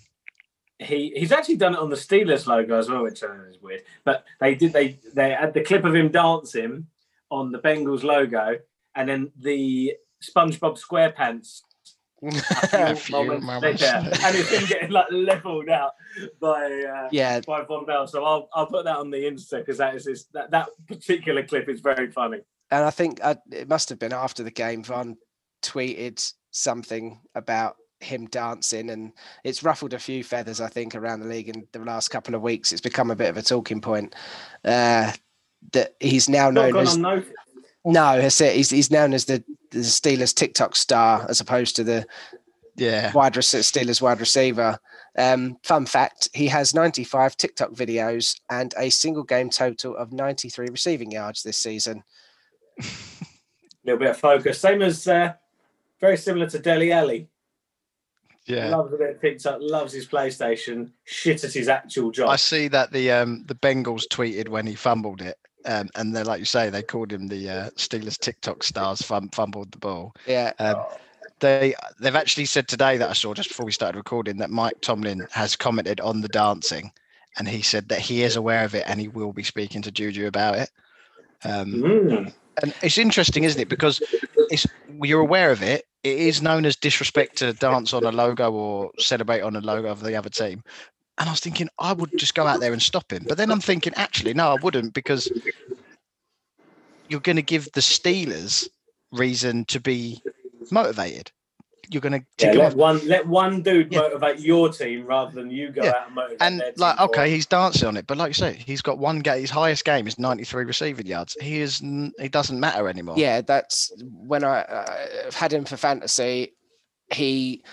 He 0.80 1.14
he's 1.16 1.32
actually 1.32 1.58
done 1.58 1.74
it 1.74 1.80
on 1.80 1.90
the 1.90 1.96
Steelers 1.96 2.48
logo 2.48 2.78
as 2.78 2.90
well, 2.90 3.04
which 3.04 3.24
I 3.24 3.28
know 3.28 3.44
is 3.50 3.62
weird. 3.62 3.84
But 4.04 4.26
they 4.40 4.56
did 4.56 4.74
they 4.74 5.00
they 5.14 5.32
had 5.32 5.54
the 5.54 5.62
clip 5.62 5.86
of 5.86 5.94
him 5.94 6.10
dancing 6.10 6.88
on 7.30 7.52
the 7.52 7.60
Bengals 7.60 8.04
logo, 8.04 8.60
and 8.96 9.08
then 9.08 9.32
the 9.38 9.94
SpongeBob 10.24 10.80
SquarePants 10.82 11.62
moments 13.12 13.48
later, 13.62 13.86
and 13.86 14.36
it's 14.36 14.50
been 14.50 14.66
getting 14.66 14.92
like 14.92 15.08
leveled 15.12 15.70
out 15.70 15.92
by 16.40 16.72
uh, 16.72 17.10
yeah, 17.12 17.42
by 17.42 17.64
Vonn 17.64 17.86
Bell. 17.86 18.08
So 18.08 18.24
I'll 18.24 18.50
I'll 18.54 18.68
put 18.68 18.86
that 18.86 18.98
on 18.98 19.10
the 19.10 19.18
Insta 19.18 19.60
because 19.60 19.78
that 19.78 19.96
is 19.96 20.06
this, 20.06 20.26
that 20.34 20.52
that 20.52 20.70
particular 20.88 21.44
clip 21.44 21.68
is 21.68 21.82
very 21.82 22.10
funny. 22.12 22.40
and 22.72 22.86
I 22.86 22.90
think 22.90 23.20
uh, 23.22 23.36
it 23.52 23.68
must 23.68 23.90
have 23.90 24.00
been 24.00 24.14
after 24.14 24.42
the 24.44 24.52
game. 24.52 24.84
Vonn 24.84 25.16
tweeted 25.64 26.32
something 26.52 27.20
about 27.36 27.78
him 28.00 28.26
dancing, 28.28 28.90
and 28.90 29.14
it's 29.44 29.64
ruffled 29.64 29.94
a 29.94 30.00
few 30.00 30.24
feathers, 30.24 30.60
I 30.62 30.68
think, 30.68 30.94
around 30.94 31.22
the 31.22 31.28
league 31.28 31.50
in 31.50 31.68
the 31.72 31.80
last 31.80 32.10
couple 32.10 32.36
of 32.36 32.42
weeks. 32.42 32.72
It's 32.72 32.82
become 32.82 33.10
a 33.12 33.16
bit 33.16 33.30
of 33.30 33.38
a 33.38 33.42
talking 33.42 33.82
point. 33.82 34.14
Uh, 34.64 35.12
that 35.72 35.96
he's 36.02 36.28
now 36.28 36.50
Not 36.52 36.72
known 36.72 36.78
as 36.84 36.96
unnoticed. 36.96 37.32
no. 37.86 38.20
He's, 38.22 38.70
he's 38.70 38.92
known 38.92 39.14
as 39.14 39.26
the, 39.26 39.42
the 39.72 39.80
Steelers 39.80 40.36
TikTok 40.36 40.76
star 40.76 41.26
as 41.30 41.40
opposed 41.40 41.78
to 41.78 41.84
the 41.86 42.06
Yeah, 42.76 43.12
wide 43.14 43.38
rec- 43.38 43.44
Steelers 43.46 44.02
wide 44.02 44.20
receiver. 44.20 44.78
Um, 45.18 45.58
fun 45.64 45.86
fact: 45.86 46.28
he 46.34 46.48
has 46.48 46.74
95 46.74 47.38
TikTok 47.38 47.72
videos 47.72 48.36
and 48.50 48.74
a 48.78 48.90
single 48.90 49.24
game 49.24 49.50
total 49.50 49.96
of 49.96 50.12
93 50.12 50.68
receiving 50.72 51.12
yards 51.12 51.44
this 51.44 51.58
season. 51.58 52.04
a 52.82 52.84
little 53.86 54.00
bit 54.00 54.10
of 54.10 54.18
focus. 54.18 54.60
Same 54.60 54.82
as 54.82 55.08
uh, 55.08 55.34
very 56.04 56.18
similar 56.18 56.46
to 56.50 56.60
Dele 56.60 56.92
Alli. 56.92 57.30
yeah. 58.46 58.68
Loves 58.76 58.94
a 58.94 58.98
bit 58.98 59.12
of 59.16 59.22
TikTok, 59.22 59.60
loves 59.62 59.94
his 59.94 60.06
PlayStation, 60.06 60.92
shit 61.06 61.46
at 61.46 61.54
his 61.54 61.70
actual 61.70 62.12
job. 62.12 62.28
I 62.30 62.36
see 62.36 62.68
that 62.68 62.92
the 62.92 63.10
um 63.12 63.46
the 63.48 63.56
Bengals 63.56 64.04
tweeted 64.12 64.50
when 64.50 64.68
he 64.68 64.76
fumbled 64.76 65.22
it, 65.22 65.38
um, 65.66 65.88
and 65.96 66.14
then 66.14 66.26
like 66.26 66.40
you 66.40 66.46
say, 66.46 66.70
they 66.70 66.84
called 66.84 67.12
him 67.14 67.28
the 67.28 67.50
uh, 67.50 67.70
Steelers 67.78 68.20
TikTok 68.20 68.64
stars 68.64 69.02
fum- 69.02 69.30
fumbled 69.34 69.72
the 69.72 69.78
ball. 69.78 70.14
Yeah, 70.28 70.52
Um, 70.60 70.76
Oh. 70.78 70.98
they 71.40 71.74
they've 72.02 72.18
actually 72.24 72.46
said 72.46 72.68
today 72.68 72.98
that 72.98 73.10
I 73.10 73.14
saw 73.14 73.34
just 73.34 73.48
before 73.50 73.66
we 73.66 73.72
started 73.72 73.98
recording 73.98 74.38
that 74.40 74.50
Mike 74.50 74.82
Tomlin 74.82 75.26
has 75.32 75.56
commented 75.56 76.02
on 76.02 76.20
the 76.20 76.28
dancing, 76.28 76.92
and 77.38 77.48
he 77.48 77.62
said 77.62 77.88
that 77.88 78.00
he 78.00 78.24
is 78.24 78.36
aware 78.36 78.66
of 78.66 78.76
it 78.76 78.84
and 78.88 79.00
he 79.00 79.08
will 79.08 79.32
be 79.32 79.44
speaking 79.44 79.82
to 79.84 79.92
Juju 79.92 80.28
about 80.28 80.56
it. 80.56 80.70
Um, 81.46 81.72
Mm. 81.76 82.34
And 82.62 82.74
it's 82.82 82.98
interesting, 82.98 83.44
isn't 83.44 83.62
it? 83.62 83.70
Because 83.70 84.02
it's 84.50 84.68
you're 85.02 85.22
aware 85.22 85.52
of 85.52 85.62
it. 85.62 85.86
It 86.04 86.18
is 86.18 86.42
known 86.42 86.66
as 86.66 86.76
disrespect 86.76 87.38
to 87.38 87.54
dance 87.54 87.94
on 87.94 88.04
a 88.04 88.12
logo 88.12 88.52
or 88.52 88.92
celebrate 89.00 89.42
on 89.42 89.56
a 89.56 89.62
logo 89.62 89.90
of 89.90 90.02
the 90.02 90.16
other 90.16 90.30
team. 90.30 90.64
And 91.18 91.30
I 91.30 91.32
was 91.32 91.40
thinking 91.40 91.70
I 91.80 91.94
would 91.94 92.18
just 92.18 92.36
go 92.36 92.46
out 92.46 92.60
there 92.60 92.74
and 92.74 92.82
stop 92.82 93.12
him. 93.12 93.26
But 93.28 93.38
then 93.38 93.52
I'm 93.52 93.62
thinking, 93.62 93.94
actually, 93.96 94.34
no, 94.34 94.50
I 94.50 94.58
wouldn't 94.62 94.94
because 94.94 95.32
you're 97.08 97.20
going 97.20 97.36
to 97.36 97.42
give 97.42 97.72
the 97.74 97.82
Steelers 97.82 98.68
reason 99.12 99.66
to 99.66 99.80
be 99.80 100.22
motivated. 100.72 101.32
You're 101.90 102.02
going 102.02 102.14
to 102.14 102.26
Yeah, 102.40 102.52
tick 102.52 102.56
let 102.60 102.68
off. 102.68 102.76
one 102.76 103.08
let 103.08 103.28
one 103.28 103.62
dude 103.62 103.92
Yeah. 103.92 104.00
motivate 104.02 104.40
your 104.40 104.70
team 104.70 105.06
rather 105.06 105.32
than 105.32 105.50
you 105.52 105.70
go 105.72 105.84
Yeah, 105.84 105.90
out 105.92 106.06
and 106.08 106.16
motivate 106.16 106.42
And 106.42 106.60
their 106.60 106.74
like, 106.78 106.98
for 106.98 107.04
okay, 107.04 107.24
them. 107.26 107.30
he's 107.32 107.46
dancing 107.46 107.88
on 107.88 107.98
it, 107.98 108.08
but 108.08 108.18
like 108.18 108.30
you 108.30 108.34
say, 108.34 108.54
he's 108.54 108.82
got 108.82 108.98
one 108.98 109.20
game. 109.20 109.42
His 109.42 109.50
highest 109.50 109.84
game 109.86 110.08
is 110.08 110.18
93 110.18 110.64
receiving 110.66 111.06
yards. 111.06 111.36
He 111.42 111.60
is. 111.62 111.80
he 111.80 112.30
doesn't 112.30 112.60
matter 112.60 112.88
anymore. 112.88 113.16
Yeah, 113.18 113.42
that's 113.42 113.92
when 114.12 114.44
I 114.44 114.62
uh, 114.62 115.32
had 115.34 115.52
him 115.54 115.66
for 115.66 115.78
fantasy. 115.78 116.54
He 117.12 117.64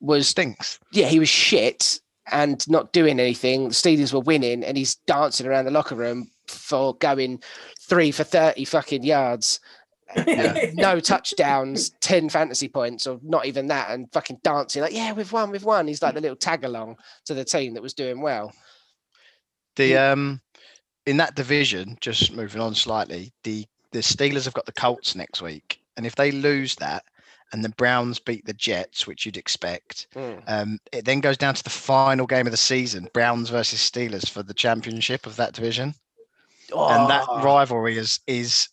was 0.00 0.28
stinks. 0.28 0.78
yeah, 0.92 1.06
he 1.08 1.18
was 1.18 1.28
shit 1.28 2.00
and 2.30 2.66
not 2.68 2.92
doing 2.92 3.18
anything. 3.18 3.64
The 3.68 3.74
Steelers 3.74 4.12
were 4.12 4.20
winning, 4.20 4.62
and 4.62 4.76
he's 4.76 4.94
dancing 5.06 5.46
around 5.46 5.64
the 5.64 5.70
locker 5.70 5.94
room 5.94 6.30
for 6.46 6.94
going 6.96 7.42
three 7.80 8.10
for 8.10 8.22
thirty 8.24 8.64
fucking 8.64 9.02
yards, 9.02 9.60
Yeah. 10.16 10.70
no 10.74 11.00
touchdowns, 11.00 11.90
ten 12.00 12.28
fantasy 12.28 12.68
points, 12.68 13.06
or 13.06 13.20
not 13.22 13.46
even 13.46 13.66
that, 13.68 13.90
and 13.90 14.10
fucking 14.12 14.40
dancing 14.42 14.82
like 14.82 14.92
yeah, 14.94 15.12
we've 15.12 15.32
won, 15.32 15.50
we've 15.50 15.64
won. 15.64 15.86
He's 15.86 16.02
like 16.02 16.14
the 16.14 16.20
little 16.20 16.36
tag 16.36 16.64
along 16.64 16.96
to 17.26 17.34
the 17.34 17.44
team 17.44 17.74
that 17.74 17.82
was 17.82 17.94
doing 17.94 18.20
well. 18.20 18.52
The 19.76 19.96
um, 19.96 20.40
in 21.06 21.16
that 21.18 21.34
division, 21.34 21.96
just 22.00 22.32
moving 22.32 22.60
on 22.60 22.74
slightly, 22.74 23.32
the 23.44 23.66
the 23.92 24.00
Steelers 24.00 24.44
have 24.44 24.54
got 24.54 24.66
the 24.66 24.72
Colts 24.72 25.14
next 25.14 25.40
week, 25.42 25.80
and 25.96 26.04
if 26.06 26.14
they 26.16 26.30
lose 26.30 26.74
that, 26.76 27.04
and 27.52 27.64
the 27.64 27.70
Browns 27.70 28.18
beat 28.18 28.44
the 28.44 28.52
Jets, 28.54 29.06
which 29.06 29.24
you'd 29.24 29.36
expect, 29.36 30.06
Mm. 30.14 30.42
um, 30.46 30.78
it 30.92 31.04
then 31.04 31.20
goes 31.20 31.36
down 31.36 31.54
to 31.54 31.62
the 31.64 31.70
final 31.70 32.26
game 32.26 32.46
of 32.46 32.50
the 32.50 32.56
season: 32.56 33.08
Browns 33.14 33.50
versus 33.50 33.80
Steelers 33.80 34.28
for 34.28 34.42
the 34.42 34.54
championship 34.54 35.26
of 35.26 35.36
that 35.36 35.52
division. 35.54 35.94
and 36.76 37.08
that 37.10 37.24
Oh, 37.28 37.42
rivalry 37.42 37.96
is 37.96 38.20
is 38.26 38.68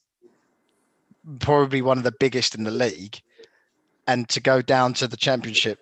probably 1.40 1.82
one 1.82 1.98
of 1.98 2.04
the 2.04 2.14
biggest 2.20 2.56
in 2.56 2.64
the 2.64 2.72
league. 2.72 3.20
And 4.08 4.28
to 4.30 4.40
go 4.40 4.62
down 4.62 4.94
to 4.96 5.08
the 5.08 5.18
championship, 5.18 5.80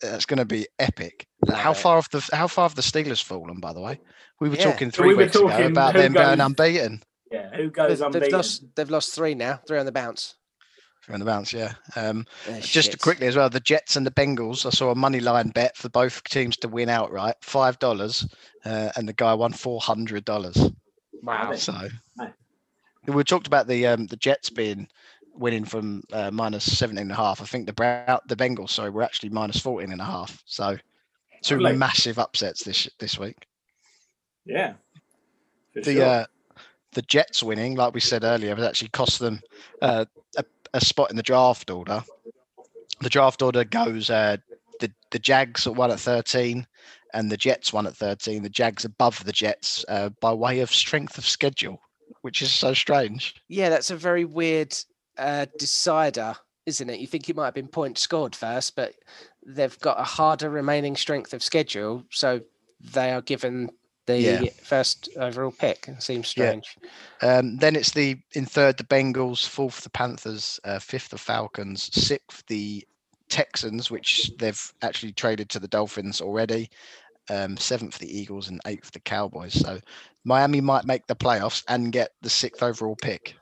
that's 0.00 0.26
going 0.26 0.38
to 0.38 0.44
be 0.44 0.66
epic. 0.78 1.26
How 1.48 1.70
Right. 1.70 1.76
far 1.76 1.96
have 1.96 2.08
the 2.10 2.28
how 2.36 2.46
far 2.48 2.68
have 2.68 2.76
the 2.76 2.82
Steelers 2.82 3.22
fallen? 3.22 3.60
By 3.60 3.72
the 3.72 3.80
way, 3.80 4.00
we 4.40 4.48
were 4.48 4.56
Yeah. 4.56 4.64
talking 4.64 4.90
So 4.90 4.98
three 4.98 5.08
we 5.08 5.14
were 5.14 5.22
weeks 5.24 5.36
ago 5.36 5.46
about 5.48 5.94
who 5.94 6.00
them 6.02 6.12
going 6.12 6.40
unbeaten 6.40 7.02
yeah, 7.30 7.54
who 7.56 7.70
goes 7.70 7.98
they've, 7.98 8.06
unbeaten? 8.06 8.22
they've 8.22 8.32
lost. 8.32 8.64
They've 8.74 8.90
lost 8.90 9.14
three 9.14 9.34
now. 9.34 9.60
Three 9.66 9.78
on 9.78 9.86
the 9.86 9.92
bounce. 9.92 10.34
from 11.02 11.18
the 11.20 11.24
bounce. 11.24 11.52
Yeah. 11.52 11.74
Um, 11.94 12.26
They're 12.46 12.60
just 12.60 12.90
shit. 12.90 13.00
quickly 13.00 13.28
as 13.28 13.36
well, 13.36 13.48
the 13.48 13.60
Jets 13.60 13.94
and 13.96 14.04
the 14.04 14.10
Bengals. 14.10 14.66
I 14.66 14.70
saw 14.70 14.90
a 14.90 14.94
money 14.96 15.20
line 15.20 15.50
bet 15.50 15.76
for 15.76 15.88
both 15.88 16.22
teams 16.24 16.56
to 16.58 16.68
win 16.68 16.88
outright, 16.88 17.36
five 17.42 17.78
dollars, 17.78 18.26
uh, 18.64 18.90
and 18.96 19.08
the 19.08 19.12
guy 19.12 19.32
won 19.34 19.52
four 19.52 19.80
hundred 19.80 20.24
dollars. 20.24 20.58
Wow. 21.22 21.54
So 21.54 21.72
Nice. 22.16 22.32
We 23.06 23.24
talked 23.24 23.46
about 23.46 23.66
the 23.66 23.86
um, 23.86 24.06
the 24.06 24.16
Jets 24.16 24.50
being 24.50 24.88
winning 25.34 25.64
from 25.64 26.02
uh, 26.12 26.30
minus 26.30 26.78
17 26.78 27.02
and 27.02 27.12
a 27.12 27.14
half. 27.14 27.40
I 27.40 27.44
think 27.44 27.66
the 27.66 28.20
the 28.26 28.36
Bengals, 28.36 28.70
sorry, 28.70 28.90
were 28.90 29.02
actually 29.02 29.30
minus 29.30 29.60
14 29.60 29.92
and 29.92 30.00
a 30.00 30.04
half. 30.04 30.42
So 30.46 30.78
two 31.42 31.58
massive 31.58 32.18
upsets 32.18 32.64
this 32.64 32.88
this 32.98 33.18
week. 33.18 33.46
yeah, 34.44 34.74
The 35.74 35.94
sure. 35.94 36.04
uh, 36.04 36.26
the 36.92 37.02
Jets 37.02 37.42
winning, 37.42 37.76
like 37.76 37.94
we 37.94 38.00
said 38.00 38.24
earlier, 38.24 38.54
has 38.54 38.64
actually 38.64 38.88
cost 38.88 39.18
them 39.18 39.40
uh, 39.82 40.06
a, 40.36 40.44
a 40.74 40.80
spot 40.80 41.10
in 41.10 41.16
the 41.16 41.22
draft 41.22 41.70
order. 41.70 42.02
The 43.00 43.10
draft 43.10 43.42
order 43.42 43.64
goes 43.64 44.08
uh, 44.10 44.38
the 44.80 44.90
the 45.10 45.18
Jags 45.18 45.66
at 45.66 45.76
one 45.76 45.90
at 45.90 46.00
13 46.00 46.66
and 47.14 47.30
the 47.30 47.36
Jets 47.36 47.72
one 47.72 47.86
at 47.86 47.96
13. 47.96 48.42
The 48.42 48.48
Jags 48.48 48.84
above 48.84 49.22
the 49.24 49.32
Jets 49.32 49.84
uh, 49.88 50.10
by 50.20 50.32
way 50.32 50.60
of 50.60 50.72
strength 50.72 51.18
of 51.18 51.26
schedule, 51.26 51.80
which 52.22 52.42
is 52.42 52.52
so 52.52 52.74
strange. 52.74 53.34
Yeah, 53.48 53.68
that's 53.68 53.90
a 53.90 53.96
very 53.96 54.24
weird 54.24 54.74
uh, 55.18 55.46
decider, 55.58 56.34
isn't 56.66 56.90
it? 56.90 57.00
You 57.00 57.06
think 57.06 57.28
it 57.28 57.36
might 57.36 57.46
have 57.46 57.54
been 57.54 57.68
points 57.68 58.00
scored 58.00 58.34
first, 58.34 58.76
but 58.76 58.94
they've 59.46 59.78
got 59.80 60.00
a 60.00 60.04
harder 60.04 60.50
remaining 60.50 60.96
strength 60.96 61.32
of 61.32 61.42
schedule, 61.42 62.04
so 62.10 62.40
they 62.92 63.12
are 63.12 63.22
given 63.22 63.70
the 64.06 64.18
Yeah. 64.18 64.50
first 64.62 65.08
overall 65.16 65.52
pick. 65.52 65.88
It 65.88 66.02
seems 66.02 66.32
Yeah. 66.36 66.50
strange. 66.50 66.76
Um, 67.22 67.56
then 67.58 67.76
it's 67.76 67.92
the 67.92 68.18
in 68.34 68.46
third 68.46 68.76
the 68.76 68.84
Bengals, 68.84 69.46
fourth 69.46 69.82
the 69.82 69.90
Panthers, 69.90 70.60
uh, 70.64 70.78
fifth 70.78 71.08
the 71.08 71.18
Falcons, 71.18 71.90
sixth 71.92 72.44
the 72.46 72.86
Texans, 73.28 73.90
which 73.90 74.30
they've 74.38 74.72
actually 74.82 75.12
traded 75.12 75.48
to 75.50 75.58
the 75.58 75.66
Dolphins 75.68 76.20
already. 76.20 76.70
Um, 77.28 77.56
seventh 77.56 77.98
the 77.98 78.18
Eagles 78.18 78.48
and 78.48 78.60
eighth 78.66 78.84
for 78.86 78.92
the 78.92 79.00
Cowboys. 79.00 79.54
So 79.54 79.80
Miami 80.24 80.60
might 80.60 80.84
make 80.84 81.06
the 81.08 81.16
playoffs 81.16 81.64
and 81.68 81.90
get 81.92 82.12
the 82.22 82.30
sixth 82.30 82.62
overall 82.62 82.96
pick, 83.02 83.34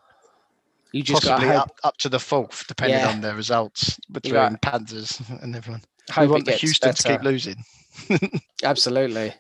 You 0.93 1.03
just 1.03 1.23
possibly 1.25 1.51
up 1.51 1.71
up 1.85 1.97
to 1.99 2.09
the 2.09 2.19
fourth, 2.19 2.67
depending 2.67 2.99
Yeah. 3.01 3.09
on 3.11 3.21
the 3.21 3.35
results 3.35 3.99
between 4.11 4.35
got- 4.35 4.63
Panthers 4.63 5.21
and 5.43 5.55
everyone. 5.55 5.83
we 6.09 6.15
hope 6.15 6.25
it 6.25 6.31
want 6.31 6.45
the 6.47 6.53
Houston 6.53 6.95
to 6.95 7.03
keep 7.09 7.23
losing. 7.23 7.63
Absolutely. 8.65 9.35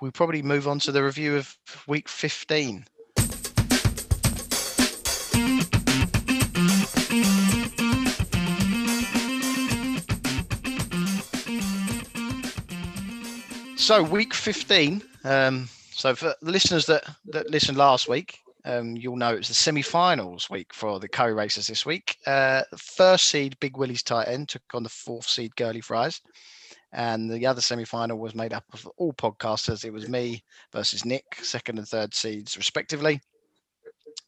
We'll 0.00 0.12
probably 0.12 0.42
move 0.42 0.68
on 0.68 0.78
to 0.80 0.92
the 0.92 1.02
review 1.02 1.36
of 1.36 1.56
Week 1.86 2.08
15. 2.08 2.86
So 13.84 14.02
week 14.02 14.32
15. 14.32 15.02
Um, 15.24 15.68
so 15.90 16.14
for 16.14 16.34
the 16.40 16.50
listeners 16.50 16.86
that, 16.86 17.04
that 17.26 17.50
listened 17.50 17.76
last 17.76 18.08
week, 18.08 18.38
um, 18.64 18.96
you'll 18.96 19.18
know 19.18 19.34
it's 19.34 19.48
the 19.48 19.54
semi-finals 19.54 20.48
week 20.48 20.72
for 20.72 20.98
the 20.98 21.06
Curry 21.06 21.34
Races. 21.34 21.66
this 21.66 21.84
week. 21.84 22.16
Uh, 22.26 22.62
first 22.78 23.26
seed 23.26 23.60
Big 23.60 23.76
Willie's 23.76 24.02
tight 24.02 24.28
end 24.28 24.48
took 24.48 24.62
on 24.72 24.84
the 24.84 24.88
fourth 24.88 25.28
seed 25.28 25.54
Girly 25.56 25.82
Fries, 25.82 26.22
and 26.94 27.30
the 27.30 27.44
other 27.44 27.60
semi-final 27.60 28.16
was 28.18 28.34
made 28.34 28.54
up 28.54 28.64
of 28.72 28.88
all 28.96 29.12
podcasters. 29.12 29.84
It 29.84 29.92
was 29.92 30.08
me 30.08 30.42
versus 30.72 31.04
Nick, 31.04 31.36
second 31.42 31.76
and 31.76 31.86
third 31.86 32.14
seeds 32.14 32.56
respectively. 32.56 33.20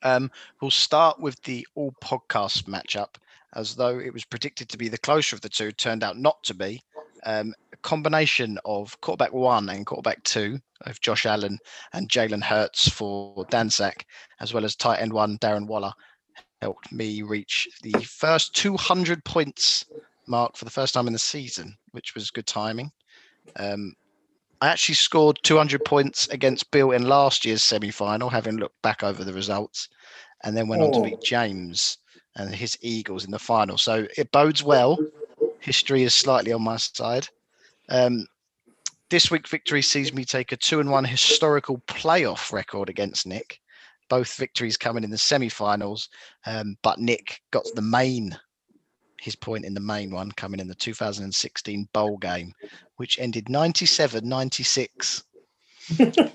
Um, 0.02 0.30
we'll 0.60 0.70
start 0.70 1.18
with 1.18 1.42
the 1.44 1.66
all 1.76 1.94
podcast 2.04 2.64
matchup, 2.64 3.14
as 3.54 3.74
though 3.74 3.98
it 4.00 4.12
was 4.12 4.26
predicted 4.26 4.68
to 4.68 4.76
be 4.76 4.90
the 4.90 4.98
closer 4.98 5.34
of 5.34 5.40
the 5.40 5.48
two, 5.48 5.72
turned 5.72 6.04
out 6.04 6.18
not 6.18 6.44
to 6.44 6.52
be. 6.52 6.82
Um, 7.26 7.54
a 7.72 7.76
combination 7.78 8.56
of 8.64 8.98
quarterback 9.00 9.32
one 9.32 9.68
and 9.68 9.84
quarterback 9.84 10.22
two 10.22 10.58
of 10.82 11.00
Josh 11.00 11.26
Allen 11.26 11.58
and 11.92 12.08
Jalen 12.08 12.42
Hurts 12.42 12.88
for 12.88 13.44
Dansack, 13.46 14.02
as 14.40 14.54
well 14.54 14.64
as 14.64 14.76
tight 14.76 15.00
end 15.00 15.12
one 15.12 15.36
Darren 15.38 15.66
Waller, 15.66 15.92
helped 16.62 16.92
me 16.92 17.22
reach 17.22 17.68
the 17.82 17.92
first 18.02 18.54
200 18.54 19.24
points 19.24 19.84
mark 20.28 20.56
for 20.56 20.64
the 20.64 20.70
first 20.70 20.94
time 20.94 21.08
in 21.08 21.12
the 21.12 21.18
season, 21.18 21.76
which 21.90 22.14
was 22.14 22.30
good 22.30 22.46
timing. 22.46 22.90
Um, 23.56 23.94
I 24.60 24.68
actually 24.68 24.94
scored 24.94 25.38
200 25.42 25.84
points 25.84 26.28
against 26.28 26.70
Bill 26.70 26.92
in 26.92 27.08
last 27.08 27.44
year's 27.44 27.62
semi 27.62 27.90
final, 27.90 28.30
having 28.30 28.56
looked 28.56 28.80
back 28.82 29.02
over 29.02 29.24
the 29.24 29.32
results, 29.32 29.88
and 30.44 30.56
then 30.56 30.68
went 30.68 30.82
on 30.82 30.92
to 30.92 30.98
Oh. 31.00 31.02
beat 31.02 31.20
James 31.20 31.98
and 32.36 32.54
his 32.54 32.78
Eagles 32.82 33.24
in 33.24 33.32
the 33.32 33.38
final. 33.38 33.76
So 33.78 34.06
it 34.16 34.30
bodes 34.30 34.62
well. 34.62 34.98
History 35.60 36.02
is 36.02 36.14
slightly 36.14 36.52
on 36.52 36.62
my 36.62 36.76
side. 36.76 37.28
Um, 37.88 38.26
this 39.10 39.30
week 39.30 39.48
victory 39.48 39.82
sees 39.82 40.12
me 40.12 40.24
take 40.24 40.52
a 40.52 40.56
two 40.56 40.80
and 40.80 40.90
one 40.90 41.04
historical 41.04 41.78
playoff 41.86 42.52
record 42.52 42.88
against 42.88 43.26
Nick. 43.26 43.60
Both 44.08 44.36
victories 44.36 44.76
coming 44.76 45.02
in 45.04 45.10
the 45.10 45.18
semi-finals, 45.18 46.08
um, 46.46 46.76
but 46.82 46.98
Nick 47.00 47.40
got 47.50 47.64
the 47.74 47.82
main 47.82 48.36
his 49.20 49.34
point 49.34 49.64
in 49.64 49.74
the 49.74 49.80
main 49.80 50.10
one 50.12 50.30
coming 50.32 50.60
in 50.60 50.68
the 50.68 50.74
2016 50.74 51.88
bowl 51.92 52.16
game, 52.18 52.52
which 52.96 53.18
ended 53.18 53.46
97-96. 53.46 55.22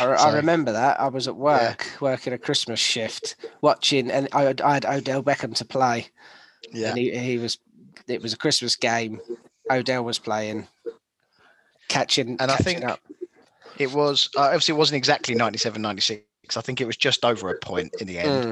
I, 0.00 0.04
I 0.04 0.34
remember 0.34 0.72
that. 0.72 1.00
I 1.00 1.08
was 1.08 1.28
at 1.28 1.36
work 1.36 1.86
working 2.00 2.32
a 2.32 2.38
Christmas 2.38 2.80
shift, 2.80 3.36
watching, 3.62 4.10
and 4.10 4.28
I, 4.32 4.42
had- 4.42 4.60
I 4.60 4.74
had 4.74 4.84
Odell 4.86 5.22
Beckham 5.22 5.54
to 5.54 5.64
play, 5.64 6.08
Yeah, 6.72 6.88
and 6.90 6.98
he, 6.98 7.16
he 7.16 7.38
was. 7.38 7.58
It 8.08 8.22
was 8.22 8.32
a 8.32 8.36
Christmas 8.36 8.76
game. 8.76 9.20
Odell 9.70 10.04
was 10.04 10.18
playing, 10.18 10.66
catching, 11.88 12.36
And 12.40 12.50
I 12.50 12.56
think 12.56 12.84
up. 12.84 13.00
it 13.78 13.92
was 13.92 14.28
uh, 14.36 14.42
obviously 14.42 14.74
it 14.74 14.78
wasn't 14.78 14.96
exactly 14.96 15.34
97-96. 15.34 16.22
I 16.56 16.60
think 16.60 16.80
it 16.80 16.86
was 16.86 16.96
just 16.96 17.24
over 17.24 17.50
a 17.50 17.58
point 17.58 17.94
in 18.00 18.06
the 18.06 18.18
end. 18.18 18.44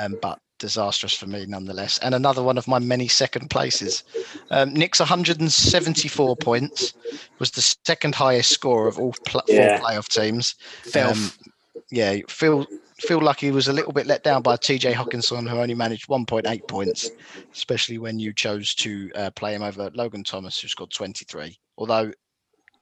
Mm. 0.00 0.04
um, 0.04 0.18
but 0.20 0.40
disastrous 0.58 1.14
for 1.14 1.26
me 1.28 1.46
nonetheless. 1.46 1.98
And 1.98 2.14
another 2.16 2.42
one 2.42 2.58
of 2.58 2.66
my 2.66 2.80
many 2.80 3.06
second 3.06 3.48
places. 3.50 4.02
Um, 4.50 4.74
Nick's 4.74 4.98
174 4.98 6.36
points 6.36 6.94
was 7.38 7.52
the 7.52 7.60
second 7.86 8.16
highest 8.16 8.50
score 8.50 8.88
of 8.88 8.98
all 8.98 9.14
pl- 9.24 9.42
Yeah. 9.46 9.78
four 9.78 9.86
playoff 9.88 10.08
teams. 10.08 10.56
Filth. 10.82 11.38
Um, 11.38 11.52
yeah, 11.92 12.16
feel 12.28 12.66
feel 13.00 13.20
like 13.20 13.40
he 13.40 13.50
was 13.50 13.68
a 13.68 13.72
little 13.72 13.92
bit 13.92 14.06
let 14.06 14.22
down 14.22 14.42
by 14.42 14.56
TJ 14.56 14.92
Hockenson, 14.92 15.48
who 15.48 15.58
only 15.58 15.74
managed 15.74 16.08
1.8 16.08 16.66
points, 16.66 17.10
especially 17.52 17.98
when 17.98 18.18
you 18.18 18.32
chose 18.32 18.74
to 18.76 19.10
uh, 19.14 19.30
play 19.30 19.54
him 19.54 19.62
over 19.62 19.90
Logan 19.94 20.24
Thomas, 20.24 20.60
who 20.60 20.68
scored 20.68 20.90
23. 20.90 21.56
Although, 21.76 22.12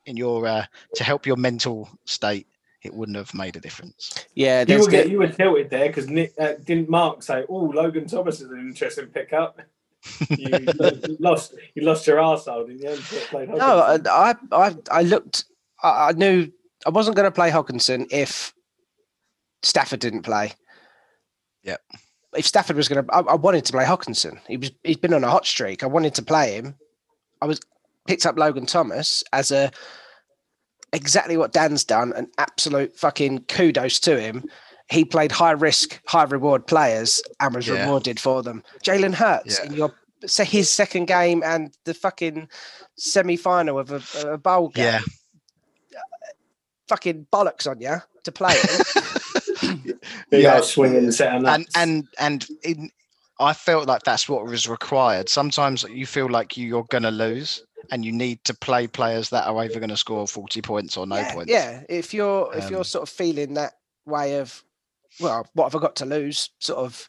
in 0.06 0.16
your 0.16 0.46
uh, 0.46 0.64
to 0.94 1.04
help 1.04 1.26
your 1.26 1.36
mental 1.36 1.88
state, 2.06 2.46
it 2.82 2.94
wouldn't 2.94 3.16
have 3.16 3.34
made 3.34 3.56
a 3.56 3.60
difference. 3.60 4.26
yeah, 4.34 4.60
You 4.60 4.66
there's 4.66 4.86
were, 4.86 4.90
get, 4.90 5.08
you 5.10 5.18
were 5.18 5.28
tilted 5.28 5.70
there 5.70 5.88
because 5.88 6.08
Nick 6.08 6.32
uh, 6.38 6.52
didn't 6.64 6.88
Mark 6.88 7.22
say, 7.22 7.44
"Oh, 7.48 7.64
Logan 7.74 8.06
Thomas 8.06 8.40
is 8.40 8.50
an 8.50 8.60
interesting 8.60 9.06
pickup." 9.06 9.60
you 10.38 11.16
lost 11.18 11.54
you 11.74 11.82
lost 11.82 12.06
your 12.06 12.18
arsehole, 12.18 12.68
didn't 12.68 12.82
you? 12.82 13.46
No, 13.56 14.00
I, 14.08 14.34
I 14.52 14.76
I 14.90 15.02
looked. 15.02 15.44
I, 15.82 16.08
I 16.08 16.12
knew 16.12 16.50
I 16.86 16.90
wasn't 16.90 17.16
going 17.16 17.26
to 17.26 17.32
play 17.32 17.50
Hockenson 17.50 18.06
if 18.10 18.54
Stafford 19.66 20.00
didn't 20.00 20.22
play. 20.22 20.52
Yep. 21.64 21.80
If 22.36 22.46
Stafford 22.46 22.76
was 22.76 22.88
going 22.88 23.04
to, 23.04 23.12
I, 23.12 23.34
wanted 23.34 23.64
to 23.64 23.72
play 23.72 23.84
Hockenson. 23.84 24.38
He 24.46 24.56
was 24.56 24.70
he's 24.84 24.96
been 24.96 25.14
on 25.14 25.24
a 25.24 25.30
hot 25.30 25.46
streak. 25.46 25.82
I 25.82 25.86
wanted 25.86 26.14
to 26.14 26.22
play 26.22 26.54
him. 26.54 26.74
I 27.42 27.46
was 27.46 27.60
picked 28.06 28.26
up 28.26 28.38
Logan 28.38 28.66
Thomas 28.66 29.24
as 29.32 29.50
a 29.50 29.70
exactly 30.92 31.36
what 31.36 31.52
Dan's 31.52 31.84
done. 31.84 32.12
An 32.14 32.28
absolute 32.38 32.96
fucking 32.96 33.40
kudos 33.48 33.98
to 34.00 34.20
him. 34.20 34.44
He 34.88 35.04
played 35.04 35.32
high 35.32 35.52
risk, 35.52 36.00
high 36.06 36.24
reward 36.24 36.66
players 36.66 37.20
and 37.40 37.54
was 37.54 37.66
Yeah. 37.66 37.82
rewarded 37.84 38.20
for 38.20 38.42
them. 38.42 38.62
Jalen 38.84 39.14
Hurts 39.14 39.58
Yeah. 39.58 39.66
in 39.66 39.72
your 39.74 39.94
his 40.44 40.70
second 40.70 41.06
game 41.06 41.42
and 41.44 41.76
the 41.84 41.94
fucking 41.94 42.48
semi 42.96 43.36
final 43.36 43.78
of 43.78 43.90
a, 43.90 44.32
a 44.32 44.38
bowl 44.38 44.68
game. 44.68 44.84
Yeah. 44.84 45.00
Fucking 46.88 47.26
bollocks 47.32 47.68
on 47.68 47.80
you 47.80 47.96
to 48.24 48.32
play 48.32 48.54
him. 48.56 49.04
Big 50.30 50.42
Yeah. 50.44 50.56
old 50.56 50.64
swinging 50.64 51.10
set 51.12 51.28
of 51.28 51.34
and 51.34 51.42
nuts. 51.44 51.76
and 51.76 52.08
and 52.18 52.46
in, 52.62 52.90
I 53.38 53.52
felt 53.52 53.86
like 53.86 54.02
that's 54.02 54.28
what 54.28 54.44
was 54.46 54.68
required. 54.68 55.28
Sometimes 55.28 55.84
you 55.84 56.06
feel 56.06 56.28
like 56.28 56.56
you're 56.56 56.86
gonna 56.90 57.10
lose, 57.10 57.62
and 57.90 58.04
you 58.04 58.12
need 58.12 58.42
to 58.44 58.54
play 58.54 58.86
players 58.86 59.28
that 59.30 59.46
are 59.46 59.56
either 59.62 59.78
going 59.78 59.90
to 59.90 59.96
score 59.96 60.26
40 60.26 60.60
points 60.62 60.96
or 60.96 61.06
no 61.06 61.16
yeah, 61.16 61.32
points. 61.32 61.50
yeah. 61.52 61.82
If 61.88 62.12
you're 62.12 62.52
if 62.56 62.70
you're 62.70 62.80
Um, 62.80 62.84
sort 62.84 63.02
of 63.02 63.08
feeling 63.08 63.54
that 63.54 63.74
way 64.06 64.38
of, 64.40 64.64
well, 65.20 65.46
what 65.54 65.66
have 65.66 65.76
I 65.76 65.78
got 65.82 65.94
to 65.96 66.06
lose? 66.06 66.50
Sort 66.58 66.78
of, 66.78 67.08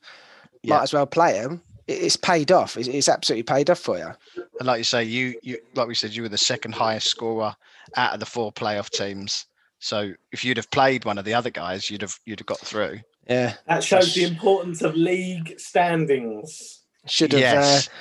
Yeah. 0.63 0.75
might 0.75 0.83
as 0.83 0.93
well 0.93 1.07
play 1.07 1.33
them. 1.41 1.61
It's 1.87 2.17
paid 2.17 2.51
off. 2.51 2.75
It's, 2.77 2.87
it's 2.89 3.07
absolutely 3.09 3.43
paid 3.43 3.69
off 3.69 3.79
for 3.79 3.97
you. 3.97 4.11
And 4.59 4.67
like 4.67 4.77
you 4.79 4.83
say, 4.83 5.03
you 5.03 5.39
you 5.41 5.57
like 5.75 5.87
we 5.87 5.95
said, 5.95 6.13
you 6.13 6.21
were 6.23 6.29
the 6.29 6.37
second 6.37 6.73
highest 6.75 7.07
scorer 7.07 7.55
out 7.95 8.13
of 8.13 8.19
the 8.19 8.25
four 8.25 8.51
playoff 8.51 8.89
teams. 8.89 9.45
So 9.79 10.13
if 10.31 10.43
you'd 10.43 10.57
have 10.57 10.71
played 10.71 11.05
one 11.05 11.17
of 11.17 11.25
the 11.25 11.33
other 11.33 11.49
guys, 11.49 11.89
you'd 11.89 12.01
have 12.01 12.19
you'd 12.25 12.39
have 12.39 12.47
got 12.47 12.59
through. 12.59 12.99
Yeah, 13.29 13.55
that 13.67 13.83
shows 13.83 14.13
the 14.15 14.23
importance 14.23 14.81
of 14.81 14.95
league 14.95 15.59
standings. 15.59 16.83
should 17.05 17.31
have 17.31 17.39
Yes. 17.41 17.87
uh, 17.87 17.91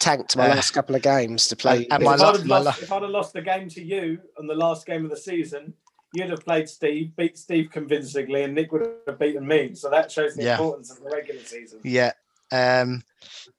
tanked 0.00 0.36
my 0.36 0.46
Uh, 0.50 0.54
last 0.56 0.72
couple 0.72 0.94
of 0.94 1.00
games 1.02 1.48
to 1.48 1.56
play. 1.56 1.86
and 1.90 2.02
If, 2.02 2.06
my 2.06 2.12
I'd 2.14 2.20
have 2.20 2.44
my 2.46 2.58
lost, 2.58 2.78
la- 2.80 2.84
if 2.84 2.92
I'd 2.92 3.02
have 3.02 3.10
lost 3.10 3.32
the 3.32 3.40
game 3.42 3.68
to 3.70 3.82
you 3.82 4.18
on 4.38 4.46
the 4.46 4.54
last 4.54 4.84
game 4.86 5.04
of 5.04 5.10
the 5.10 5.16
season, 5.16 5.72
you'd 6.12 6.28
have 6.30 6.44
played 6.44 6.68
Steve, 6.68 7.14
beat 7.16 7.38
Steve 7.38 7.70
convincingly, 7.70 8.42
and 8.42 8.54
Nick 8.54 8.70
would 8.72 8.86
have 9.06 9.18
beaten 9.18 9.46
me. 9.46 9.74
So 9.74 9.88
that 9.90 10.10
shows 10.12 10.34
the 10.34 10.42
Yeah. 10.44 10.52
importance 10.58 10.90
of 10.90 10.98
the 11.02 11.10
regular 11.10 11.42
season. 11.42 11.80
Yeah. 11.84 12.12
Um, 12.52 13.02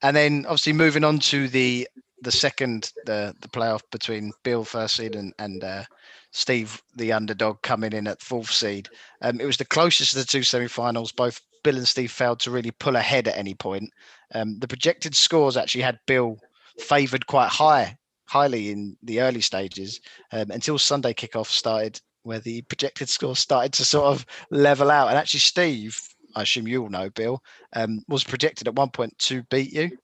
and 0.04 0.16
then 0.16 0.46
obviously 0.46 0.74
moving 0.74 1.04
on 1.04 1.20
to 1.20 1.48
the 1.48 1.88
the 2.24 2.32
second 2.32 2.92
the 3.06 3.36
the 3.40 3.48
playoff 3.48 3.82
between 3.92 4.32
Bill 4.44 4.64
first 4.64 4.98
seed 4.98 5.16
and 5.16 5.34
and 5.40 5.64
uh, 5.64 5.84
Steve 6.32 6.82
the 6.96 7.12
underdog 7.12 7.62
coming 7.62 7.94
in 7.94 8.08
at 8.08 8.22
fourth 8.22 8.52
seed. 8.52 8.90
Um, 9.22 9.40
it 9.40 9.46
was 9.46 9.58
the 9.58 9.66
closest 9.66 10.16
of 10.16 10.20
the 10.20 10.26
two 10.26 10.44
semi-finals. 10.44 11.12
Both 11.12 11.42
Bill 11.64 11.78
and 11.78 11.88
Steve 11.88 12.12
failed 12.12 12.40
to 12.42 12.52
really 12.52 12.72
pull 12.72 12.96
ahead 12.96 13.28
at 13.28 13.38
any 13.38 13.54
point. 13.54 13.92
Um, 14.34 14.58
the 14.60 14.68
projected 14.68 15.16
scores 15.16 15.58
actually 15.58 15.82
had 15.82 16.00
Bill 16.08 16.38
favoured 16.78 17.28
quite 17.28 17.50
high 17.50 17.98
highly 18.32 18.72
in 18.72 18.96
the 19.04 19.20
early 19.20 19.42
stages 19.42 20.00
um, 20.32 20.50
until 20.52 20.78
Sunday 20.78 21.14
kickoff 21.14 21.48
started, 21.48 22.00
where 22.24 22.40
the 22.40 22.62
projected 22.62 23.10
scores 23.10 23.40
started 23.40 23.74
to 23.74 23.84
sort 23.84 24.06
of 24.06 24.26
level 24.52 24.90
out. 24.90 25.10
And 25.10 25.18
actually, 25.18 25.42
Steve, 25.42 26.00
I 26.34 26.44
assume 26.44 26.66
you 26.66 26.84
all 26.84 26.90
know, 26.90 27.10
Bill, 27.10 27.44
um, 27.74 28.06
was 28.08 28.24
projected 28.24 28.70
at 28.70 28.76
one 28.76 28.90
point 28.90 29.18
to 29.20 29.44
beat 29.44 29.74
you. 29.74 29.98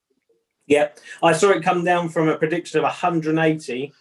Yeah, 0.66 0.90
I 1.22 1.32
saw 1.32 1.52
it 1.52 1.62
come 1.62 1.84
down 1.84 2.10
from 2.10 2.28
a 2.28 2.36
prediction 2.36 2.76
of 2.76 2.82
180 2.82 3.94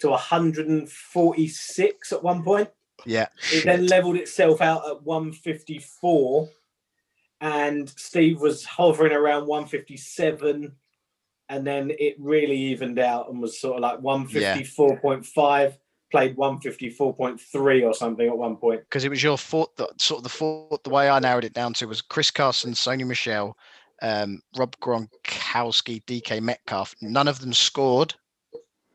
to 0.00 0.10
146 0.10 2.12
at 2.12 2.22
one 2.22 2.42
point. 2.42 2.68
Yeah, 3.06 3.26
It 3.52 3.64
then 3.64 3.86
leveled 3.86 4.16
itself 4.16 4.60
out 4.62 4.88
at 4.88 5.02
154, 5.02 6.48
and 7.40 7.88
Steve 7.90 8.40
was 8.40 8.64
hovering 8.64 9.12
around 9.12 9.46
157, 9.46 10.72
and 11.50 11.66
then 11.66 11.92
it 11.98 12.16
really 12.18 12.56
evened 12.56 12.98
out 12.98 13.28
and 13.28 13.40
was 13.40 13.60
sort 13.60 13.76
of 13.76 13.82
like 13.82 13.98
154.5, 14.00 15.76
played 16.10 16.36
154.3 16.36 17.84
or 17.84 17.92
something 17.94 18.26
at 18.28 18.38
one 18.38 18.56
point. 18.56 18.80
because 18.88 19.04
it 19.04 19.10
was 19.10 19.22
your 19.22 19.36
fourth. 19.36 19.68
Sort 19.98 20.18
of 20.18 20.22
the 20.22 20.28
fourth. 20.30 20.82
The 20.84 20.90
way 20.90 21.10
I 21.10 21.18
narrowed 21.18 21.44
it 21.44 21.52
down 21.52 21.74
to 21.74 21.86
was 21.86 22.00
Chris 22.00 22.30
Carson, 22.30 22.72
Sony 22.72 23.06
Michel, 23.06 23.58
um, 24.00 24.40
Rob 24.56 24.74
Gronkowski, 24.80 26.02
DK 26.04 26.40
Metcalf. 26.40 26.94
None 27.02 27.28
of 27.28 27.40
them 27.40 27.52
scored, 27.52 28.14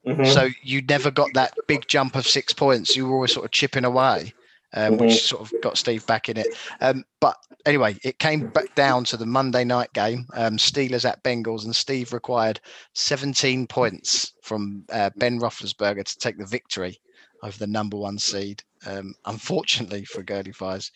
Mhm. 0.10 0.34
so 0.34 0.50
you 0.64 0.82
never 0.82 1.12
got 1.12 1.34
that 1.34 1.54
big 1.68 1.88
jump 1.88 2.16
of 2.16 2.28
six 2.28 2.54
points. 2.54 2.96
You 2.96 3.08
were 3.08 3.14
always 3.16 3.34
sort 3.34 3.46
of 3.46 3.52
chipping 3.52 3.86
away, 3.86 4.34
um, 4.74 4.98
which 4.98 5.24
sort 5.24 5.42
of 5.42 5.62
got 5.62 5.78
Steve 5.78 6.06
back 6.08 6.30
in 6.30 6.38
it. 6.38 6.48
Um, 6.82 7.04
but 7.20 7.38
anyway, 7.66 7.98
it 8.04 8.20
came 8.20 8.48
back 8.48 8.74
down 8.76 9.04
to 9.06 9.18
the 9.18 9.26
Monday 9.26 9.64
night 9.64 9.92
game, 9.94 10.26
um, 10.34 10.58
Steelers 10.58 11.08
at 11.08 11.24
Bengals, 11.24 11.66
and 11.66 11.76
Steve 11.76 12.14
required 12.14 12.60
17 12.94 13.68
points 13.68 14.34
from 14.42 14.84
uh, 14.92 15.10
Ben 15.18 15.40
Roethlisberger 15.40 16.04
to 16.04 16.18
take 16.18 16.38
the 16.38 16.46
victory 16.46 17.00
over 17.44 17.58
the 17.58 17.68
number 17.68 17.98
one 17.98 18.18
seed. 18.18 18.64
Um, 18.86 19.14
unfortunately 19.26 20.06
for 20.06 20.24
Gurley 20.24 20.52
Fires, 20.52 20.92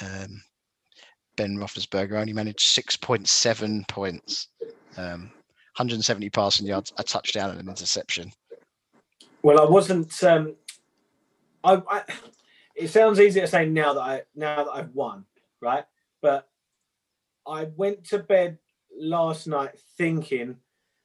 um, 0.00 0.42
Ben 1.36 1.56
Roethlisberger 1.56 2.18
only 2.20 2.32
managed 2.32 2.60
6.7 2.60 3.86
points. 3.88 4.48
Um, 4.96 5.30
170 5.76 6.30
passing 6.30 6.66
yards, 6.68 6.92
a 6.98 7.02
touchdown, 7.02 7.50
and 7.50 7.58
an 7.60 7.68
interception. 7.68 8.30
Well, 9.44 9.60
I 9.60 9.70
wasn't. 9.70 10.24
Um, 10.24 10.56
I, 11.62 11.82
I. 11.88 12.02
It 12.74 12.88
sounds 12.88 13.20
easier 13.20 13.42
to 13.42 13.46
say 13.48 13.66
now 13.66 13.92
that 13.92 14.00
I 14.00 14.22
now 14.34 14.64
that 14.64 14.70
I've 14.70 14.94
won, 14.94 15.26
right? 15.60 15.84
But 16.22 16.48
I 17.46 17.64
went 17.76 18.04
to 18.04 18.18
bed 18.20 18.56
last 18.98 19.46
night 19.46 19.72
thinking 19.98 20.56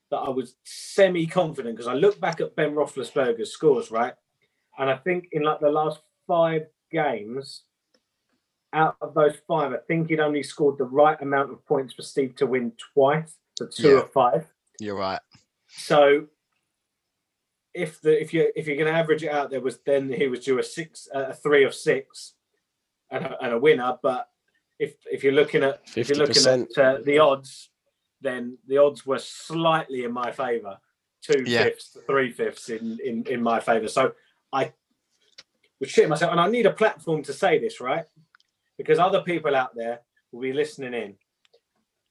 that 0.09 0.17
I 0.17 0.29
was 0.29 0.55
semi 0.63 1.27
confident 1.27 1.75
because 1.75 1.87
I 1.89 1.93
looked 1.95 2.21
back 2.21 2.39
at 2.39 2.55
Ben 2.55 2.73
Roethlisberger's 2.73 3.51
scores, 3.51 3.91
right? 3.91 4.13
And 4.77 4.89
I 4.89 4.95
think 4.95 5.27
in 5.33 5.43
like 5.43 5.59
the 5.59 5.69
last 5.69 5.99
five 6.25 6.67
games, 6.93 7.63
out 8.71 8.95
of 9.01 9.13
those 9.15 9.35
five, 9.49 9.73
I 9.73 9.79
think 9.85 10.09
he'd 10.09 10.21
only 10.21 10.43
scored 10.43 10.77
the 10.77 10.85
right 10.85 11.21
amount 11.21 11.51
of 11.51 11.63
points 11.65 11.93
for 11.93 12.03
Steve 12.03 12.37
to 12.37 12.47
win 12.47 12.71
twice, 12.93 13.35
for 13.57 13.67
two 13.67 13.89
Yeah. 13.89 13.95
or 13.97 14.07
five. 14.07 14.47
You're 14.79 14.95
right. 14.97 15.19
So 15.67 16.27
if 17.79 18.01
the 18.01 18.21
if 18.21 18.33
you 18.33 18.51
if 18.55 18.67
you're 18.67 18.75
going 18.75 18.91
to 18.91 18.99
average 18.99 19.23
it 19.23 19.31
out, 19.31 19.49
there 19.49 19.61
was 19.61 19.79
then 19.85 20.11
he 20.11 20.27
was 20.27 20.41
due 20.41 20.59
a 20.59 20.63
six, 20.63 21.07
a 21.13 21.33
three 21.33 21.63
of 21.63 21.73
six, 21.73 22.33
and 23.09 23.25
a, 23.25 23.43
and 23.43 23.53
a 23.53 23.59
winner. 23.59 23.97
But 24.01 24.27
if 24.77 24.95
if 25.05 25.23
you're 25.23 25.33
looking 25.33 25.63
at 25.63 25.81
if 25.95 26.09
you're 26.09 26.17
looking 26.17 26.45
at 26.45 26.77
uh, 26.77 26.97
the 27.03 27.19
odds, 27.19 27.69
then 28.21 28.57
the 28.67 28.77
odds 28.77 29.05
were 29.05 29.19
slightly 29.19 30.03
in 30.03 30.11
my 30.11 30.31
favour, 30.31 30.77
two 31.21 31.43
Yeah. 31.45 31.63
fifths, 31.63 31.97
three 32.05 32.31
fifths 32.31 32.69
in 32.69 32.99
in 33.03 33.23
in 33.27 33.41
my 33.41 33.59
favour. 33.59 33.87
So 33.87 34.13
I 34.51 34.73
was 35.79 35.89
shitting 35.89 36.09
myself, 36.09 36.31
and 36.31 36.41
I 36.41 36.49
need 36.49 36.65
a 36.65 36.73
platform 36.73 37.23
to 37.23 37.33
say 37.33 37.59
this, 37.59 37.79
right? 37.79 38.05
Because 38.77 38.99
other 38.99 39.21
people 39.21 39.55
out 39.55 39.75
there 39.75 40.01
will 40.31 40.41
be 40.41 40.53
listening 40.53 40.93
in 40.93 41.15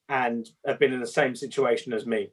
and 0.09 0.49
have 0.67 0.79
been 0.79 0.93
in 0.93 1.01
the 1.01 1.07
same 1.07 1.35
situation 1.37 1.93
as 1.93 2.07
me 2.07 2.31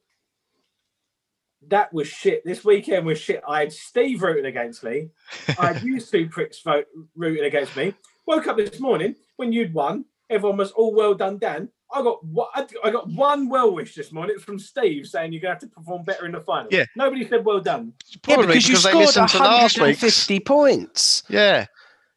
that 1.68 1.92
was 1.94 2.08
shit. 2.08 2.44
This 2.46 2.64
weekend 2.64 3.06
was 3.06 3.20
shit. 3.20 3.42
I 3.48 3.62
had 3.62 3.74
Steve 3.74 4.22
rooting 4.22 4.46
against 4.46 4.84
me. 4.84 5.10
I 5.60 5.74
had 5.74 5.84
you 5.84 6.00
two 6.00 6.28
pricks 6.30 6.62
vote, 6.62 6.86
rooting 7.16 7.44
against 7.46 7.76
me. 7.76 7.94
Woke 8.28 8.48
up 8.48 8.58
this 8.58 8.80
morning 8.80 9.16
when 9.38 9.52
you'd 9.52 9.74
won. 9.74 10.06
Everyone 10.30 10.58
was 10.58 10.72
all 10.72 10.94
well 10.94 11.14
done, 11.14 11.38
Dan. 11.38 11.70
I 11.94 12.02
got 12.02 12.24
one, 12.26 12.48
I 12.84 12.90
got 12.90 13.08
one 13.10 13.48
well 13.48 13.72
wish 13.74 13.94
this 13.96 14.12
morning. 14.12 14.36
It's 14.36 14.44
from 14.44 14.58
Steve 14.60 15.06
saying 15.06 15.32
you're 15.34 15.42
gonna 15.42 15.54
have 15.54 15.62
to 15.62 15.68
perform 15.68 16.04
better 16.04 16.26
in 16.26 16.32
the 16.32 16.42
final. 16.42 16.68
Yeah. 16.72 16.86
Nobody 16.96 17.28
said 17.28 17.46
well 17.46 17.60
done. 17.62 17.94
yeah, 18.08 18.18
Probably 18.24 18.48
because 18.48 18.68
you 18.68 18.76
scored 18.78 18.96
listened 18.96 19.30
to 19.30 19.38
last 19.38 19.78
150 19.80 20.40
points. 20.40 21.24
Yeah, 21.30 21.68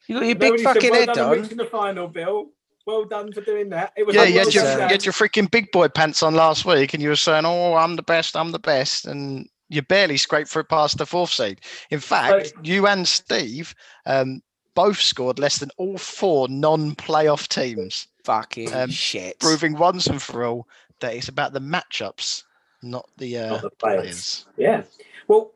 You 0.07 0.15
got 0.19 0.25
your 0.27 0.35
Nobody 0.35 0.51
big 0.53 0.61
said 0.61 0.75
fucking 0.75 0.91
well 0.91 1.01
head 1.01 1.07
done 1.09 1.19
on 1.19 1.33
on. 1.37 1.43
reaching 1.43 1.57
the 1.59 1.65
final, 1.67 2.09
Bill. 2.09 2.47
Well 2.89 3.05
done 3.05 3.31
for 3.35 3.43
doing 3.43 3.69
that. 3.69 3.93
It 3.99 4.07
was 4.07 4.15
yeah. 4.15 4.23
like, 4.23 4.31
You 4.31 4.37
well 4.37 4.45
had 4.47 4.55
your 4.55 4.65
you 4.65 4.79
had 4.89 5.05
your 5.05 5.13
freaking 5.13 5.51
big 5.51 5.71
boy 5.73 5.89
pants 5.89 6.23
on 6.23 6.35
last 6.35 6.65
week, 6.65 6.95
and 6.95 7.03
you 7.03 7.11
were 7.11 7.17
saying, 7.17 7.45
"Oh, 7.45 7.75
I'm 7.75 7.97
the 7.97 8.03
best. 8.03 8.35
I'm 8.35 8.51
the 8.51 8.59
best," 8.59 9.05
and 9.05 9.47
you 9.69 9.83
barely 9.83 10.17
scraped 10.17 10.49
through 10.49 10.65
past 10.65 10.97
the 10.97 11.05
fourth 11.05 11.31
seed. 11.31 11.61
In 11.91 12.01
fact, 12.01 12.55
you 12.63 12.87
and 12.87 13.07
Steve 13.07 13.75
um, 14.07 14.41
both 14.75 14.99
scored 14.99 15.39
less 15.39 15.59
than 15.59 15.69
all 15.77 15.99
four 15.99 16.49
non-playoff 16.49 17.49
teams, 17.49 18.09
Fucking 18.25 18.73
Um, 18.73 18.89
shit. 18.91 19.39
proving 19.39 19.77
once 19.77 20.07
and 20.07 20.23
for 20.23 20.47
all 20.47 20.67
that 21.01 21.13
it's 21.13 21.29
about 21.29 21.53
the 21.53 21.61
matchups, 21.61 22.45
not 22.83 23.07
the, 23.19 23.37
uh, 23.37 23.51
Not 23.51 23.63
the 23.63 23.71
players. 23.71 24.47
players. 24.47 24.47
Yeah. 24.57 24.83
Well, 25.27 25.53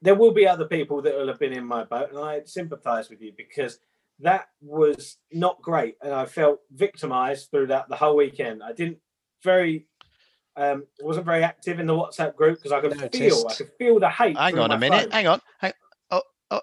there 0.00 0.14
will 0.14 0.30
be 0.32 0.46
other 0.46 0.66
people 0.66 1.02
that 1.02 1.16
will 1.16 1.26
have 1.26 1.40
been 1.40 1.54
in 1.54 1.64
my 1.64 1.82
boat, 1.82 2.10
and 2.10 2.20
I 2.20 2.42
sympathise 2.44 3.10
with 3.10 3.20
you 3.20 3.32
because 3.36 3.80
that 4.20 4.48
was 4.60 5.16
not 5.32 5.60
great, 5.62 5.96
and 6.02 6.12
I 6.12 6.26
felt 6.26 6.60
victimised 6.72 7.50
throughout 7.50 7.88
the 7.88 7.96
whole 7.96 8.16
weekend. 8.16 8.62
I 8.62 8.72
didn't 8.72 8.98
very, 9.44 9.86
um, 10.56 10.86
wasn't 11.00 11.26
very 11.26 11.44
active 11.44 11.78
in 11.78 11.86
the 11.86 11.94
WhatsApp 11.94 12.34
group 12.34 12.58
because 12.58 12.72
I 12.72 12.80
could 12.80 12.96
Noticed. 12.96 13.14
feel, 13.14 13.48
I 13.48 13.54
could 13.54 13.70
feel 13.78 14.00
the 14.00 14.10
hate. 14.10 14.36
Hang 14.36 14.58
on 14.58 14.72
a 14.72 14.78
minute. 14.78 15.02
phone. 15.02 15.10
Hang 15.10 15.26
on. 15.28 15.40
Hang, 15.60 15.72
oh, 16.10 16.22
oh. 16.50 16.60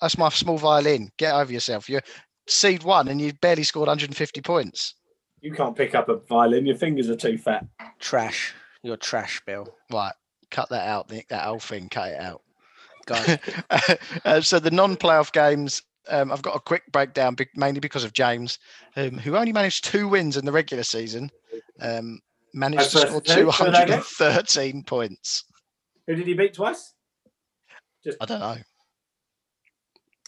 That's 0.00 0.16
my 0.16 0.28
small 0.28 0.58
violin. 0.58 1.10
Get 1.18 1.34
over 1.34 1.52
yourself. 1.52 1.88
You're 1.88 2.02
seed 2.46 2.84
one 2.84 3.08
and 3.08 3.20
you 3.20 3.32
barely 3.34 3.64
scored 3.64 3.88
150 3.88 4.40
points. 4.42 4.94
You 5.40 5.52
can't 5.52 5.76
pick 5.76 5.94
up 5.94 6.08
a 6.08 6.16
violin. 6.16 6.66
Your 6.66 6.76
fingers 6.76 7.10
are 7.10 7.16
too 7.16 7.38
fat. 7.38 7.66
Trash. 7.98 8.54
You're 8.82 8.96
trash, 8.96 9.40
Bill. 9.46 9.68
Right. 9.92 10.12
Cut 10.50 10.68
that 10.70 10.88
out, 10.88 11.10
Nick. 11.10 11.28
That 11.28 11.44
whole 11.44 11.58
thing. 11.58 11.88
Cut 11.88 12.10
it 12.10 12.20
out. 12.20 12.42
Go 13.08 13.36
uh, 14.24 14.40
so 14.42 14.58
the 14.58 14.70
non-playoff 14.70 15.32
games, 15.32 15.80
um, 16.08 16.30
I've 16.30 16.42
got 16.42 16.54
a 16.56 16.60
quick 16.60 16.82
breakdown, 16.92 17.36
mainly 17.56 17.80
because 17.80 18.04
of 18.04 18.12
James, 18.12 18.58
um, 18.96 19.12
who 19.12 19.36
only 19.36 19.52
managed 19.52 19.84
two 19.84 20.08
wins 20.08 20.36
in 20.36 20.44
the 20.44 20.52
regular 20.52 20.82
season, 20.82 21.30
um, 21.80 22.20
managed 22.52 22.90
to 22.90 22.98
score 22.98 23.20
first 23.22 23.26
two. 23.26 23.50
Who 23.50 23.64
were 23.64 23.70
they 23.70 23.82
again? 23.84 24.02
213 24.02 24.82
points. 24.84 25.44
Who 26.06 26.14
did 26.14 26.26
he 26.26 26.34
beat 26.34 26.54
twice? 26.54 26.92
Just, 28.04 28.18
I 28.20 28.26
don't 28.26 28.40
know. 28.40 28.56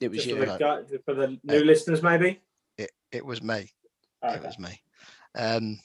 It 0.01 0.11
was 0.11 0.25
just 0.25 0.31
for, 0.31 0.41
you. 0.41 0.47
the, 0.47 0.59
guy- 0.59 0.99
for 1.05 1.15
the 1.15 1.39
new 1.45 1.65
listeners, 1.65 2.03
maybe. 2.03 2.41
It 2.79 2.91
it 3.13 3.25
was 3.25 3.43
me. 3.43 3.71
Oh, 4.23 4.33
It 4.33 4.43
was 4.43 4.59
me. 4.59 4.81
Um, 5.37 5.79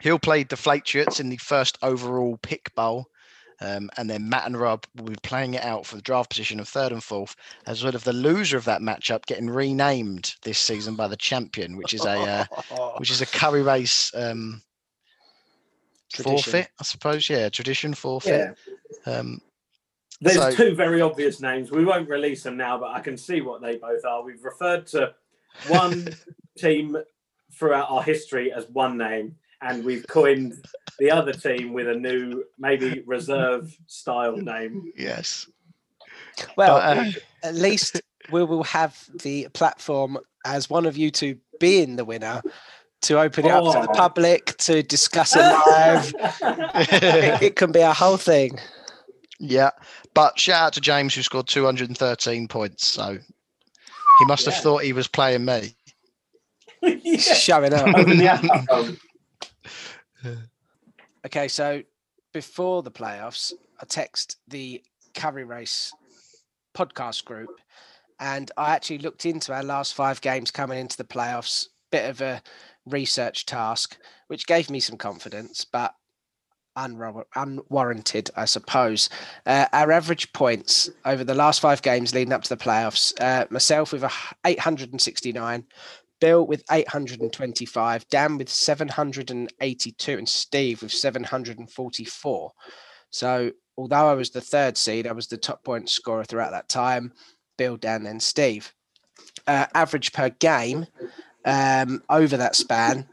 Hill 0.00 0.18
played 0.18 0.48
the 0.48 0.56
Flatechutes 0.56 1.20
in 1.20 1.28
the 1.28 1.36
first 1.36 1.78
overall 1.82 2.38
pick 2.42 2.74
bowl. 2.74 3.06
Um, 3.60 3.88
and 3.96 4.08
then 4.10 4.28
Matt 4.28 4.46
and 4.46 4.58
Rob 4.58 4.84
will 4.96 5.06
be 5.06 5.16
playing 5.22 5.54
it 5.54 5.64
out 5.64 5.86
for 5.86 5.96
the 5.96 6.02
draft 6.02 6.28
position 6.30 6.60
of 6.60 6.68
third 6.68 6.92
and 6.92 7.02
fourth, 7.02 7.34
as 7.66 7.82
well 7.82 7.94
as 7.94 8.04
the 8.04 8.12
loser 8.12 8.56
of 8.58 8.66
that 8.66 8.82
matchup 8.82 9.24
getting 9.26 9.48
renamed 9.48 10.34
this 10.42 10.58
season 10.58 10.94
by 10.94 11.08
the 11.08 11.16
champion, 11.16 11.76
which 11.76 11.94
is 11.94 12.04
a 12.04 12.18
uh, 12.18 12.44
which 12.98 13.10
is 13.10 13.22
a 13.22 13.26
curry 13.38 13.62
race 13.62 14.14
um, 14.14 14.62
forfeit, 16.14 16.68
I 16.78 16.84
suppose. 16.84 17.28
Yeah, 17.28 17.48
tradition 17.48 17.90
yeah. 17.90 17.94
forfeit. 17.96 18.58
Um, 19.06 19.40
There's 20.20 20.36
So- 20.36 20.50
two 20.50 20.74
very 20.74 21.00
obvious 21.00 21.40
names. 21.40 21.70
We 21.70 21.84
won't 21.84 22.08
release 22.08 22.42
them 22.42 22.56
now, 22.56 22.78
but 22.78 22.90
I 22.90 23.00
can 23.00 23.16
see 23.16 23.40
what 23.40 23.62
they 23.62 23.76
both 23.76 24.04
are. 24.04 24.22
We've 24.22 24.44
referred 24.44 24.86
to 24.88 25.14
one 25.68 26.08
team 26.58 26.96
throughout 27.52 27.90
our 27.90 28.02
history 28.02 28.52
as 28.52 28.68
one 28.68 28.98
name, 28.98 29.36
and 29.62 29.84
we've 29.84 30.06
coined 30.08 30.54
the 30.98 31.10
other 31.10 31.32
team 31.32 31.72
with 31.72 31.88
a 31.88 31.94
new, 31.94 32.44
maybe 32.58 33.02
reserve 33.06 33.74
style 33.86 34.36
name. 34.36 34.92
yes. 34.96 35.48
Well, 36.56 36.76
But, 36.78 36.98
uh, 36.98 37.10
at 37.42 37.54
least 37.54 38.00
we 38.30 38.44
will 38.44 38.64
have 38.64 39.02
the 39.22 39.48
platform 39.54 40.18
as 40.44 40.68
one 40.68 40.84
of 40.86 40.96
you 40.96 41.10
two 41.10 41.38
being 41.60 41.96
the 41.96 42.04
winner 42.04 42.42
to 43.02 43.18
open 43.20 43.46
it 43.46 43.50
up 43.50 43.64
to 43.64 43.80
the 43.82 43.90
Oh. 43.90 43.94
public 43.94 44.56
to 44.58 44.82
discuss 44.82 45.34
it 45.36 45.40
live. 45.40 46.12
it, 46.92 47.42
it 47.42 47.56
can 47.56 47.72
be 47.72 47.80
a 47.80 47.92
whole 47.92 48.16
thing. 48.16 48.58
yeah. 49.38 49.70
But 50.14 50.38
shout 50.38 50.62
out 50.66 50.72
to 50.74 50.80
James 50.80 51.14
who 51.14 51.22
scored 51.22 51.46
213 51.46 52.48
points. 52.48 52.86
So 52.86 53.18
he 54.18 54.24
must 54.26 54.44
have 54.46 54.56
thought 54.56 54.82
he 54.82 54.92
was 54.94 55.08
playing 55.08 55.44
me. 55.44 55.74
yeah. 56.82 57.16
Showing 57.18 57.72
up. 57.74 57.86
Open 57.96 58.18
the 58.18 58.26
app 58.28 58.44
up. 58.70 58.86
Okay, 61.24 61.48
so 61.48 61.82
before 62.32 62.82
the 62.82 62.90
playoffs, 62.90 63.52
I 63.80 63.84
text 63.84 64.38
the 64.48 64.82
Curry 65.14 65.44
Race 65.44 65.92
podcast 66.76 67.24
group, 67.24 67.60
and 68.20 68.50
I 68.56 68.74
actually 68.74 68.98
looked 68.98 69.26
into 69.26 69.52
our 69.52 69.62
last 69.62 69.94
five 69.94 70.20
games 70.20 70.50
coming 70.50 70.78
into 70.78 70.96
the 70.96 71.04
playoffs. 71.04 71.66
Bit 71.90 72.10
of 72.10 72.20
a 72.20 72.42
research 72.84 73.46
task, 73.46 73.96
which 74.28 74.46
gave 74.46 74.70
me 74.70 74.80
some 74.80 74.96
confidence, 74.96 75.64
but 75.64 75.94
unwarranted, 76.76 78.30
I 78.36 78.44
suppose. 78.44 79.08
Uh, 79.46 79.66
our 79.72 79.90
average 79.90 80.32
points 80.32 80.90
over 81.04 81.24
the 81.24 81.34
last 81.34 81.60
five 81.60 81.82
games 81.82 82.14
leading 82.14 82.32
up 82.32 82.42
to 82.42 82.48
the 82.50 82.62
playoffs, 82.62 83.12
uh, 83.20 83.46
myself 83.50 83.92
with 83.92 84.02
a 84.02 84.06
h- 84.06 84.34
869, 84.44 85.64
Bill 86.20 86.46
with 86.46 86.64
825, 86.70 88.08
Dan 88.08 88.38
with 88.38 88.48
782, 88.48 90.18
and 90.18 90.28
Steve 90.28 90.82
with 90.82 90.92
744. 90.92 92.52
So, 93.10 93.50
although 93.76 94.08
I 94.08 94.14
was 94.14 94.30
the 94.30 94.40
third 94.40 94.76
seed, 94.76 95.06
I 95.06 95.12
was 95.12 95.26
the 95.26 95.36
top 95.36 95.64
point 95.64 95.88
scorer 95.88 96.24
throughout 96.24 96.52
that 96.52 96.68
time. 96.68 97.12
Bill, 97.58 97.76
Dan, 97.76 98.04
then 98.04 98.20
Steve. 98.20 98.72
Uh, 99.46 99.66
average 99.74 100.12
per 100.12 100.30
game 100.30 100.86
um, 101.44 102.02
over 102.10 102.36
that 102.36 102.56
span 102.56 103.06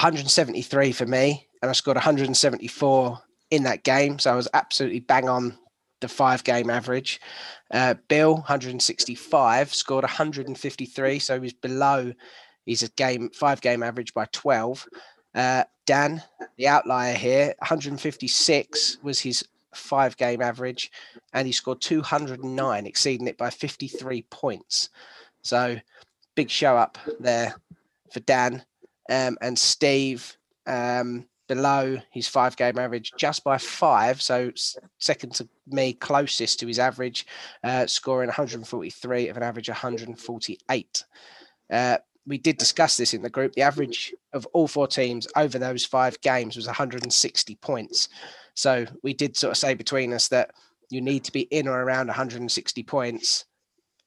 173 0.00 0.92
for 0.92 1.06
me, 1.06 1.46
and 1.60 1.68
I 1.68 1.72
scored 1.72 1.96
174 1.96 3.18
in 3.50 3.64
that 3.64 3.82
game. 3.82 4.18
So 4.18 4.32
I 4.32 4.36
was 4.36 4.48
absolutely 4.54 5.00
bang 5.00 5.28
on 5.28 5.58
the 6.00 6.08
five 6.08 6.44
game 6.44 6.70
average. 6.70 7.20
Uh, 7.70 7.94
Bill, 8.08 8.34
165, 8.34 9.74
scored 9.74 10.04
153, 10.04 11.18
so 11.18 11.34
he 11.34 11.40
was 11.40 11.52
below 11.52 12.12
his 12.66 12.88
game 12.96 13.30
five 13.30 13.60
game 13.60 13.82
average 13.82 14.14
by 14.14 14.26
12. 14.32 14.86
Uh, 15.34 15.64
Dan, 15.86 16.22
the 16.56 16.68
outlier 16.68 17.14
here, 17.14 17.54
156 17.58 18.98
was 19.02 19.20
his 19.20 19.44
five 19.74 20.16
game 20.16 20.42
average, 20.42 20.90
and 21.32 21.46
he 21.46 21.52
scored 21.52 21.80
209, 21.80 22.86
exceeding 22.86 23.28
it 23.28 23.38
by 23.38 23.50
53 23.50 24.22
points. 24.30 24.90
So 25.42 25.76
big 26.34 26.50
show 26.50 26.76
up 26.76 26.98
there 27.18 27.54
for 28.12 28.20
Dan 28.20 28.64
um, 29.10 29.38
and 29.40 29.58
Steve. 29.58 30.36
Um, 30.66 31.26
below 31.50 31.98
his 32.12 32.28
five 32.28 32.56
game 32.56 32.78
average 32.78 33.10
just 33.18 33.42
by 33.42 33.58
five. 33.58 34.22
So 34.22 34.52
second 34.98 35.34
to 35.34 35.48
me, 35.66 35.94
closest 35.94 36.60
to 36.60 36.66
his 36.68 36.78
average, 36.78 37.26
uh, 37.64 37.88
scoring 37.88 38.28
143 38.28 39.26
of 39.26 39.36
an 39.36 39.42
average 39.42 39.68
148. 39.68 41.04
Uh, 41.68 41.96
we 42.24 42.38
did 42.38 42.56
discuss 42.56 42.96
this 42.96 43.14
in 43.14 43.22
the 43.22 43.28
group. 43.28 43.54
The 43.54 43.62
average 43.62 44.14
of 44.32 44.46
all 44.52 44.68
four 44.68 44.86
teams 44.86 45.26
over 45.34 45.58
those 45.58 45.84
five 45.84 46.20
games 46.20 46.54
was 46.54 46.66
160 46.66 47.56
points. 47.56 48.08
So 48.54 48.86
we 49.02 49.12
did 49.12 49.36
sort 49.36 49.50
of 49.50 49.56
say 49.56 49.74
between 49.74 50.12
us 50.12 50.28
that 50.28 50.52
you 50.88 51.00
need 51.00 51.24
to 51.24 51.32
be 51.32 51.42
in 51.50 51.66
or 51.66 51.82
around 51.82 52.06
160 52.06 52.82
points 52.84 53.44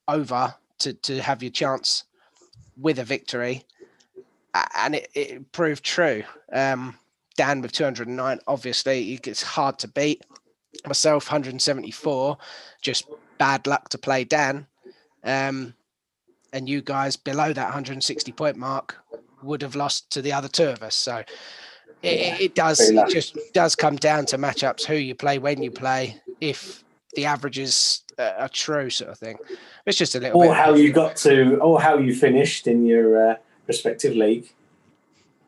over 0.08 0.56
to, 0.80 0.94
to 0.94 1.22
have 1.22 1.44
your 1.44 1.52
chance 1.52 2.06
with 2.78 3.00
a 3.00 3.04
victory. 3.04 3.66
And 4.78 4.96
it, 4.96 5.10
it 5.14 5.52
proved 5.52 5.84
true. 5.84 6.24
Um, 6.54 6.98
Dan 7.36 7.62
with 7.62 7.72
209, 7.72 8.40
obviously, 8.48 9.14
it's 9.24 9.44
hard 9.44 9.80
to 9.80 9.88
beat. 9.88 10.24
Myself, 10.88 11.28
174, 11.28 12.38
just 12.82 13.06
bad 13.38 13.66
luck 13.68 13.90
to 13.90 13.98
play 13.98 14.24
Dan. 14.24 14.68
Um, 15.24 15.74
and 16.52 16.68
you 16.70 16.82
guys 16.82 17.16
below 17.16 17.54
that 17.54 17.66
160 17.66 18.32
point 18.34 18.58
mark 18.58 18.98
would 19.42 19.62
have 19.62 19.76
lost 19.76 20.10
to 20.12 20.22
the 20.22 20.34
other 20.34 20.48
two 20.48 20.68
of 20.68 20.84
us. 20.84 20.96
So 20.96 21.18
it, 22.02 22.42
it- 22.42 22.56
does 22.56 22.80
it 22.80 23.10
just 23.10 23.38
does 23.54 23.76
come 23.76 23.96
down 23.96 24.26
to 24.28 24.38
matchups, 24.38 24.86
who 24.86 24.96
you 24.96 25.16
play, 25.16 25.38
when 25.40 25.62
you 25.64 25.72
play, 25.72 26.22
if 26.42 26.84
the 27.16 27.26
averages 27.26 28.04
uh, 28.18 28.34
are 28.38 28.50
true, 28.50 28.90
sort 28.90 29.12
of 29.12 29.18
thing. 29.20 29.38
It's 29.86 29.98
just 29.98 30.16
a 30.16 30.20
little 30.20 30.42
bit. 30.42 30.50
Or 30.50 30.54
how 30.56 30.74
you 30.74 30.92
got 30.92 31.16
to, 31.18 31.58
or 31.58 31.80
how 31.82 31.98
you 31.98 32.14
finished 32.16 32.68
in 32.68 32.86
your 32.86 33.32
uh, 33.32 33.36
respective 33.68 34.16
league. 34.16 34.52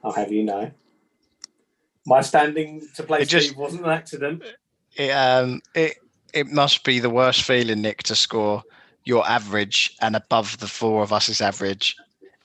I'll 0.04 0.12
have 0.14 0.32
you 0.32 0.44
know. 0.44 0.72
My 2.06 2.22
standing 2.22 2.88
to 2.96 3.04
play 3.04 3.22
It 3.22 3.30
just- 3.30 3.48
Steve 3.48 3.58
wasn't 3.58 3.86
an 3.86 3.92
accident. 3.92 4.44
It, 4.96 5.12
um, 5.12 5.62
it 5.74 5.98
it 6.34 6.48
must 6.48 6.84
be 6.84 7.00
the 7.00 7.10
worst 7.10 7.44
feeling, 7.44 7.82
Nick, 7.82 8.04
to 8.04 8.16
score 8.16 8.64
your 9.04 9.28
average 9.28 9.96
and 10.02 10.16
above 10.16 10.58
the 10.60 10.68
four 10.68 11.02
of 11.04 11.12
us's 11.14 11.42
average, 11.42 11.96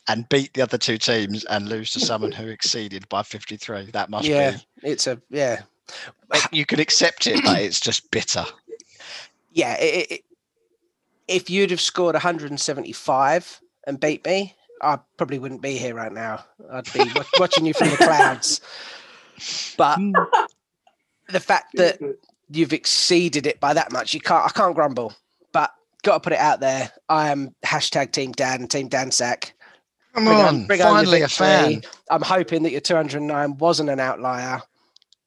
and 0.09 0.29
beat 0.29 0.55
the 0.55 0.63
other 0.63 0.79
two 0.79 0.99
teams 0.99 1.45
and 1.45 1.69
lose 1.69 1.93
to 1.93 2.01
someone 2.01 2.33
who 2.33 2.49
exceeded 2.49 3.09
by 3.09 3.23
fifty 3.23 3.57
three. 3.57 3.91
That 3.93 4.11
must 4.11 4.27
yeah, 4.27 4.53
be. 4.53 4.89
it's 4.91 5.07
a 5.07 5.21
yeah. 5.31 5.63
You 6.53 6.65
can 6.67 6.81
accept 6.81 7.27
it, 7.27 7.45
but 7.45 7.61
it's 7.61 7.81
just 7.81 8.11
bitter. 8.11 8.45
yeah, 9.53 9.77
it, 9.81 10.11
it, 10.11 10.25
if 11.27 11.51
you'd 11.51 11.71
have 11.71 11.81
scored 11.81 12.15
175 12.15 13.61
and 13.87 14.01
beat 14.01 14.25
me, 14.25 14.55
I 14.83 14.99
probably 15.17 15.39
wouldn't 15.39 15.63
be 15.63 15.77
here 15.77 15.95
right 15.95 16.13
now. 16.13 16.45
I'd 16.71 16.93
be 16.93 17.11
watching 17.39 17.67
you 17.67 17.75
from 17.75 17.91
the 17.91 17.97
clouds. 17.97 18.61
But 19.77 19.99
the 21.29 21.41
fact 21.41 21.75
that 21.77 21.99
you've 22.51 22.73
exceeded 22.73 23.47
it 23.47 23.61
by 23.61 23.75
that 23.75 23.93
much, 23.93 24.15
you 24.15 24.21
can't. 24.21 24.45
I 24.45 24.49
can't 24.51 24.75
grumble. 24.75 25.15
But 25.53 25.71
got 26.03 26.15
to 26.15 26.21
put 26.21 26.33
it 26.33 26.39
out 26.39 26.61
there. 26.61 26.91
I 27.09 27.31
am 27.31 27.55
hashtag 27.65 28.13
Team 28.13 28.33
Dan, 28.33 28.67
Team 28.69 28.89
Dan 28.89 29.11
Sack. 29.11 29.55
Come 30.15 30.25
Bring 30.25 30.37
on- 30.37 30.45
on, 30.47 30.67
bring 30.67 30.83
on 30.83 30.95
finally 30.97 31.23
a 31.23 31.29
fan. 31.29 31.83
I'm 32.11 32.23
hoping 32.23 32.65
that 32.65 32.73
your 32.73 32.81
209 32.81 33.57
wasn't 33.59 33.91
an 33.91 34.01
outlier. 34.01 34.61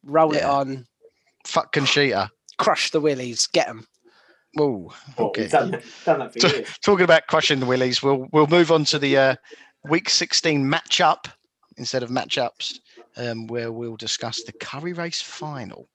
Roll 0.04 0.34
it 0.36 0.44
on, 0.44 0.86
Fuck 1.46 1.72
Conchita. 1.72 2.30
crush 2.58 2.92
the 2.92 3.00
willies, 3.00 3.48
get 3.48 3.68
them. 3.68 3.88
Whoa. 4.56 4.92
Oh, 5.18 5.28
Okay. 5.28 5.44
he's 5.44 5.52
done, 5.52 5.82
done 6.06 6.20
that 6.20 6.34
for 6.34 6.40
So- 6.42 6.64
Talking 6.84 7.06
about 7.06 7.28
crushing 7.28 7.62
the 7.62 7.66
willies, 7.66 8.04
we'll 8.04 8.28
we'll 8.34 8.48
move 8.48 8.70
on 8.72 8.84
to 8.86 9.00
the 9.00 9.16
uh, 9.18 9.36
week 9.86 10.10
sixteen 10.10 10.66
matchup 10.70 11.26
instead 11.78 12.04
of 12.04 12.10
matchups, 12.10 12.80
um, 13.18 13.48
where 13.48 13.72
we'll 13.72 13.96
discuss 13.96 14.44
the 14.44 14.54
Curry 14.54 14.94
Race 14.94 15.22
final. 15.22 15.88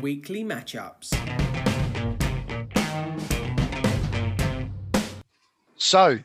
Weekly 0.00 0.44
matchups. 0.44 1.14
So, 5.76 6.18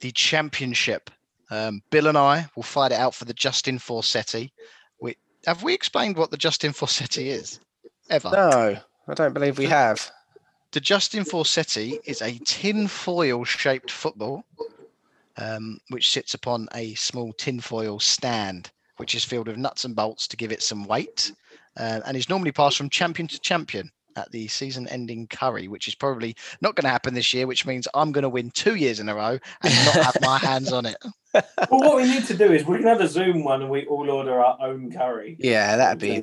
the 0.00 0.12
championship. 0.12 1.10
Um, 1.50 1.82
Bill 1.90 2.08
and 2.08 2.18
I 2.18 2.46
will 2.56 2.62
fight 2.62 2.92
it 2.92 2.98
out 2.98 3.14
for 3.14 3.26
the 3.26 3.34
Justin 3.34 3.78
Forseti. 3.78 4.50
We, 5.00 5.16
have 5.46 5.62
we 5.62 5.74
explained 5.74 6.16
what 6.16 6.30
the 6.30 6.36
Justin 6.36 6.72
Forseti 6.72 7.26
is? 7.26 7.60
Ever? 8.10 8.30
No, 8.30 8.76
I 9.08 9.14
don't 9.14 9.32
believe 9.34 9.58
we 9.58 9.66
have. 9.66 10.10
The 10.72 10.80
Justin 10.80 11.24
Forseti 11.24 11.98
is 12.04 12.20
a 12.20 12.38
tin-foil 12.44 13.44
shaped 13.44 13.90
football, 13.90 14.44
um, 15.38 15.78
which 15.88 16.10
sits 16.10 16.34
upon 16.34 16.68
a 16.74 16.94
small 16.94 17.32
tin-foil 17.34 18.00
stand, 18.00 18.70
which 18.96 19.14
is 19.14 19.24
filled 19.24 19.48
with 19.48 19.56
nuts 19.56 19.84
and 19.84 19.96
bolts 19.96 20.26
to 20.28 20.36
give 20.36 20.52
it 20.52 20.62
some 20.62 20.84
weight, 20.84 21.32
uh, 21.78 22.00
and 22.06 22.16
is 22.16 22.28
normally 22.28 22.52
passed 22.52 22.76
from 22.76 22.90
champion 22.90 23.28
to 23.28 23.40
champion 23.40 23.90
at 24.16 24.30
the 24.30 24.46
season-ending 24.48 25.26
curry, 25.28 25.68
which 25.68 25.88
is 25.88 25.94
probably 25.94 26.36
not 26.60 26.76
going 26.76 26.84
to 26.84 26.90
happen 26.90 27.14
this 27.14 27.34
year. 27.34 27.46
Which 27.46 27.66
means 27.66 27.88
I'm 27.94 28.12
going 28.12 28.22
to 28.22 28.28
win 28.28 28.50
two 28.50 28.76
years 28.76 29.00
in 29.00 29.08
a 29.08 29.14
row 29.14 29.38
and 29.62 29.74
not 29.86 29.94
have 29.94 30.16
my 30.20 30.38
hands 30.38 30.72
on 30.72 30.86
it. 30.86 30.96
well, 31.34 31.44
what 31.80 31.96
we 31.96 32.04
need 32.04 32.24
to 32.26 32.34
do 32.36 32.52
is 32.52 32.64
we 32.64 32.78
can 32.78 32.86
have 32.86 33.00
a 33.00 33.08
Zoom 33.08 33.44
one 33.44 33.62
and 33.62 33.70
we 33.70 33.86
all 33.86 34.08
order 34.10 34.40
our 34.40 34.56
own 34.60 34.92
curry. 34.92 35.36
Yeah, 35.40 35.76
that'd 35.76 36.00
be. 36.00 36.22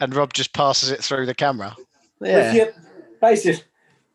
And 0.00 0.14
Rob 0.14 0.32
just 0.32 0.52
passes 0.52 0.90
it 0.90 1.02
through 1.02 1.26
the 1.26 1.34
camera. 1.34 1.74
Yeah. 2.20 2.52
Yeah. 2.52 2.70
Basically, 3.20 3.64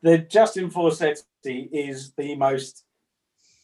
the 0.02 0.18
Justin 0.18 0.70
Forseti 0.70 1.68
is 1.72 2.12
the 2.16 2.36
most, 2.36 2.84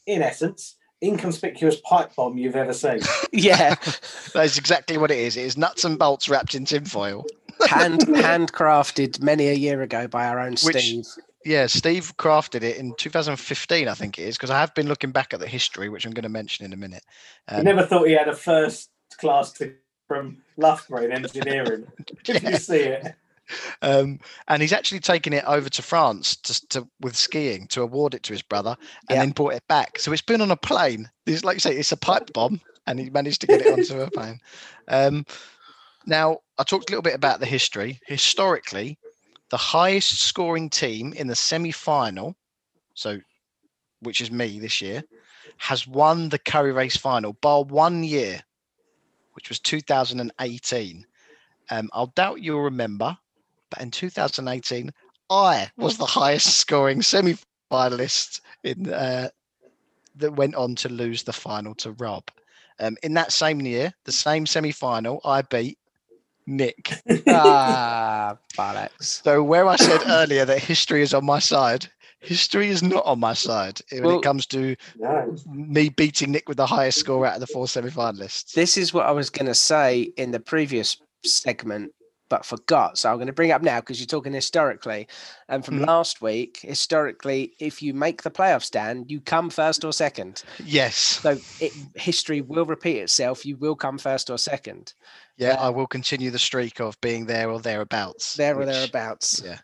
in 0.06 0.22
essence, 0.22 0.76
inconspicuous 1.02 1.76
pipe 1.84 2.14
bomb 2.16 2.38
you've 2.38 2.56
ever 2.56 2.72
seen. 2.72 3.00
Yeah. 3.32 3.74
That's 4.34 4.58
exactly 4.58 4.98
what 4.98 5.10
it 5.10 5.18
is. 5.18 5.36
It 5.36 5.44
is 5.44 5.56
nuts 5.56 5.84
and 5.84 5.98
bolts 5.98 6.28
wrapped 6.28 6.54
in 6.54 6.64
tinfoil. 6.64 7.24
Hand 7.68 8.00
handcrafted 8.08 9.20
many 9.22 9.48
a 9.48 9.54
year 9.54 9.82
ago 9.82 10.06
by 10.06 10.26
our 10.26 10.38
own 10.38 10.52
Which- 10.62 10.76
Steve. 10.76 11.04
Yeah, 11.44 11.66
Steve 11.66 12.16
crafted 12.18 12.62
it 12.62 12.76
in 12.76 12.94
2015, 12.98 13.88
I 13.88 13.94
think 13.94 14.16
it 14.16 14.22
is, 14.22 14.36
because 14.36 14.50
I 14.50 14.60
have 14.60 14.72
been 14.76 14.86
looking 14.86 15.10
back 15.10 15.34
at 15.34 15.40
the 15.40 15.48
history, 15.48 15.88
which 15.88 16.04
I'm 16.06 16.12
going 16.12 16.22
to 16.22 16.28
mention 16.28 16.64
in 16.64 16.72
a 16.72 16.76
minute. 16.76 17.02
I 17.48 17.56
Um, 17.56 17.64
never 17.64 17.82
thought 17.84 18.06
he 18.06 18.12
had 18.12 18.28
a 18.28 18.34
first 18.36 18.90
class 19.18 19.50
to, 19.54 19.74
from 20.06 20.36
Loughborough 20.56 21.04
in 21.06 21.10
engineering. 21.10 21.86
Did 22.22 22.44
Yeah. 22.44 22.50
you 22.50 22.56
see 22.58 22.76
it? 22.78 23.14
Um, 23.82 24.18
and 24.48 24.62
he's 24.62 24.72
actually 24.72 25.00
taken 25.00 25.32
it 25.32 25.44
over 25.46 25.68
to 25.68 25.82
France 25.82 26.36
to, 26.36 26.68
to 26.68 26.88
with 27.00 27.16
skiing 27.16 27.66
to 27.68 27.82
award 27.82 28.14
it 28.14 28.22
to 28.24 28.32
his 28.32 28.42
brother, 28.42 28.76
and 29.08 29.16
Yeah. 29.16 29.20
then 29.20 29.30
brought 29.30 29.54
it 29.54 29.66
back. 29.68 29.98
So 29.98 30.12
it's 30.12 30.22
been 30.22 30.40
on 30.40 30.50
a 30.50 30.56
plane. 30.56 31.10
It's 31.26 31.44
like 31.44 31.56
you 31.56 31.60
say, 31.60 31.76
it's 31.76 31.92
a 31.92 31.96
pipe 31.96 32.30
bomb, 32.34 32.60
and 32.86 32.98
he 32.98 33.10
managed 33.10 33.40
to 33.42 33.46
get 33.46 33.60
it 33.60 33.68
onto 33.70 34.00
a 34.00 34.10
plane. 34.10 34.40
Um, 34.88 35.24
now, 36.06 36.38
I 36.58 36.64
talked 36.64 36.90
a 36.90 36.92
little 36.92 37.02
bit 37.02 37.14
about 37.14 37.40
the 37.40 37.46
history. 37.46 38.00
Historically, 38.06 38.98
the 39.50 39.56
highest 39.56 40.20
scoring 40.20 40.68
team 40.70 41.12
in 41.12 41.26
the 41.26 41.36
semi-final, 41.36 42.34
so 42.94 43.20
which 44.00 44.20
is 44.20 44.30
me 44.30 44.58
this 44.58 44.80
year, 44.80 45.04
has 45.58 45.86
won 45.86 46.28
the 46.28 46.38
Curry 46.38 46.72
Race 46.72 46.96
final 46.96 47.34
bar 47.34 47.62
one 47.62 48.02
year, 48.02 48.40
which 49.34 49.48
was 49.48 49.60
2018. 49.60 51.06
Um, 51.70 51.88
I'll 51.92 52.06
doubt 52.08 52.42
you'll 52.42 52.62
remember, 52.62 53.16
but 53.72 53.80
in 53.80 53.90
2018, 53.90 54.90
I 55.30 55.70
was 55.78 55.96
the 55.96 56.04
highest 56.06 56.58
scoring 56.58 57.00
semi 57.02 57.36
finalist 57.70 58.40
in 58.64 58.92
uh, 58.92 59.30
that 60.16 60.32
went 60.36 60.54
on 60.54 60.74
to 60.76 60.88
lose 60.90 61.22
the 61.22 61.32
final 61.32 61.74
to 61.76 61.92
Rob. 61.92 62.24
Um, 62.78 62.96
in 63.02 63.14
that 63.14 63.32
same 63.32 63.60
year, 63.60 63.92
the 64.04 64.12
same 64.12 64.44
semi 64.46 64.72
final, 64.72 65.20
I 65.24 65.42
beat 65.42 65.78
Nick. 66.46 66.92
Ah, 67.28 68.36
bollocks. 68.58 68.90
So 69.24 69.42
where 69.42 69.66
I 69.66 69.76
said 69.76 70.02
earlier 70.06 70.44
that 70.44 70.58
history 70.58 71.00
is 71.02 71.14
on 71.14 71.24
my 71.24 71.38
side, 71.38 71.86
history 72.20 72.68
is 72.68 72.82
not 72.82 73.06
on 73.06 73.20
my 73.20 73.32
side 73.32 73.80
when 73.90 74.02
Well- 74.04 74.18
it 74.18 74.22
comes 74.22 74.44
to 74.48 74.76
No. 74.96 75.34
me 75.46 75.88
beating 75.88 76.32
Nick 76.32 76.48
with 76.48 76.58
the 76.58 76.66
highest 76.66 76.98
score 76.98 77.24
out 77.26 77.34
of 77.34 77.40
the 77.40 77.46
four 77.46 77.68
semi-finalists. 77.68 78.52
This 78.52 78.76
is 78.76 78.92
what 78.92 79.06
I 79.06 79.12
was 79.12 79.30
going 79.30 79.46
to 79.46 79.54
say 79.54 80.12
in 80.16 80.30
the 80.32 80.40
previous 80.40 80.98
segment, 81.24 81.92
but 82.32 82.46
forgot. 82.46 82.96
So 82.96 83.10
I'm 83.10 83.16
going 83.16 83.26
to 83.26 83.32
bring 83.34 83.50
it 83.50 83.52
up 83.52 83.60
now 83.60 83.80
because 83.80 84.00
you're 84.00 84.06
talking 84.06 84.32
historically. 84.32 85.06
And 85.50 85.62
from 85.62 85.80
Mhm. 85.80 85.86
last 85.86 86.22
week, 86.22 86.60
historically, 86.62 87.52
if 87.58 87.82
you 87.82 87.92
make 87.92 88.22
the 88.22 88.30
playoff 88.30 88.62
stand, 88.62 89.10
you 89.10 89.20
come 89.20 89.50
first 89.50 89.84
or 89.84 89.92
second. 89.92 90.42
Yes. 90.64 90.96
So 90.96 91.36
it, 91.60 91.72
history 91.94 92.40
will 92.40 92.64
repeat 92.64 92.96
itself. 93.00 93.44
You 93.44 93.56
will 93.58 93.76
come 93.76 93.98
first 93.98 94.30
or 94.30 94.38
second, 94.38 94.94
Yeah, 95.36 95.56
I 95.60 95.68
will 95.68 95.86
continue 95.86 96.30
the 96.30 96.38
streak 96.38 96.80
of 96.80 96.98
being 97.02 97.26
there 97.26 97.50
or 97.50 97.60
thereabouts. 97.60 98.32
there 98.34 98.54
or 98.54 98.60
which- 98.60 98.68
thereabouts. 98.68 99.42
Yeah. 99.44 99.58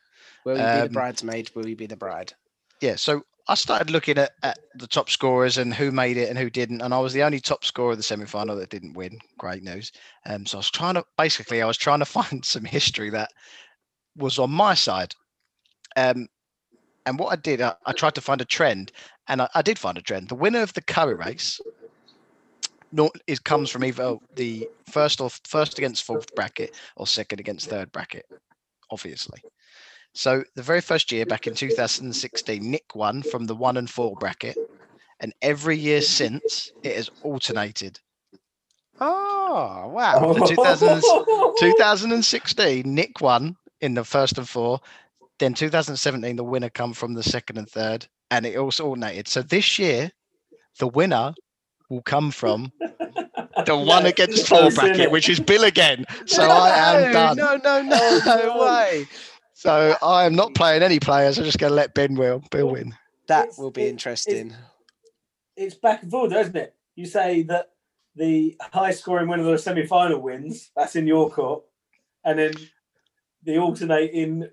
Will 0.44 0.56
you 0.58 0.62
be 0.62 0.68
Um, 0.68 0.88
the 0.88 0.92
bridesmaid? 0.92 1.50
Will 1.54 1.66
you 1.68 1.76
be 1.76 1.86
the 1.86 1.96
bride? 1.96 2.34
yeah 2.80 2.96
so 2.96 3.22
i 3.48 3.54
started 3.54 3.90
looking 3.90 4.18
at, 4.18 4.32
at 4.42 4.58
the 4.76 4.86
top 4.86 5.10
scorers 5.10 5.58
and 5.58 5.74
who 5.74 5.90
made 5.90 6.16
it 6.16 6.28
and 6.28 6.38
who 6.38 6.50
didn't 6.50 6.80
and 6.82 6.94
i 6.94 6.98
was 6.98 7.12
the 7.12 7.22
only 7.22 7.40
top 7.40 7.64
scorer 7.64 7.92
of 7.92 7.96
the 7.96 8.02
semi-final 8.02 8.56
that 8.56 8.70
didn't 8.70 8.94
win. 8.94 9.18
Great 9.38 9.62
news. 9.62 9.92
Um, 10.26 10.46
so 10.46 10.58
i 10.58 10.60
was 10.60 10.70
trying 10.70 10.94
to 10.94 11.04
basically 11.16 11.62
i 11.62 11.66
was 11.66 11.76
trying 11.76 12.00
to 12.00 12.04
find 12.18 12.44
some 12.44 12.64
history 12.64 13.10
that 13.10 13.30
was 14.16 14.38
on 14.38 14.50
my 14.50 14.74
side. 14.74 15.14
Um, 15.96 16.28
and 17.06 17.18
what 17.18 17.32
i 17.32 17.36
did 17.36 17.60
I, 17.60 17.74
I 17.86 17.92
tried 17.92 18.14
to 18.16 18.20
find 18.20 18.40
a 18.40 18.44
trend 18.44 18.92
and 19.28 19.42
I, 19.42 19.48
I 19.54 19.62
did 19.62 19.78
find 19.78 19.98
a 19.98 20.02
trend. 20.02 20.28
The 20.28 20.34
winner 20.34 20.62
of 20.62 20.74
the 20.74 20.82
curry 20.82 21.14
race 21.14 21.60
not 22.92 23.10
it 23.26 23.44
comes 23.44 23.70
from 23.70 23.84
either 23.84 24.16
the 24.34 24.68
first 24.86 25.20
or 25.20 25.30
first 25.44 25.78
against 25.78 26.04
fourth 26.04 26.34
bracket 26.34 26.74
or 26.96 27.06
second 27.06 27.40
against 27.40 27.68
third 27.68 27.92
bracket 27.92 28.26
obviously 28.90 29.42
so 30.14 30.42
the 30.54 30.62
very 30.62 30.80
first 30.80 31.12
year 31.12 31.26
back 31.26 31.46
in 31.46 31.54
2016, 31.54 32.70
Nick 32.70 32.94
won 32.94 33.22
from 33.22 33.46
the 33.46 33.54
one 33.54 33.76
and 33.76 33.88
four 33.88 34.14
bracket, 34.16 34.56
and 35.20 35.32
every 35.42 35.76
year 35.76 36.00
since 36.00 36.72
it 36.82 36.96
has 36.96 37.10
alternated. 37.22 38.00
Oh, 39.00 39.88
wow. 39.88 40.32
The 40.32 40.40
2000s 40.40 41.56
2016, 41.58 42.82
Nick 42.94 43.20
won 43.20 43.56
in 43.80 43.94
the 43.94 44.04
first 44.04 44.38
and 44.38 44.48
four. 44.48 44.80
Then 45.38 45.54
2017, 45.54 46.36
the 46.36 46.42
winner 46.42 46.70
come 46.70 46.92
from 46.92 47.14
the 47.14 47.22
second 47.22 47.58
and 47.58 47.68
third, 47.68 48.06
and 48.30 48.44
it 48.44 48.56
also 48.56 48.86
alternated. 48.86 49.28
So 49.28 49.42
this 49.42 49.78
year, 49.78 50.10
the 50.78 50.88
winner 50.88 51.34
will 51.88 52.02
come 52.02 52.30
from 52.30 52.72
the 53.66 53.76
one 53.86 54.06
against 54.06 54.48
four 54.48 54.70
bracket, 54.70 55.10
which 55.10 55.28
is 55.28 55.38
Bill 55.38 55.64
again. 55.64 56.04
So 56.26 56.42
I 56.50 57.02
am 57.02 57.12
done. 57.12 57.36
No, 57.36 57.56
no, 57.56 57.82
no, 57.82 58.20
no 58.24 58.52
oh, 58.54 58.66
way. 58.66 59.06
So 59.58 59.96
I 60.00 60.24
am 60.24 60.36
not 60.36 60.54
playing 60.54 60.84
any 60.84 61.00
players. 61.00 61.36
I'm 61.36 61.44
just 61.44 61.58
going 61.58 61.72
to 61.72 61.74
let 61.74 61.92
Ben 61.92 62.14
will 62.14 62.44
Bill 62.52 62.68
win. 62.68 62.94
That 63.26 63.46
It's- 63.46 63.58
will 63.58 63.72
be 63.72 63.86
it- 63.86 63.88
interesting. 63.88 64.54
It's 65.56 65.74
back 65.74 66.02
and 66.02 66.10
forth, 66.12 66.32
isn't 66.32 66.54
it? 66.54 66.76
You 66.94 67.06
say 67.06 67.42
that 67.42 67.72
the 68.14 68.56
high 68.60 68.92
scoring 68.92 69.26
winner 69.26 69.42
of 69.42 69.48
the 69.50 69.58
semi 69.58 69.84
final 69.84 70.20
wins, 70.20 70.70
that's 70.76 70.94
in 70.94 71.08
your 71.08 71.28
court. 71.28 71.64
And 72.24 72.38
then 72.38 72.52
the 73.42 73.58
alternating 73.58 74.48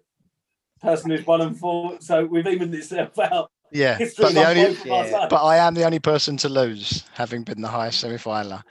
person 0.82 1.12
who's 1.12 1.28
one 1.28 1.42
and 1.42 1.56
four. 1.56 1.98
So 2.02 2.26
we've 2.26 2.48
evened 2.48 2.74
itself 2.74 3.20
out. 3.20 3.52
Yeah, 3.72 4.00
History 4.00 4.24
but 4.26 4.34
the 4.34 4.48
only 4.48 4.64
both 4.64 4.86
of 4.86 4.92
our 4.92 5.06
yeah, 5.06 5.28
but 5.30 5.44
I 5.46 5.58
am 5.58 5.76
the 5.76 5.84
only 5.86 6.00
person 6.00 6.36
to 6.38 6.50
lose, 6.50 7.04
having 7.14 7.44
been 7.44 7.62
the 7.62 7.68
highest 7.68 8.00
semi-finaler, 8.00 8.64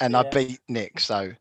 and 0.00 0.16
I 0.16 0.22
beat 0.30 0.60
Nick, 0.68 1.00
so 1.00 1.32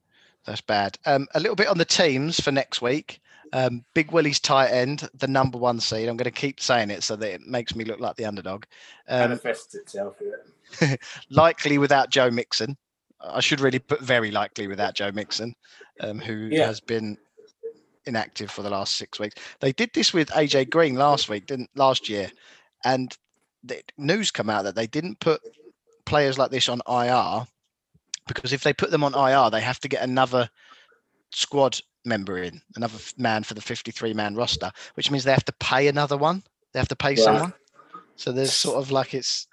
that's 0.45 0.62
bad. 0.62 0.97
Um, 1.06 1.30
a 1.36 1.39
little 1.39 1.56
bit 1.56 1.68
on 1.68 1.78
the 1.78 1.86
teams 1.86 2.41
for 2.41 2.52
next 2.52 2.82
week. 2.82 3.20
Um, 3.54 3.84
Big 3.93 4.12
Willie's 4.12 4.39
tight 4.39 4.70
end, 4.70 5.10
the 5.14 5.28
number 5.28 5.58
one 5.58 5.80
seed. 5.80 6.08
I'm 6.08 6.18
going 6.18 6.26
to 6.26 6.32
keep 6.32 6.62
saying 6.62 6.89
it 6.89 7.04
so 7.04 7.16
that 7.18 7.34
it 7.34 7.41
makes 7.41 7.76
me 7.76 7.84
look 7.84 7.99
like 7.99 8.16
the 8.16 8.26
underdog. 8.26 8.64
Um, 9.10 9.30
manifests 9.30 9.76
itself. 9.76 10.16
Yeah. 10.22 10.95
likely 11.30 11.78
without 11.78 12.10
Joe 12.10 12.32
Mixon. 12.32 12.78
I 13.20 13.39
should 13.39 13.60
really 13.60 13.80
put 13.80 14.02
very 14.02 14.32
likely 14.32 14.68
without 14.68 14.95
Joe 14.95 15.12
Mixon, 15.12 15.54
um, 15.99 16.20
who 16.20 16.49
Yeah. 16.52 16.66
has 16.66 16.80
been 16.80 17.18
inactive 18.06 18.49
for 18.49 18.62
the 18.64 18.70
last 18.70 18.95
six 18.95 19.20
weeks. 19.20 19.36
They 19.60 19.74
did 19.74 19.91
this 19.93 20.14
with 20.14 20.30
AJ 20.32 20.70
Green 20.70 20.95
last 20.95 21.30
week, 21.30 21.45
didn't 21.45 21.70
last 21.76 22.10
year, 22.10 22.32
and 22.84 23.16
the 23.64 23.84
news 23.97 24.32
come 24.32 24.49
out 24.49 24.64
that 24.64 24.76
they 24.76 24.88
didn't 24.88 25.20
put 25.20 25.41
players 26.06 26.39
like 26.39 26.49
this 26.52 26.68
on 26.68 26.82
IR 26.88 27.45
because 28.28 28.54
if 28.54 28.64
they 28.64 28.74
put 28.74 28.91
them 28.91 29.04
on 29.04 29.14
IR, 29.14 29.49
they 29.52 29.62
have 29.62 29.80
to 29.82 29.88
get 29.88 30.02
another 30.04 30.49
squad 31.32 31.80
member 32.06 32.38
in, 32.39 32.62
another 32.76 32.97
man 33.18 33.43
for 33.43 33.54
the 33.54 33.62
53 33.62 34.14
man 34.14 34.36
roster, 34.36 34.72
which 34.95 35.12
means 35.12 35.24
they 35.24 35.32
have 35.32 35.45
to 35.45 35.54
pay 35.54 35.88
another 35.88 36.18
one. 36.18 36.43
They 36.74 36.80
have 36.80 36.88
to 36.89 36.95
pay 36.95 37.10
Right. 37.10 37.18
someone. 37.20 37.54
So 38.16 38.32
there's 38.32 38.54
sort 38.54 38.78
of 38.78 38.91
like 38.91 39.14
it's 39.14 39.47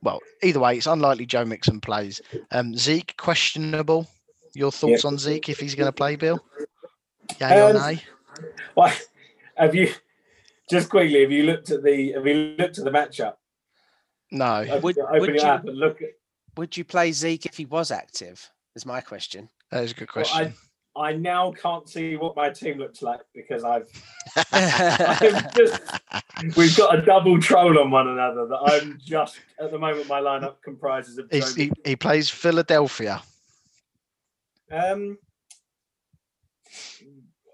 well, 0.00 0.20
either 0.44 0.60
way, 0.60 0.76
it's 0.76 0.86
unlikely 0.86 1.26
Joe 1.26 1.44
Mixon 1.44 1.80
plays. 1.80 2.20
Um, 2.52 2.76
Zeke 2.76 3.16
questionable. 3.16 4.08
Your 4.54 4.70
thoughts 4.70 5.04
on 5.04 5.18
Zeke 5.18 5.48
if 5.48 5.58
he's 5.58 5.74
going 5.74 5.88
to 5.88 5.92
play, 5.92 6.14
Bill? 6.14 6.38
Yay 7.40 7.60
or 7.60 7.70
Um, 7.70 7.76
nay? 7.76 8.02
Why 8.74 8.96
have 9.56 9.74
you 9.74 9.92
just 10.70 10.88
quickly? 10.88 11.20
Have 11.22 11.32
you 11.32 11.42
looked 11.42 11.70
at 11.70 11.82
the? 11.82 12.12
Have 12.12 12.26
you 12.26 12.54
looked 12.58 12.78
at 12.78 12.84
the 12.84 12.90
matchup? 12.92 13.34
No. 14.30 14.60
Open, 14.60 14.82
Would- 14.82 14.98
open 14.98 15.20
would 15.20 15.30
it 15.30 15.42
you- 15.42 15.48
up 15.48 15.64
and 15.66 15.76
look 15.76 16.00
at. 16.00 16.10
Would 16.56 16.76
you 16.76 16.84
play 16.84 17.10
Zeke 17.12 17.46
if 17.46 17.56
he 17.56 17.64
was 17.64 17.90
active? 17.90 18.48
Is 18.76 18.86
my 18.86 19.00
question. 19.00 19.48
That 19.72 19.82
is 19.84 19.90
a 19.92 19.94
good 19.94 20.08
Well, 20.14 20.24
question. 20.24 20.54
I 20.98 21.12
now 21.12 21.52
can't 21.52 21.88
see 21.88 22.16
what 22.16 22.36
my 22.36 22.50
team 22.50 22.78
looks 22.78 23.02
like 23.02 23.20
because 23.34 23.64
I've, 23.64 23.86
just 25.54 25.80
we've 26.56 26.76
got 26.76 26.98
a 26.98 27.02
double 27.02 27.40
troll 27.40 27.78
on 27.78 27.90
one 27.90 28.08
another 28.08 28.46
that 28.46 28.58
I'm 28.66 28.98
just 29.04 29.38
at 29.60 29.70
the 29.70 29.78
moment 29.78 30.08
my 30.08 30.20
lineup 30.20 30.56
comprises 30.62 31.18
of 31.18 31.30
he, 31.30 31.70
he 31.84 31.96
plays 31.96 32.28
Philadelphia. 32.28 33.22
Um, 34.70 35.18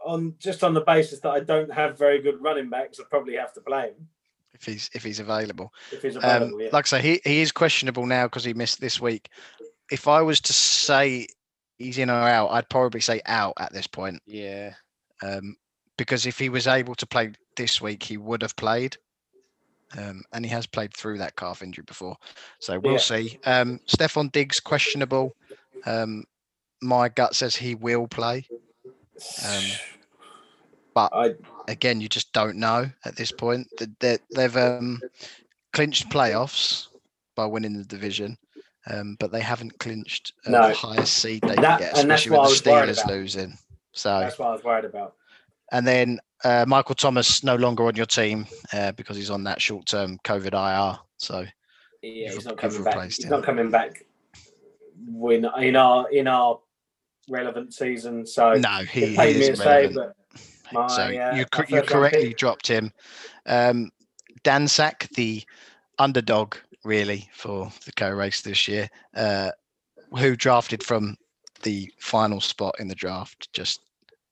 on 0.05 0.35
just 0.39 0.65
on 0.65 0.75
the 0.75 0.81
basis 0.81 1.21
that 1.21 1.31
I 1.31 1.41
don't 1.41 1.73
have 1.73 1.99
very 1.99 2.21
good 2.21 2.43
running 2.43 2.69
backs, 2.69 3.01
I 3.01 3.05
probably 3.09 3.37
have 3.37 3.53
to 3.55 3.61
play 3.61 3.89
him 3.89 4.09
If 4.53 4.65
he's 4.65 4.91
if 4.95 5.03
he's 5.03 5.21
available, 5.21 5.73
if 5.93 6.03
he's 6.03 6.17
um, 6.17 6.25
available. 6.25 6.63
yeah. 6.63 6.69
like 6.73 6.87
I 6.87 6.89
say, 6.89 7.03
he, 7.03 7.21
he 7.25 7.41
is 7.41 7.53
questionable 7.53 8.07
now 8.07 8.27
because 8.27 8.45
he 8.45 8.55
missed 8.55 8.81
this 8.81 9.01
week. 9.01 9.29
If 9.91 10.09
I 10.09 10.23
was 10.23 10.41
to 10.43 10.53
say 10.53 11.27
he's 11.79 11.99
in 11.99 12.11
or 12.11 12.15
out, 12.15 12.49
I'd 12.51 12.69
probably 12.69 13.01
say 13.01 13.21
out 13.27 13.55
at 13.59 13.73
this 13.73 13.87
point. 13.87 14.23
yeah. 14.27 14.75
um, 15.23 15.57
because 15.97 16.27
if 16.27 16.39
he 16.39 16.49
was 16.49 16.67
able 16.67 16.95
to 16.97 17.07
play 17.07 17.33
this 17.57 17.81
week, 17.81 18.03
he 18.03 18.17
would 18.17 18.43
have 18.43 18.57
played. 18.57 18.97
Um, 19.97 20.25
and 20.33 20.45
he 20.45 20.51
has 20.51 20.67
played 20.67 20.93
through 20.93 21.19
that 21.19 21.37
calf 21.37 21.63
injury 21.63 21.85
before. 21.87 22.17
So 22.59 22.81
we'll 22.81 22.95
Yeah. 22.95 22.99
see. 22.99 23.39
Um, 23.45 23.79
Stefon 23.87 24.33
Diggs, 24.33 24.59
questionable. 24.59 25.37
Um, 25.87 26.25
my 26.83 27.09
gut 27.09 27.37
says 27.37 27.55
he 27.55 27.77
will 27.77 28.09
play. 28.09 28.47
um, 29.47 29.65
but- 30.95 31.13
I 31.15 31.35
Again, 31.69 32.01
you 32.01 32.09
just 32.09 32.33
don't 32.33 32.57
know 32.59 32.91
at 33.05 33.15
this 33.17 33.31
point. 33.33 33.69
Th- 33.79 33.89
they- 34.01 34.19
They've 34.35 34.57
um, 34.57 35.01
clinched 35.73 36.11
playoffs 36.11 36.89
by 37.37 37.47
winning 37.47 37.73
the 37.75 37.85
division. 37.85 38.37
Um, 38.91 39.17
but 39.19 39.33
they 39.33 39.41
haven't 39.41 39.79
clinched 39.79 40.33
uh, 40.47 40.51
No. 40.51 40.69
the 40.69 40.75
highest 40.75 41.15
seed 41.15 41.43
they 41.43 41.55
That- 41.57 41.79
can 41.79 41.79
get, 41.81 41.97
especially 41.99 42.39
with 42.39 42.63
the 42.63 42.71
Steelers 42.71 43.07
losing. 43.07 43.57
So 43.93 44.21
that's 44.21 44.39
what 44.39 44.49
I 44.49 44.53
was 44.53 44.65
worried 44.65 44.85
about. 44.85 45.15
and 45.73 45.87
then 45.87 46.19
uh, 46.45 46.65
Michael 46.69 46.95
Thomas 46.95 47.43
no 47.43 47.55
longer 47.57 47.85
on 47.87 47.95
your 47.97 48.05
team 48.07 48.47
uh, 48.75 48.93
because 48.93 49.17
he's 49.17 49.31
on 49.31 49.45
that 49.45 49.63
short-term 49.63 50.19
COVID 50.25 50.53
IR. 50.53 50.99
So 51.17 51.47
Yeah, 52.03 52.33
he's 52.33 52.45
not 52.45 52.59
coming 52.59 52.85
back. 52.85 53.03
He's 53.05 53.25
him. 53.25 53.31
not 53.31 53.45
coming 53.45 53.71
back. 53.71 54.05
When 55.09 55.45
in 55.59 55.77
our 55.77 56.11
in 56.11 56.27
our 56.29 56.61
relevant 57.29 57.73
season, 57.73 58.27
so 58.27 58.55
no, 58.55 58.79
he, 58.91 59.07
he 59.07 59.17
paid 59.17 59.37
me 59.37 59.49
a 59.49 59.53
is 59.53 59.65
relevant. 59.65 60.13
but 60.73 60.73
my, 60.73 60.87
so 60.89 61.03
uh, 61.05 61.35
you 61.35 61.45
first 61.53 61.71
you 61.71 61.83
correctly 61.83 62.29
pick- 62.29 62.37
dropped 62.39 62.67
him. 62.67 62.93
Um, 63.47 63.91
Dan 64.43 64.69
Sack, 64.69 65.09
the 65.15 65.43
underdog, 65.99 66.57
really 66.85 67.29
for 67.33 67.71
the 67.85 67.93
co-race 67.93 68.43
this 68.43 68.69
year, 68.69 68.89
uh, 69.15 69.51
who 70.19 70.37
drafted 70.37 70.83
from 70.83 71.17
the 71.63 71.91
final 71.99 72.41
spot 72.41 72.75
in 72.79 72.89
the 72.89 72.95
draft. 72.95 73.53
Just 73.53 73.81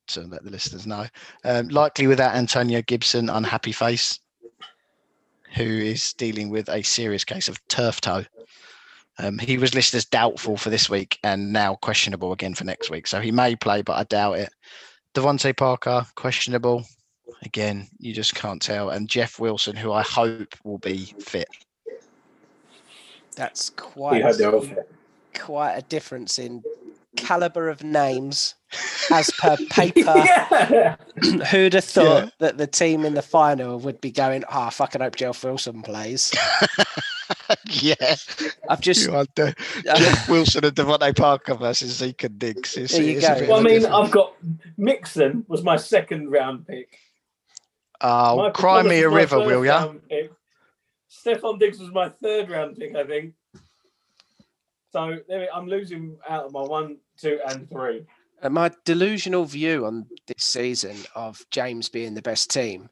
to 0.08 0.22
let 0.22 0.44
the 0.44 0.50
listeners 0.50 0.86
know, 0.86 1.06
um, 1.44 1.68
likely 1.68 2.06
without 2.06 2.34
Antonio 2.34 2.82
Gibson, 2.82 3.30
unhappy 3.30 3.72
face, 3.72 4.18
who 5.54 5.64
is 5.64 6.12
dealing 6.14 6.50
with 6.50 6.68
a 6.68 6.82
serious 6.82 7.24
case 7.24 7.48
of 7.48 7.66
turf 7.68 8.00
toe. 8.00 8.24
Um, 9.18 9.38
he 9.38 9.58
was 9.58 9.74
listed 9.74 9.98
as 9.98 10.04
doubtful 10.06 10.56
for 10.56 10.70
this 10.70 10.88
week 10.88 11.18
and 11.22 11.52
now 11.52 11.76
questionable 11.76 12.32
again 12.32 12.54
for 12.54 12.64
next 12.64 12.90
week. 12.90 13.06
So 13.06 13.20
he 13.20 13.30
may 13.30 13.54
play, 13.54 13.82
but 13.82 13.96
I 13.96 14.04
doubt 14.04 14.38
it. 14.38 14.50
DeVante 15.14 15.56
Parker, 15.56 16.06
questionable. 16.14 16.84
Again, 17.42 17.88
you 17.98 18.14
just 18.14 18.34
can't 18.34 18.62
tell. 18.62 18.90
And 18.90 19.08
Jeff 19.08 19.38
Wilson, 19.38 19.76
who 19.76 19.92
I 19.92 20.02
hope 20.02 20.54
will 20.64 20.78
be 20.78 21.14
fit. 21.20 21.48
That's 23.36 23.70
quite 23.70 24.22
hope 24.22 24.36
they're 24.36 24.52
all 24.54 24.60
fit. 24.62 24.90
quite 25.34 25.74
a 25.74 25.82
difference 25.82 26.38
in 26.38 26.62
caliber 27.16 27.68
of 27.68 27.82
names 27.82 28.54
as 29.10 29.30
per 29.38 29.56
paper. 29.70 30.00
yeah. 30.16 30.96
Who'd 31.50 31.74
have 31.74 31.84
thought 31.84 32.24
Yeah. 32.24 32.30
that 32.38 32.58
the 32.58 32.66
team 32.66 33.04
in 33.04 33.14
the 33.14 33.22
final 33.22 33.78
would 33.80 34.00
be 34.00 34.10
going, 34.10 34.44
oh, 34.52 34.70
fucking 34.70 35.00
hope 35.00 35.16
Jeff 35.16 35.42
Wilson 35.44 35.82
plays? 35.82 36.32
yeah. 37.70 38.16
I've 38.68 38.80
just. 38.80 39.06
You 39.06 39.14
are 39.16 39.26
the- 39.34 39.54
Jeff 39.84 40.28
Wilson 40.28 40.64
and 40.64 40.74
DeVante 40.74 41.16
Parker 41.16 41.54
versus 41.54 41.96
Zeke 41.96 42.24
and 42.24 42.38
Diggs. 42.38 42.76
It's, 42.76 42.92
There 42.94 43.02
you 43.02 43.20
go. 43.20 43.28
Well, 43.48 43.54
I 43.60 43.62
mean, 43.62 43.80
difference. 43.80 43.94
I've 43.94 44.10
got 44.10 44.34
Mixon 44.76 45.44
was 45.48 45.62
my 45.62 45.76
second 45.76 46.30
round 46.30 46.66
pick. 46.66 46.98
Ah, 48.00 48.32
oh, 48.32 48.36
Michael 48.36 48.52
cry 48.52 48.82
me 48.82 49.00
a 49.02 49.08
river, 49.08 49.38
will 49.38 49.62
first 49.62 49.66
ya? 49.66 49.92
pick. 50.08 50.32
Stefon 51.12 51.58
Diggs 51.58 51.78
was 51.78 51.90
my 51.90 52.08
third 52.08 52.50
round 52.50 52.76
pick, 52.78 52.94
I 52.96 53.04
think. 53.04 53.34
So 54.92 55.18
there, 55.28 55.48
I'm 55.54 55.66
losing 55.68 56.16
out 56.28 56.44
of 56.46 56.52
my 56.52 56.62
one, 56.62 56.98
two, 57.18 57.38
and 57.48 57.68
three. 57.70 58.04
Uh, 58.42 58.50
my 58.50 58.70
delusional 58.84 59.44
view 59.44 59.86
on 59.86 60.06
this 60.26 60.44
season 60.44 60.96
of 61.14 61.44
James 61.50 61.88
being 61.88 62.14
the 62.14 62.22
best 62.22 62.50
team 62.50 62.88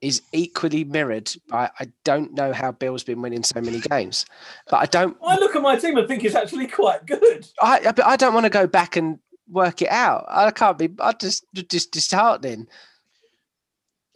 is 0.00 0.22
equally 0.32 0.84
mirrored 0.84 1.32
by 1.48 1.68
I 1.80 1.88
don't 2.04 2.32
know 2.32 2.52
how 2.52 2.70
Bill's 2.72 3.02
been 3.04 3.20
winning 3.20 3.42
so 3.42 3.60
many 3.60 3.80
games, 3.80 4.24
but 4.70 4.76
I 4.78 4.86
don't. 4.86 5.16
I 5.24 5.36
look 5.38 5.56
at 5.56 5.62
my 5.62 5.76
team 5.76 5.96
and 5.96 6.06
think 6.08 6.24
it's 6.24 6.36
actually 6.36 6.68
quite 6.68 7.04
good. 7.06 7.46
I 7.60 7.80
I- 7.86 7.92
but 7.92 8.06
I 8.06 8.16
don't 8.16 8.34
want 8.34 8.44
to 8.44 8.50
go 8.50 8.66
back 8.66 8.96
and 8.96 9.18
work 9.48 9.82
it 9.82 9.90
out. 9.90 10.24
I 10.28 10.50
can't 10.52 10.78
be. 10.78 10.88
I 11.00 11.12
just 11.12 11.44
just 11.68 11.90
disheartening. 11.90 12.68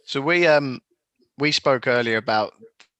So 0.05 0.21
we 0.21 0.47
um 0.47 0.81
we 1.37 1.51
spoke 1.51 1.87
earlier 1.87 2.17
about 2.17 2.53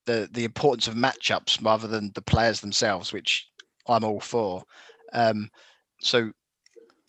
the 0.05 0.29
the 0.31 0.43
importance 0.43 0.87
of 0.87 0.95
matchups 0.95 1.63
rather 1.63 1.87
than 1.87 2.11
the 2.15 2.21
players 2.21 2.61
themselves, 2.61 3.13
which 3.13 3.47
I'm 3.87 4.03
all 4.03 4.19
for. 4.19 4.63
Um, 5.13 5.49
so 6.01 6.31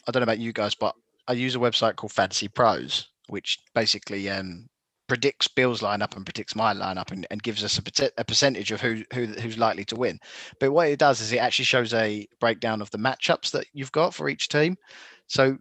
I 0.07 0.11
don't 0.11 0.21
know 0.21 0.25
about 0.25 0.39
you 0.39 0.53
guys, 0.53 0.75
but 0.75 0.95
I 1.27 1.33
use 1.33 1.57
a 1.57 1.61
website 1.61 1.97
called 1.97 2.13
Fantasy 2.13 2.49
Pros, 2.49 3.09
which 3.29 3.59
basically 3.75 4.29
um, 4.29 4.67
predicts 5.09 5.49
Bill's 5.49 5.81
lineup 5.81 6.17
and 6.17 6.25
predicts 6.25 6.57
my 6.57 6.75
lineup 6.75 7.11
and, 7.11 7.27
and 7.31 7.43
gives 7.43 7.65
us 7.65 7.79
a, 7.79 8.11
a 8.19 8.25
percentage 8.25 8.71
of 8.71 8.81
who, 8.81 9.03
who 9.13 9.27
who's 9.27 9.59
likely 9.59 9.85
to 9.87 9.97
win. 9.97 10.19
But 10.61 10.73
what 10.73 10.89
it 10.89 10.99
does 10.99 11.21
is 11.21 11.33
it 11.33 11.39
actually 11.39 11.67
shows 11.67 11.95
a 11.95 12.27
breakdown 12.41 12.81
of 12.83 12.91
the 12.91 12.99
matchups 12.99 13.51
that 13.53 13.67
you've 13.73 13.93
got 13.93 14.15
for 14.15 14.29
each 14.29 14.49
team. 14.49 14.77
So, 15.27 15.59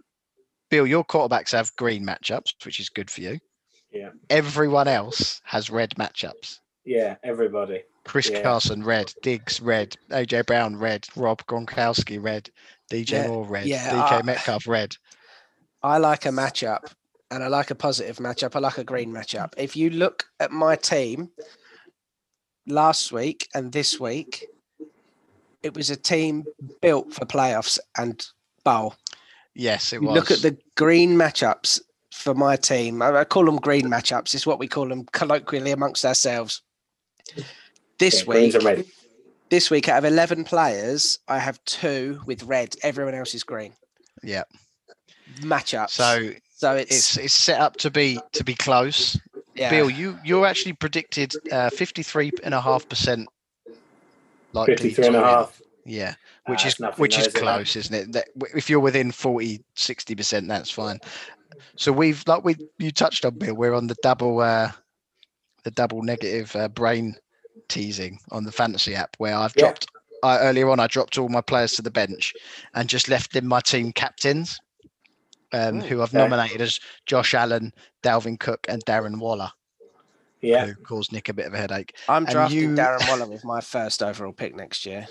Bill, 0.69 0.88
your 0.88 1.03
quarterbacks 1.03 1.51
have 1.51 1.75
green 1.77 2.05
matchups, 2.05 2.65
which 2.65 2.79
is 2.79 2.89
good 2.89 3.09
for 3.09 3.21
you. 3.21 3.39
Yeah. 3.91 4.09
Everyone 4.29 4.88
else 4.88 5.39
has 5.45 5.69
red 5.69 5.91
matchups. 5.91 6.57
Yeah, 6.86 7.15
everybody. 7.23 7.84
Chris 8.05 8.29
Yeah. 8.29 8.41
Carson, 8.41 8.84
red. 8.84 9.13
Diggs, 9.21 9.61
red. 9.61 9.95
AJ 10.11 10.45
Brown, 10.45 10.75
red. 10.77 11.07
Rob 11.15 11.45
Gronkowski, 11.45 12.21
red. 12.21 12.49
DJ 12.91 13.11
Yeah, 13.13 13.27
Moore, 13.27 13.45
red. 13.45 13.65
yeah, 13.65 13.89
DK 13.91 14.19
I- 14.19 14.21
Metcalf, 14.23 14.67
red. 14.67 14.95
I 15.81 15.97
like 15.97 16.25
a 16.25 16.29
matchup 16.29 16.93
and 17.31 17.43
I 17.43 17.47
like 17.47 17.71
a 17.71 17.75
positive 17.75 18.17
matchup. 18.17 18.55
I 18.55 18.59
like 18.59 18.77
a 18.77 18.84
green 18.84 19.11
matchup. 19.11 19.53
If 19.57 19.75
you 19.75 19.89
look 19.89 20.25
at 20.39 20.51
my 20.51 20.75
team 20.75 21.29
last 22.67 23.11
week 23.11 23.47
and 23.53 23.71
this 23.71 23.99
week, 23.99 24.45
it 25.61 25.73
was 25.73 25.89
a 25.89 25.95
team 25.95 26.43
built 26.81 27.13
for 27.13 27.25
playoffs 27.25 27.79
and 27.97 28.25
bowl. 28.63 28.95
Yes, 29.55 29.93
it 29.93 30.01
was. 30.01 30.13
look 30.13 30.31
at 30.31 30.41
the 30.41 30.57
green 30.75 31.15
matchups 31.15 31.79
for 32.11 32.34
my 32.34 32.55
team. 32.55 33.01
I, 33.01 33.11
I 33.19 33.23
call 33.25 33.45
them 33.45 33.57
green 33.57 33.86
matchups. 33.86 34.34
It's 34.34 34.45
what 34.47 34.59
we 34.59 34.67
call 34.67 34.88
them 34.88 35.05
colloquially 35.13 35.71
amongst 35.71 36.05
ourselves. 36.05 36.61
This 37.99 38.21
Yeah, 38.21 38.30
week, 38.34 38.53
and 38.55 38.63
red. 38.63 38.86
this 39.49 39.69
week 39.71 39.88
out 39.88 39.99
of 39.99 40.05
eleven 40.05 40.43
players, 40.43 41.19
I 41.28 41.39
have 41.39 41.63
two 41.65 42.21
with 42.26 42.43
red. 42.43 42.76
Everyone 42.84 43.13
else 43.13 43.34
is 43.34 43.43
green. 43.43 43.74
Yeah. 44.24 44.43
Matchups. 45.39 45.91
So 45.91 46.32
so 46.55 46.76
it's, 46.76 46.91
it's 46.91 47.17
it's 47.17 47.34
set 47.34 47.59
up 47.59 47.78
to 47.78 47.91
be 47.91 48.19
to 48.34 48.43
be 48.43 48.55
close. 48.55 49.19
yeah. 49.55 49.69
Bill, 49.69 49.89
you 49.89 50.17
you're 50.24 50.45
actually 50.45 50.74
predicted 50.74 51.34
uh, 51.51 51.69
53 51.69 52.32
and 52.43 52.53
a 52.53 52.61
half 52.61 52.88
percent 52.89 53.28
likely 54.53 54.76
53 54.76 55.07
and 55.07 55.15
a 55.15 55.19
half. 55.24 55.61
Yeah, 55.86 56.15
Ah, 56.47 56.51
which 56.51 56.65
is 56.65 56.76
which 56.97 57.17
is 57.17 57.28
is 57.28 57.28
it, 57.28 57.34
mate? 57.36 57.41
close, 57.41 57.76
isn't 57.76 57.93
it? 57.95 58.11
That, 58.13 58.28
if 58.55 58.69
you're 58.69 58.80
within 58.80 59.11
40, 59.11 59.61
60 59.76 60.15
percent, 60.15 60.47
that's 60.47 60.69
fine. 60.71 60.99
So 61.76 61.91
we've 61.91 62.24
like 62.28 62.43
we 62.45 62.55
you 62.80 62.91
touched 62.91 63.26
on 63.26 63.38
Bill, 63.38 63.53
we're 63.53 63.74
on 63.74 63.88
the 63.88 63.97
double 64.01 64.39
uh 64.39 64.71
the 65.64 65.72
double 65.72 66.01
negative 66.03 66.55
uh, 66.55 66.68
brain 66.68 67.16
teasing 67.70 68.20
on 68.32 68.43
the 68.43 68.51
fantasy 68.51 68.95
app 68.95 69.16
where 69.18 69.36
I've 69.36 69.53
Yeah. 69.55 69.64
dropped 69.66 69.88
I, 70.24 70.39
earlier 70.39 70.70
on 70.70 70.80
I 70.80 70.88
dropped 70.88 71.18
all 71.18 71.28
my 71.30 71.41
players 71.41 71.74
to 71.74 71.82
the 71.82 71.91
bench 71.91 72.34
and 72.76 72.88
just 72.88 73.09
left 73.09 73.36
in 73.36 73.45
my 73.47 73.59
team 73.59 73.91
captains. 73.91 74.59
Um, 75.51 75.82
Oh, 75.82 75.86
who 75.86 76.01
I've 76.01 76.09
okay. 76.09 76.18
nominated 76.18 76.61
as 76.61 76.80
Josh 77.05 77.36
Allen, 77.36 77.72
Dalvin 78.01 78.39
Cook, 78.39 78.66
and 78.68 78.84
Darren 78.86 79.20
Waller, 79.20 79.51
Yeah. 80.41 80.66
who 80.66 80.74
caused 80.76 81.11
Nick 81.11 81.30
a 81.30 81.34
bit 81.34 81.45
of 81.45 81.53
a 81.53 81.57
headache. 81.57 81.95
I'm 82.09 82.24
and 82.24 82.32
drafting 82.32 82.59
you- 82.59 82.70
Darren 82.70 83.07
Waller 83.07 83.28
with 83.32 83.43
my 83.45 83.61
first 83.61 84.01
overall 84.01 84.34
pick 84.34 84.55
next 84.55 84.84
year. 84.86 85.07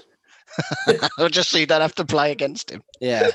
just 1.30 1.50
so 1.50 1.58
you 1.58 1.66
don't 1.66 1.80
have 1.80 1.94
to 1.94 2.04
play 2.04 2.32
against 2.32 2.70
him. 2.70 2.82
Yeah. 3.00 3.28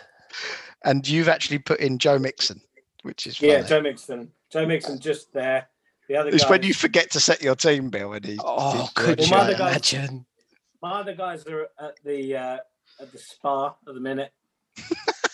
And 0.83 1.07
you've 1.07 1.29
actually 1.29 1.59
put 1.59 1.79
in 1.79 1.97
Joe 1.97 2.19
Mixon, 2.19 2.59
which 3.03 3.25
is 3.25 3.39
Yeah. 3.41 3.61
Joe 3.61 3.81
Mixon. 3.81 4.31
Joe 4.49 4.65
Mixon 4.65 4.99
just 4.99 5.31
there. 5.31 5.69
The 6.07 6.15
other 6.15 6.29
It's 6.29 6.43
guy. 6.43 6.49
when 6.51 6.63
you 6.63 6.73
forget 6.73 7.11
to 7.11 7.19
set 7.19 7.41
your 7.41 7.55
team, 7.55 7.89
Bill, 7.89 8.13
and 8.13 8.23
he. 8.25 8.37
Oh, 8.43 8.81
he's 8.81 8.89
could 8.91 9.19
right 9.19 9.25
you 9.25 9.31
my 9.31 9.37
there. 9.37 9.43
other 9.45 9.57
guys- 9.57 9.93
imagine? 9.93 10.25
my 10.81 10.91
other 10.99 11.13
guys 11.15 11.45
are 11.47 11.67
at 11.79 11.95
the 12.03 12.35
uh, 12.35 12.57
at 13.01 13.11
the 13.11 13.17
spa 13.17 13.75
at 13.87 13.93
the 13.93 13.99
minute. 13.99 14.31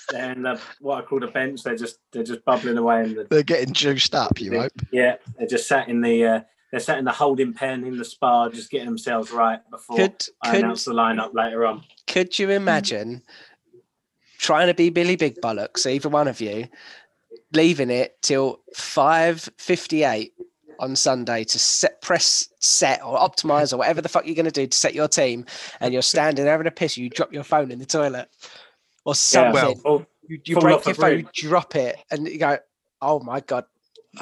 they're 0.09 0.31
in 0.31 0.43
the 0.43 0.59
what 0.79 1.03
I 1.03 1.05
call 1.05 1.19
the 1.19 1.27
bench. 1.27 1.63
They're 1.63 1.75
just 1.75 1.97
they're 2.11 2.23
just 2.23 2.43
bubbling 2.45 2.77
away 2.77 3.03
in 3.03 3.15
the 3.15 3.25
They're 3.29 3.43
getting 3.43 3.73
juiced 3.73 4.15
up, 4.15 4.39
you 4.39 4.57
hope. 4.59 4.71
yeah. 4.91 5.15
They're 5.37 5.47
just 5.47 5.67
sat 5.67 5.89
in 5.89 6.01
the 6.01 6.25
uh, 6.25 6.41
they're 6.71 6.79
sat 6.79 6.97
in 6.97 7.05
the 7.05 7.11
holding 7.11 7.53
pen 7.53 7.83
in 7.83 7.97
the 7.97 8.05
spa, 8.05 8.49
just 8.49 8.71
getting 8.71 8.87
themselves 8.87 9.31
right 9.31 9.59
before 9.69 9.97
Could 9.97 10.23
I 10.41 10.51
could 10.51 10.59
announce 10.63 10.85
the 10.85 10.93
lineup 10.93 11.33
later 11.33 11.65
on. 11.65 11.83
could 12.07 12.39
you 12.39 12.49
imagine 12.49 13.21
trying 14.39 14.67
to 14.67 14.73
be 14.73 14.89
Billy 14.89 15.15
Big 15.17 15.39
Bollocks, 15.41 15.85
either 15.85 16.09
one 16.09 16.27
of 16.27 16.41
you, 16.41 16.67
leaving 17.53 17.89
it 17.91 18.19
till 18.21 18.61
five 18.73 19.47
fifty 19.57 20.03
eight 20.03 20.33
on 20.79 20.95
Sunday 20.95 21.43
to 21.43 21.59
set 21.59 22.01
press 22.01 22.49
set 22.59 23.03
or 23.03 23.17
optimize 23.17 23.73
or 23.73 23.77
whatever 23.77 24.01
the 24.01 24.09
fuck 24.09 24.25
you're 24.25 24.35
gonna 24.35 24.51
do 24.51 24.67
to 24.67 24.77
set 24.77 24.93
your 24.93 25.07
team, 25.07 25.45
and 25.79 25.93
you're 25.93 26.01
standing 26.01 26.43
there 26.45 26.53
having 26.53 26.67
a 26.67 26.71
piss, 26.71 26.97
you 26.97 27.09
drop 27.09 27.31
your 27.33 27.43
phone 27.43 27.71
in 27.71 27.79
the 27.79 27.85
toilet 27.85 28.29
or 29.05 29.15
something. 29.15 29.53
well, 29.53 29.81
Oh, 29.85 30.05
you 30.27 30.39
you 30.45 30.55
break 30.59 30.85
your 30.85 30.95
phone, 30.95 31.19
you 31.19 31.49
drop 31.49 31.75
it, 31.75 31.97
and 32.11 32.27
you 32.27 32.37
go, 32.37 32.57
"Oh 33.01 33.19
my 33.19 33.39
god, 33.41 33.65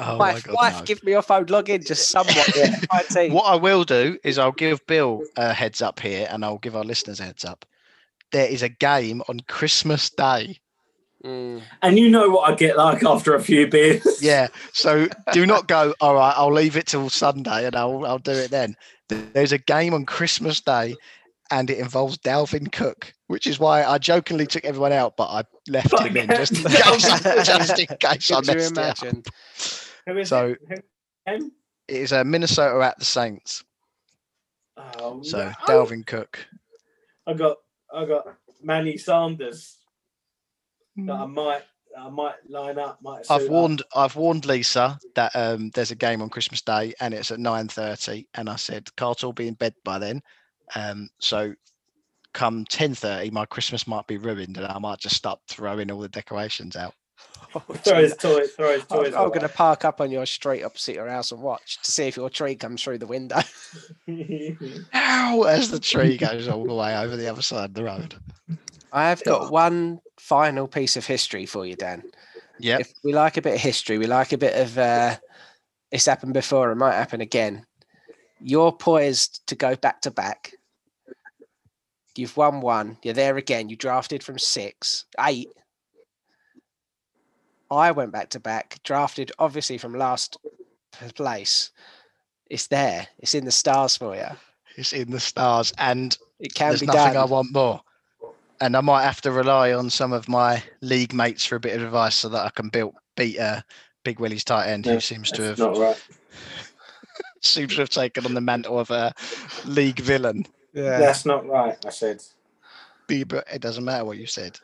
Oh 0.00 0.16
my 0.16 0.32
wife, 0.32 0.44
god. 0.44 0.54
wife, 0.54 0.78
no. 0.80 0.84
give 0.84 1.02
me 1.04 1.12
your 1.12 1.22
phone, 1.22 1.46
login 1.46 1.86
just 1.86 2.08
somewhat." 2.10 2.56
Yeah. 2.56 2.76
to 3.00 3.14
my. 3.14 3.34
What 3.34 3.44
I 3.46 3.56
will 3.56 3.84
do 3.84 4.18
is 4.24 4.38
I'll 4.38 4.52
give 4.52 4.84
Bill 4.86 5.22
a 5.36 5.52
heads 5.52 5.80
up 5.82 6.00
here 6.00 6.26
and 6.30 6.44
I'll 6.44 6.58
give 6.58 6.74
our 6.76 6.84
listeners 6.84 7.20
a 7.20 7.24
heads 7.24 7.44
up. 7.44 7.64
There 8.32 8.46
is 8.48 8.62
a 8.62 8.68
game 8.68 9.22
on 9.28 9.40
Christmas 9.40 10.08
Day. 10.10 10.58
Mm. 11.24 11.62
and 11.82 11.98
you 11.98 12.08
know 12.10 12.28
what 12.30 12.50
I 12.50 12.56
get 12.56 12.76
like 12.76 13.04
after 13.04 13.34
a 13.34 13.40
few 13.42 13.68
beers. 13.68 14.04
Yeah. 14.22 14.48
So 14.72 15.06
do 15.32 15.46
not 15.46 15.68
go, 15.68 15.94
all 16.00 16.14
right, 16.14 16.34
I'll 16.36 16.52
leave 16.52 16.76
it 16.76 16.86
till 16.86 17.08
Sunday 17.10 17.64
and 17.66 17.76
I'll 17.76 18.04
I'll 18.04 18.18
do 18.18 18.32
it 18.32 18.50
then. 18.50 18.74
There's 19.08 19.52
a 19.52 19.58
game 19.58 19.94
on 19.94 20.04
Christmas 20.04 20.60
Day 20.60 20.96
and 21.50 21.70
it 21.70 21.78
involves 21.78 22.18
Dalvin 22.18 22.72
Cook, 22.72 23.12
which 23.28 23.46
is 23.46 23.60
why 23.60 23.84
I 23.84 23.98
jokingly 23.98 24.46
took 24.46 24.64
everyone 24.64 24.92
out, 24.92 25.16
but 25.16 25.26
I 25.28 25.42
left 25.68 25.96
him 26.00 26.16
in 26.16 26.26
just 26.28 26.52
in 26.56 26.64
case, 26.64 27.22
just 27.46 27.78
in 27.78 27.86
case 27.98 28.30
I 28.32 28.40
Could 28.40 28.46
you 28.48 28.54
messed 28.54 28.72
it 28.72 28.78
up. 28.78 29.02
imagine? 29.02 29.22
Who 30.06 30.18
is 30.18 30.28
So- 30.28 30.46
it? 30.48 30.58
Who- 30.68 31.32
him? 31.32 31.52
It 31.88 31.96
is 31.96 32.12
a 32.12 32.24
Minnesota 32.24 32.84
at 32.84 32.98
the 32.98 33.04
Saints. 33.04 33.62
Oh, 34.76 35.22
So 35.22 35.38
no. 35.46 35.52
Dalvin 35.68 36.06
Cook. 36.06 36.46
I 37.26 37.34
got 37.34 37.58
I 37.94 38.06
got 38.06 38.24
Manny 38.62 38.96
Sanders 38.96 39.76
that. 40.96 41.12
I 41.12 41.26
might 41.26 41.62
I 41.98 42.08
might 42.08 42.34
line 42.48 42.78
up. 42.78 42.98
Might 43.02 43.26
I've 43.30 43.42
suit 43.42 43.46
up. 43.46 43.50
warned 43.50 43.82
I've 43.94 44.16
warned 44.16 44.46
Lisa 44.46 44.98
that 45.14 45.34
um, 45.34 45.70
there's 45.74 45.90
a 45.90 45.96
game 45.96 46.22
on 46.22 46.30
Christmas 46.30 46.62
Day 46.62 46.94
and 47.00 47.14
it's 47.14 47.30
at 47.30 47.40
nine 47.40 47.68
thirty, 47.68 48.28
and 48.34 48.48
I 48.48 48.56
said 48.56 48.94
Carter 48.96 49.26
will 49.26 49.32
be 49.32 49.48
in 49.48 49.54
bed 49.54 49.74
by 49.84 49.98
then. 49.98 50.22
Um, 50.74 51.08
so 51.18 51.54
come 52.32 52.64
ten 52.64 52.94
thirty, 52.94 53.30
my 53.30 53.46
Christmas 53.46 53.86
might 53.86 54.06
be 54.06 54.18
ruined, 54.18 54.56
and 54.56 54.66
I 54.66 54.78
might 54.78 54.98
just 54.98 55.16
start 55.16 55.40
throwing 55.48 55.90
all 55.90 56.00
the 56.00 56.08
decorations 56.08 56.76
out. 56.76 56.94
throw 57.74 58.02
his 58.02 58.16
toys, 58.16 58.52
throw 58.52 58.72
his 58.72 58.84
I'm, 58.90 59.04
toys. 59.04 59.14
I'm 59.14 59.28
going 59.28 59.40
to 59.40 59.48
park 59.48 59.84
up 59.84 60.00
on 60.00 60.10
your 60.10 60.26
street 60.26 60.62
opposite 60.62 60.94
your 60.94 61.08
house 61.08 61.32
and 61.32 61.42
watch 61.42 61.78
to 61.82 61.90
see 61.90 62.04
if 62.04 62.16
your 62.16 62.30
tree 62.30 62.54
comes 62.54 62.82
through 62.82 62.98
the 62.98 63.06
window. 63.06 63.40
away. 64.08 64.56
Ow! 64.94 65.42
As 65.42 65.70
the 65.70 65.80
tree 65.80 66.16
goes 66.16 66.48
all 66.48 66.64
the 66.64 66.74
way 66.74 66.96
over 66.96 67.16
the 67.16 67.28
other 67.28 67.42
side 67.42 67.70
of 67.70 67.74
the 67.74 67.84
road. 67.84 68.14
I 68.92 69.08
have 69.08 69.24
got 69.24 69.50
one 69.50 70.00
final 70.18 70.68
piece 70.68 70.96
of 70.96 71.06
history 71.06 71.46
for 71.46 71.64
you, 71.64 71.74
Dan. 71.74 72.02
Yeah. 72.58 72.78
If 72.78 72.92
we 73.02 73.12
like 73.14 73.38
a 73.38 73.42
bit 73.42 73.54
of 73.54 73.60
history, 73.60 73.98
we 73.98 74.06
like 74.06 74.32
a 74.32 74.38
bit 74.38 74.54
of 74.54 74.76
uh, 74.78 75.16
it's 75.90 76.06
happened 76.06 76.34
before, 76.34 76.70
it 76.70 76.76
might 76.76 76.94
happen 76.94 77.20
again. 77.20 77.66
You're 78.40 78.72
poised 78.72 79.46
to 79.46 79.54
go 79.54 79.76
back 79.76 80.00
to 80.02 80.10
back. 80.10 80.52
You've 82.16 82.36
won 82.36 82.60
one. 82.60 82.98
You're 83.02 83.14
there 83.14 83.36
again. 83.38 83.68
You 83.68 83.76
drafted 83.76 84.22
from 84.22 84.38
six, 84.38 85.06
eight. 85.20 85.48
I 87.70 87.90
went 87.92 88.12
back 88.12 88.28
to 88.30 88.40
back, 88.40 88.80
drafted 88.84 89.32
obviously 89.38 89.78
from 89.78 89.94
last 89.94 90.36
place. 91.14 91.70
It's 92.50 92.66
there. 92.66 93.06
It's 93.18 93.34
in 93.34 93.46
the 93.46 93.52
stars 93.52 93.96
for 93.96 94.14
you. 94.14 94.26
It's 94.76 94.92
in 94.92 95.10
the 95.10 95.20
stars, 95.20 95.72
and 95.78 96.16
It 96.38 96.54
can 96.54 96.68
there's 96.68 96.80
be 96.80 96.86
nothing 96.86 97.16
I 97.16 97.24
want 97.24 97.52
more. 97.52 97.80
And 98.62 98.76
I 98.76 98.80
might 98.80 99.02
have 99.02 99.20
to 99.22 99.32
rely 99.32 99.72
on 99.72 99.90
some 99.90 100.12
of 100.12 100.28
my 100.28 100.62
league 100.82 101.12
mates 101.12 101.44
for 101.44 101.56
a 101.56 101.60
bit 101.60 101.74
of 101.74 101.82
advice 101.82 102.14
so 102.14 102.28
that 102.28 102.46
I 102.46 102.50
can 102.50 102.68
build 102.68 102.94
beat 103.16 103.36
uh, 103.36 103.60
Big 104.04 104.20
Willie's 104.20 104.44
tight 104.44 104.68
end, 104.68 104.86
No, 104.86 104.94
who 104.94 105.00
seems 105.00 105.32
to 105.32 105.42
have 105.42 105.58
not 105.58 105.76
right. 105.76 106.00
seems 107.40 107.74
to 107.74 107.80
have 107.80 107.88
taken 107.88 108.24
on 108.24 108.34
the 108.34 108.40
mantle 108.40 108.78
of 108.78 108.92
a 108.92 109.12
league 109.64 109.98
villain. 109.98 110.46
Yeah. 110.72 111.00
That's 111.00 111.26
not 111.26 111.44
right. 111.44 111.76
I 111.84 111.90
said. 111.90 112.22
Be- 113.08 113.24
But 113.24 113.48
it 113.52 113.60
doesn't 113.60 113.84
matter 113.84 114.04
what 114.04 114.18
you 114.18 114.28
said. 114.28 114.60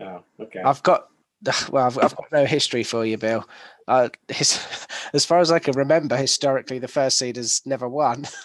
Oh, 0.00 0.22
okay. 0.40 0.62
I've 0.62 0.82
got 0.82 1.08
well, 1.70 1.84
I've, 1.84 1.98
I've 1.98 2.16
got 2.16 2.32
no 2.32 2.46
history 2.46 2.82
for 2.82 3.04
you, 3.04 3.18
Bill. 3.18 3.46
Uh, 3.86 4.08
his, 4.28 4.58
as 5.12 5.26
far 5.26 5.40
as 5.40 5.50
I 5.50 5.58
can 5.58 5.74
remember, 5.74 6.16
historically, 6.16 6.78
the 6.78 6.88
first 6.88 7.18
seed 7.18 7.36
has 7.36 7.60
never 7.66 7.88
won. 7.88 8.26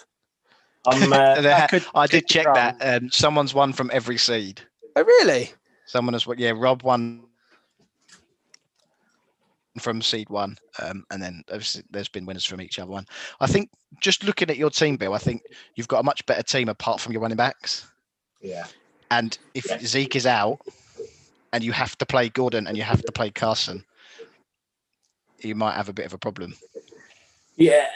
I'm. 0.87 1.13
Uh, 1.13 1.41
There 1.41 1.55
ha- 1.59 1.67
could- 1.67 1.85
I 1.93 2.07
did 2.07 2.27
check 2.27 2.45
wrong. 2.47 2.55
that. 2.55 2.77
Um, 2.81 3.09
someone's 3.11 3.53
won 3.53 3.73
from 3.73 3.89
every 3.93 4.17
seed. 4.17 4.61
Oh, 4.95 5.03
really? 5.03 5.51
Someone 5.85 6.13
has 6.13 6.25
won. 6.25 6.37
Yeah, 6.39 6.53
Rob 6.55 6.83
won 6.83 7.23
from 9.79 10.01
seed 10.01 10.29
one, 10.29 10.57
um, 10.81 11.05
and 11.11 11.21
then 11.21 11.43
there's, 11.47 11.81
there's 11.91 12.07
been 12.09 12.25
winners 12.25 12.45
from 12.45 12.61
each 12.61 12.79
other 12.79 12.89
one. 12.89 13.05
I 13.39 13.45
think 13.47 13.69
just 14.01 14.23
looking 14.23 14.49
at 14.49 14.57
your 14.57 14.71
team, 14.71 14.97
Bill, 14.97 15.13
I 15.13 15.19
think 15.19 15.43
you've 15.75 15.87
got 15.87 15.99
a 15.99 16.03
much 16.03 16.25
better 16.25 16.41
team 16.41 16.67
apart 16.67 16.99
from 16.99 17.13
your 17.13 17.21
running 17.21 17.37
backs. 17.37 17.85
yeah. 18.41 18.65
And 19.11 19.37
if 19.53 19.65
Yeah. 19.69 19.77
Zeke 19.79 20.15
is 20.17 20.25
out, 20.25 20.59
and 21.53 21.63
you 21.63 21.71
have 21.71 21.97
to 21.99 22.05
play 22.05 22.27
Gordon 22.27 22.67
and 22.67 22.75
you 22.75 22.83
have 22.83 23.01
to 23.03 23.11
play 23.13 23.29
Carson, 23.29 23.85
you 25.39 25.55
might 25.55 25.75
have 25.75 25.87
a 25.87 25.93
bit 25.93 26.05
of 26.05 26.13
a 26.13 26.17
problem. 26.17 26.55
Yeah. 27.57 27.87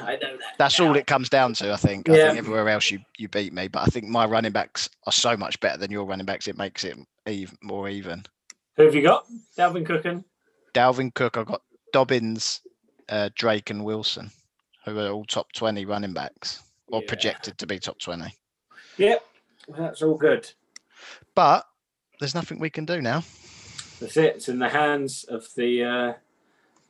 I 0.00 0.12
know 0.16 0.36
that. 0.36 0.54
That's 0.58 0.78
all 0.80 0.96
it 0.96 1.06
comes 1.06 1.28
down 1.28 1.52
to. 1.54 1.72
I 1.72 1.76
think. 1.76 2.08
I 2.08 2.12
think 2.14 2.38
everywhere 2.38 2.68
else 2.68 2.90
you 2.90 3.00
you 3.18 3.28
beat 3.28 3.52
me, 3.52 3.68
but 3.68 3.82
I 3.82 3.86
think 3.86 4.06
my 4.06 4.24
running 4.26 4.52
backs 4.52 4.88
are 5.06 5.12
so 5.12 5.36
much 5.36 5.58
better 5.60 5.76
than 5.76 5.90
your 5.90 6.04
running 6.04 6.26
backs. 6.26 6.46
It 6.48 6.56
makes 6.56 6.84
it 6.84 6.96
even 7.26 7.56
more 7.62 7.88
even. 7.88 8.24
Who 8.76 8.84
have 8.84 8.94
you 8.94 9.02
got? 9.02 9.26
Dalvin 9.56 9.84
Cookin. 9.84 10.24
Dalvin 10.72 11.12
Cook, 11.14 11.36
I've 11.36 11.46
got 11.46 11.62
Dobbins, 11.92 12.60
uh, 13.08 13.30
Drake, 13.34 13.70
and 13.70 13.84
Wilson, 13.84 14.30
who 14.84 14.98
are 15.00 15.08
all 15.10 15.24
top 15.24 15.52
twenty 15.52 15.84
running 15.84 16.12
backs 16.12 16.62
or 16.88 17.00
Yeah. 17.00 17.08
projected 17.08 17.58
to 17.58 17.66
be 17.66 17.78
top 17.80 17.98
twenty. 17.98 18.32
Yep. 18.98 19.24
That's 19.76 20.02
all 20.02 20.14
good. 20.14 20.50
But 21.34 21.66
there's 22.20 22.34
nothing 22.34 22.58
we 22.58 22.70
can 22.70 22.84
do 22.84 23.00
now. 23.02 23.22
That's 24.00 24.16
it. 24.16 24.36
It's 24.36 24.48
in 24.48 24.58
the 24.60 24.68
hands 24.68 25.24
of 25.24 25.52
the 25.56 25.82
uh, 25.84 26.12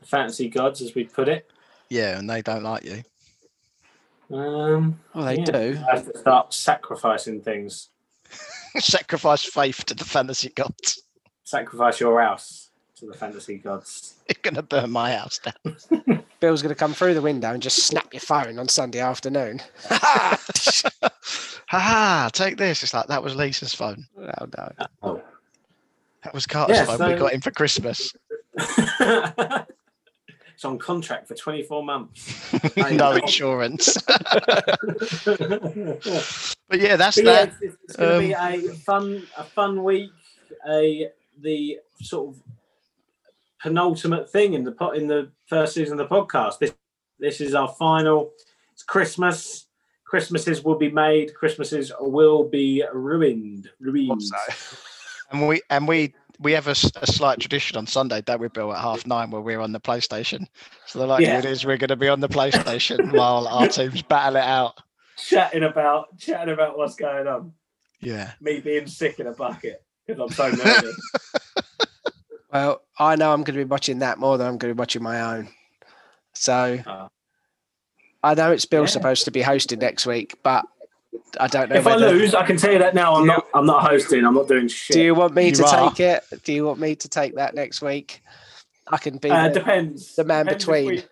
fantasy 0.05 0.48
gods, 0.48 0.82
as 0.82 0.94
we 0.94 1.05
put 1.05 1.28
it. 1.28 1.50
Yeah, 1.90 2.19
and 2.19 2.28
they 2.28 2.43
don't 2.43 2.62
like 2.62 2.85
you. 2.85 3.02
Um, 4.36 5.01
Oh, 5.15 5.24
they 5.24 5.36
Yeah. 5.39 5.44
do. 5.44 5.85
I 5.90 5.97
have 5.97 6.12
to 6.12 6.19
start 6.19 6.52
sacrificing 6.52 7.40
things. 7.40 7.89
Sacrifice 8.78 9.43
faith 9.44 9.85
to 9.86 9.94
the 9.94 10.05
fantasy 10.05 10.51
gods. 10.51 11.02
Sacrifice 11.44 11.98
your 11.98 12.20
house 12.20 12.70
to 12.97 13.06
the 13.06 13.15
fantasy 13.15 13.56
gods. 13.56 14.16
You're 14.28 14.43
gonna 14.43 14.62
burn 14.62 14.90
my 14.90 15.15
house 15.15 15.39
down. 15.39 16.24
Bill's 16.40 16.62
going 16.62 16.73
to 16.73 16.78
come 16.78 16.94
through 16.94 17.15
the 17.15 17.23
window 17.23 17.52
and 17.52 17.60
just 17.60 17.78
snap 17.78 18.12
your 18.15 18.20
phone 18.20 18.60
on 18.60 18.69
Sunday 18.69 19.01
afternoon. 19.01 19.60
Ha 19.89 20.39
ha! 21.66 22.31
Take 22.32 22.56
this. 22.59 22.82
It's 22.85 22.94
like 22.94 23.09
that 23.09 23.24
was 23.24 23.35
Lisa's 23.35 23.74
phone. 23.74 24.05
oh 24.16 24.47
no. 24.56 24.73
Oh. 25.02 25.23
That 26.23 26.32
was 26.35 26.47
Carter's 26.47 26.77
Yeah, 26.77 26.85
phone. 26.97 27.12
We 27.12 27.19
got 27.19 27.32
him 27.32 27.40
for 27.40 27.51
Christmas. 27.51 28.12
It's 30.59 30.64
on 30.64 30.76
contract 30.76 31.28
for 31.28 31.36
24 31.36 31.85
months. 31.85 32.52
no 32.90 33.12
insurance. 33.12 33.97
but 34.02 34.18
yeah, 36.72 36.97
that's 36.97 37.14
But 37.14 37.24
yeah, 37.24 37.44
that. 37.44 37.52
it's, 37.60 37.76
it's, 37.85 37.94
going 37.94 38.20
to 38.20 38.26
be 38.26 38.35
Um, 38.35 38.68
a 38.68 38.74
fun, 38.74 39.22
a 39.36 39.44
fun 39.44 39.85
week. 39.85 40.10
A 40.68 41.10
the 41.40 41.78
sort 42.02 42.35
of 42.35 42.43
penultimate 43.62 44.28
thing 44.28 44.55
in 44.55 44.64
the 44.64 44.72
pot 44.72 44.97
in 44.97 45.06
the 45.06 45.30
first 45.47 45.74
season 45.74 46.01
of 46.01 46.09
the 46.09 46.12
podcast. 46.12 46.59
This 46.59 46.74
this 47.20 47.40
is 47.40 47.55
our 47.55 47.68
final. 47.68 48.32
It's 48.72 48.82
Christmas. 48.82 49.66
Christmases 50.06 50.64
will 50.64 50.74
be 50.74 50.90
made. 50.90 51.36
Christmases 51.36 51.93
will 52.01 52.43
be 52.43 52.82
ruined. 52.93 53.70
Ruined. 53.78 54.22
And 55.30 55.47
we 55.47 55.62
and 55.70 55.86
we 55.86 56.14
we 56.40 56.52
have 56.52 56.69
a 56.69 56.74
slight 56.74 57.40
tradition 57.40 57.77
on 57.77 57.86
Sunday, 57.86 58.20
don't 58.23 58.40
we, 58.40 58.48
Bill, 58.48 58.73
at 58.73 58.81
half 58.81 59.06
nine 59.06 59.31
where 59.31 59.40
we're 59.40 59.60
on 59.60 59.73
the 59.73 59.81
PlayStation. 59.81 60.47
So 60.86 60.98
the 61.01 61.06
likelihood 61.06 61.44
is 61.44 61.65
we're 61.66 61.77
going 61.78 61.89
to 61.89 61.97
be 61.97 62.09
on 62.09 62.20
the 62.20 62.28
PlayStation 62.28 63.12
while 63.16 63.48
our 63.48 63.66
teams 63.69 64.02
battle 64.02 64.36
it 64.36 64.44
out. 64.44 64.81
Chatting 65.16 65.65
about 65.65 66.16
chatting 66.19 66.55
about 66.55 66.78
what's 66.78 66.94
going 66.94 67.27
on. 67.27 67.52
Yeah. 68.01 68.32
Me 68.40 68.60
being 68.60 68.86
sick 68.86 69.19
in 69.19 69.27
a 69.27 69.32
bucket 69.32 69.82
because 70.06 70.20
I'm 70.20 70.31
so 70.31 70.65
nervous. 70.65 70.97
Well, 72.51 72.81
I 72.98 73.15
know 73.16 73.31
I'm 73.31 73.43
going 73.43 73.59
to 73.59 73.65
be 73.65 73.69
watching 73.69 73.98
that 73.98 74.19
more 74.19 74.39
than 74.39 74.47
I'm 74.47 74.56
going 74.56 74.70
to 74.70 74.74
be 74.74 74.78
watching 74.78 75.02
my 75.02 75.20
own. 75.36 75.48
So 76.32 76.78
Ah. 76.86 77.10
I 78.23 78.32
know 78.35 78.52
it's 78.52 78.65
Bill 78.65 78.82
Yeah. 78.85 78.86
supposed 78.86 79.27
to 79.27 79.31
be 79.31 79.43
hosting 79.43 79.81
next 79.81 80.06
week, 80.06 80.36
but 80.43 80.65
I 81.40 81.47
don't 81.47 81.70
know. 81.70 81.76
If 81.76 81.86
I 81.86 81.97
lose, 81.97 82.35
I 82.35 82.44
can 82.47 82.56
tell 82.56 82.72
you 82.72 82.78
that 82.80 82.94
now. 82.94 83.14
I'm 83.14 83.22
you- 83.22 83.26
not. 83.28 83.47
I'm 83.55 83.66
not 83.66 83.82
hosting. 83.89 84.24
I'm 84.24 84.35
not 84.35 84.48
doing 84.48 84.68
shit. 84.68 84.94
do 84.94 85.02
you 85.02 85.14
want 85.14 85.35
me 85.35 85.47
You 85.47 85.55
to 85.56 85.64
are. 85.66 85.90
take 85.90 86.01
it? 86.01 86.24
Do 86.44 86.52
you 86.52 86.64
want 86.64 86.78
me 86.80 86.94
to 86.97 87.09
take 87.09 87.35
that 87.36 87.55
next 87.55 87.80
week? 87.82 88.22
I 88.86 88.97
can 88.98 89.18
be. 89.18 89.30
Uh, 89.30 89.48
the- 89.48 89.55
depends. 89.60 90.14
the 90.16 90.24
man 90.24 90.47
Depends 90.47 90.64
if 90.64 90.68
between. 90.68 90.86
we- 90.86 91.05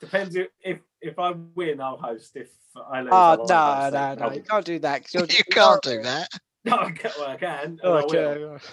depends 0.00 0.36
if, 0.36 0.46
if 0.62 0.78
if 1.00 1.18
I 1.18 1.32
win, 1.54 1.80
I'll 1.80 1.96
host. 1.96 2.36
If 2.36 2.48
I 2.76 3.00
lose, 3.02 3.10
Oh 3.12 3.16
I 3.16 3.34
no, 3.34 3.38
won't 3.38 3.48
no, 3.48 3.56
host. 3.56 3.92
no! 3.92 4.16
Probably. 4.16 4.36
You 4.38 4.42
can't 4.44 4.64
do 4.64 4.78
that. 4.80 5.02
'cause 5.02 5.14
you're- 5.14 5.26
you 5.38 5.44
can't 5.50 5.82
do 5.82 6.02
that. 6.02 6.28
No, 6.62 6.76
I 6.76 6.90
can. 6.90 7.10
Well, 7.18 7.28
I 7.30 7.36
can. 7.36 7.58
and 7.64 7.80
Oh, 7.82 7.92
I 7.94 8.04
will. 8.04 8.18
okay. 8.18 8.64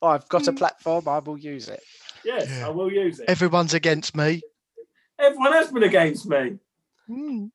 Oh, 0.00 0.06
I've 0.08 0.28
got 0.28 0.46
a 0.46 0.52
platform. 0.52 1.08
I 1.08 1.18
will 1.18 1.36
use 1.38 1.68
it. 1.68 1.82
Yes, 2.24 2.48
Yeah. 2.48 2.66
I 2.66 2.70
will 2.70 2.92
use 2.92 3.18
it. 3.18 3.28
Everyone's 3.28 3.74
against 3.74 4.16
me. 4.16 4.42
Everyone 5.18 5.52
has 5.52 5.72
been 5.72 5.82
against 5.82 6.24
me 6.26 6.58
Hmm. 7.08 7.46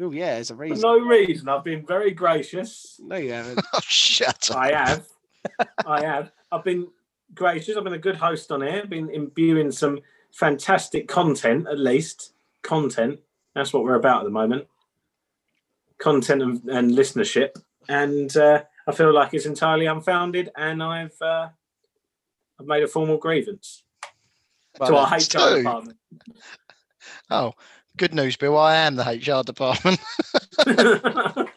Oh 0.00 0.10
yeah, 0.10 0.34
there's 0.34 0.50
a 0.50 0.54
for 0.54 0.60
reason. 0.60 0.80
no 0.80 0.98
reason. 0.98 1.48
I've 1.48 1.64
been 1.64 1.84
very 1.86 2.10
gracious. 2.12 3.00
No, 3.02 3.16
you 3.16 3.32
haven't. 3.32 3.60
Oh, 3.72 3.80
shut 3.82 4.50
up. 4.50 4.56
I 4.56 4.72
have. 4.72 5.06
I 5.86 6.04
have. 6.04 6.32
I've 6.52 6.64
been 6.64 6.88
gracious. 7.34 7.76
I've 7.76 7.84
been 7.84 7.94
a 7.94 7.98
good 7.98 8.16
host 8.16 8.52
on 8.52 8.62
here. 8.62 8.86
Been 8.86 9.10
imbuing 9.10 9.70
some 9.70 10.00
fantastic 10.32 11.08
content, 11.08 11.66
at 11.68 11.78
least 11.78 12.32
content. 12.62 13.20
That's 13.54 13.72
what 13.72 13.82
we're 13.84 13.94
about 13.94 14.20
at 14.20 14.24
the 14.24 14.30
moment. 14.30 14.66
Content 15.98 16.42
and, 16.42 16.64
and 16.68 16.92
listenership, 16.92 17.50
and 17.88 18.36
uh, 18.36 18.62
I 18.86 18.92
feel 18.92 19.12
like 19.12 19.34
it's 19.34 19.46
entirely 19.46 19.86
unfounded. 19.86 20.50
And 20.56 20.82
I've 20.82 21.20
uh, 21.20 21.48
I've 22.60 22.66
made 22.66 22.84
a 22.84 22.88
formal 22.88 23.16
grievance 23.16 23.82
to 24.86 24.94
our 24.94 25.16
HR 25.16 25.20
true. 25.20 25.56
department. 25.58 25.98
Oh, 27.30 27.52
good 27.98 28.14
news, 28.14 28.36
Bill. 28.36 28.56
I 28.56 28.76
am 28.76 28.96
the 28.96 29.02
HR 29.04 29.42
department. 29.44 30.00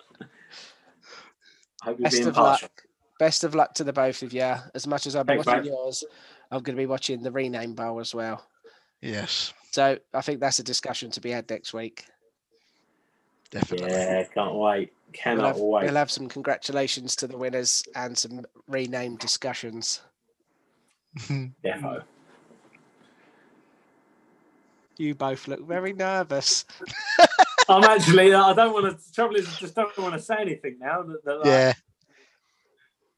Hope 1.81 1.99
Best 1.99 2.21
of 2.23 2.37
luck. 2.37 2.71
Best 3.19 3.43
of 3.43 3.55
luck 3.55 3.73
to 3.75 3.83
the 3.83 3.93
both 3.93 4.21
of 4.23 4.33
you. 4.33 4.53
As 4.75 4.85
much 4.87 5.07
as 5.07 5.15
I've 5.15 5.25
been 5.25 5.37
Thanks, 5.37 5.47
watching 5.47 5.63
mate. 5.63 5.69
yours, 5.71 6.03
I'm 6.51 6.61
going 6.61 6.75
to 6.75 6.81
be 6.81 6.85
watching 6.87 7.21
the 7.23 7.31
rename 7.31 7.73
bowl 7.73 7.99
as 7.99 8.13
well. 8.13 8.45
yes, 9.01 9.53
So 9.71 9.97
I 10.13 10.21
think 10.21 10.39
that's 10.39 10.59
a 10.59 10.63
discussion 10.63 11.11
to 11.11 11.21
be 11.21 11.29
had 11.31 11.49
next 11.49 11.73
week. 11.73 12.05
definitely. 13.51 13.89
Yeah, 13.91 14.23
can't 14.33 14.55
wait. 14.55 14.91
We'll 15.07 15.13
Cannot 15.13 15.45
have, 15.47 15.57
wait. 15.57 15.83
we'll 15.85 15.95
have 15.95 16.09
some 16.11 16.27
congratulations 16.29 17.15
to 17.17 17.27
the 17.27 17.37
winners 17.37 17.83
and 17.95 18.17
some 18.17 18.45
rename 18.67 19.17
discussions. 19.17 20.01
Defo. 21.19 22.03
You 25.01 25.15
both 25.15 25.47
look 25.47 25.67
very 25.67 25.93
nervous. 25.93 26.63
I'm 27.69 27.83
actually. 27.83 28.35
I 28.35 28.53
don't 28.53 28.71
want 28.71 28.85
to. 28.85 28.91
The 28.91 29.13
trouble 29.15 29.35
is, 29.35 29.47
I 29.47 29.51
just 29.57 29.73
don't 29.73 29.97
want 29.97 30.13
to 30.13 30.21
say 30.21 30.35
anything 30.39 30.77
now. 30.79 31.01
That, 31.01 31.25
that 31.25 31.37
like, 31.39 31.45
yeah. 31.47 31.73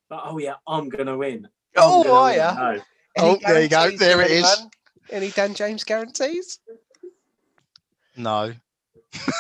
like, 0.10 0.22
oh 0.24 0.38
yeah, 0.38 0.54
I'm 0.66 0.88
gonna 0.88 1.18
win. 1.18 1.50
Oh, 1.76 1.98
I'm 1.98 2.04
gonna 2.08 2.16
are 2.16 2.26
win. 2.30 2.38
ya? 2.38 2.54
No. 2.54 2.82
Oh, 3.18 3.38
there 3.46 3.62
you 3.62 3.68
go. 3.68 3.92
There 3.92 4.22
it 4.22 4.32
is. 4.32 4.46
anyone? 4.46 4.72
Any 5.12 5.30
Dan 5.32 5.54
James 5.54 5.84
guarantees? 5.84 6.60
No. 8.16 8.54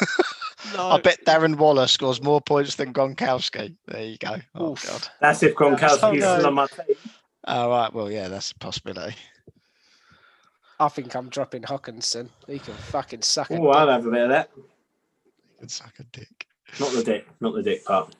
No. 0.74 0.91
I 0.91 1.02
bet 1.02 1.24
Darren 1.26 1.57
Waller 1.57 1.88
scores 1.88 2.24
more 2.24 2.40
points 2.40 2.76
than 2.76 2.94
Gronkowski. 2.94 3.76
There 3.88 4.03
you 4.03 4.18
go. 4.18 4.38
Oh, 4.56 4.72
Oof. 4.72 4.88
God. 4.88 5.07
That's 5.20 5.44
if 5.44 5.56
Gronkowski's 5.56 6.02
Oh, 6.02 6.11
no. 6.14 6.38
still 6.38 6.48
on 6.48 6.53
my 6.53 6.68
team. 6.68 6.95
All 7.44 7.70
right. 7.70 7.94
Well, 7.94 8.10
yeah, 8.10 8.30
that's 8.30 8.52
a 8.52 8.56
possibility. 8.56 9.14
I 10.80 10.88
think 10.90 11.16
I'm 11.16 11.30
dropping 11.30 11.62
Hockenson. 11.64 12.30
He 12.48 12.60
can 12.60 12.74
fucking 12.74 13.22
suck 13.22 13.52
it. 13.52 13.60
Oh, 13.60 13.70
I'll 13.70 13.88
have 13.90 14.06
a 14.06 14.12
bit 14.12 14.22
of 14.24 14.30
that. 14.30 14.50
You 14.56 14.64
can 15.60 15.70
suck 15.70 15.94
a 16.00 16.04
dick. 16.04 16.48
Not 16.80 16.91
the 16.91 17.04
dick. 17.04 17.28
Not 17.40 17.54
the 17.54 17.64
dick 17.64 17.86
part. 17.86 18.16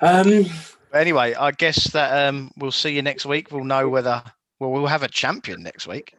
Um. 0.00 0.44
Anyway, 0.92 1.34
I 1.34 1.50
guess 1.50 1.90
that 1.92 2.28
um, 2.28 2.50
we'll 2.56 2.70
see 2.70 2.90
you 2.94 3.02
next 3.02 3.26
week. 3.26 3.50
We'll 3.50 3.64
know 3.64 3.88
whether 3.88 4.22
well, 4.60 4.70
we'll 4.70 4.86
have 4.86 5.02
a 5.02 5.08
champion 5.08 5.62
next 5.62 5.86
week, 5.86 6.14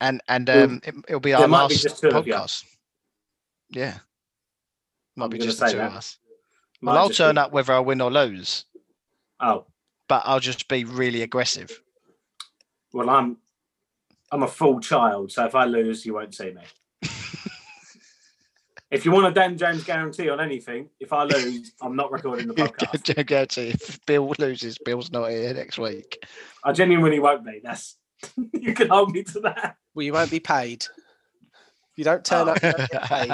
and 0.00 0.20
and 0.28 0.48
Well, 0.48 0.64
um, 0.64 0.80
it, 0.84 0.94
it'll 1.08 1.20
be 1.20 1.32
our 1.32 1.46
might 1.46 1.68
be 1.68 1.74
last 1.74 1.82
just 1.82 2.00
two 2.00 2.08
of 2.08 2.26
you. 2.26 2.32
podcast. 2.34 2.64
Yeah, 3.70 3.98
might 5.14 5.26
I'm 5.26 5.30
be 5.30 5.38
just 5.38 5.60
the 5.60 5.68
say 5.68 5.74
two 5.74 5.80
of 5.80 5.92
us. 5.92 6.18
might 6.80 6.92
Well, 6.92 7.02
I'll 7.02 7.10
turn 7.10 7.36
be- 7.36 7.40
up 7.40 7.52
whether 7.52 7.72
I 7.72 7.78
win 7.78 8.00
or 8.00 8.10
lose, 8.10 8.64
Oh 9.40 9.64
but 10.08 10.22
I'll 10.24 10.40
just 10.40 10.68
be 10.68 10.84
really 10.84 11.22
aggressive. 11.22 11.80
Well, 12.92 13.10
I'm. 13.10 13.38
I'm 14.32 14.42
a 14.42 14.48
full 14.48 14.80
child, 14.80 15.30
so 15.30 15.44
if 15.46 15.54
I 15.54 15.66
lose, 15.66 16.04
you 16.04 16.14
won't 16.14 16.34
see 16.34 16.52
me. 16.52 16.62
if 18.90 19.04
you 19.04 19.12
want 19.12 19.26
a 19.26 19.30
Dan 19.30 19.56
James 19.56 19.84
guarantee 19.84 20.28
on 20.30 20.40
anything, 20.40 20.88
if 20.98 21.12
I 21.12 21.22
lose, 21.22 21.72
I'm 21.80 21.94
not 21.94 22.10
recording 22.10 22.48
the 22.48 22.54
podcast. 22.56 23.26
Guarantee 23.26 23.68
if 23.68 24.04
Bill 24.04 24.32
loses, 24.40 24.78
Bill's 24.84 25.12
not 25.12 25.30
here 25.30 25.54
next 25.54 25.78
week. 25.78 26.24
I 26.64 26.72
genuinely 26.72 27.20
won't 27.20 27.44
be. 27.44 27.60
That's 27.62 27.98
you 28.52 28.74
can 28.74 28.88
hold 28.88 29.12
me 29.12 29.22
to 29.22 29.40
that. 29.40 29.76
Well, 29.94 30.04
you 30.04 30.12
won't 30.12 30.30
be 30.30 30.40
paid. 30.40 30.82
If 30.82 31.98
you 31.98 32.04
don't 32.04 32.24
turn 32.24 32.48
Oh. 32.48 32.52
up, 32.52 32.62
you 32.62 32.72
don't 32.72 32.90
get 32.90 33.02
paid. 33.04 33.32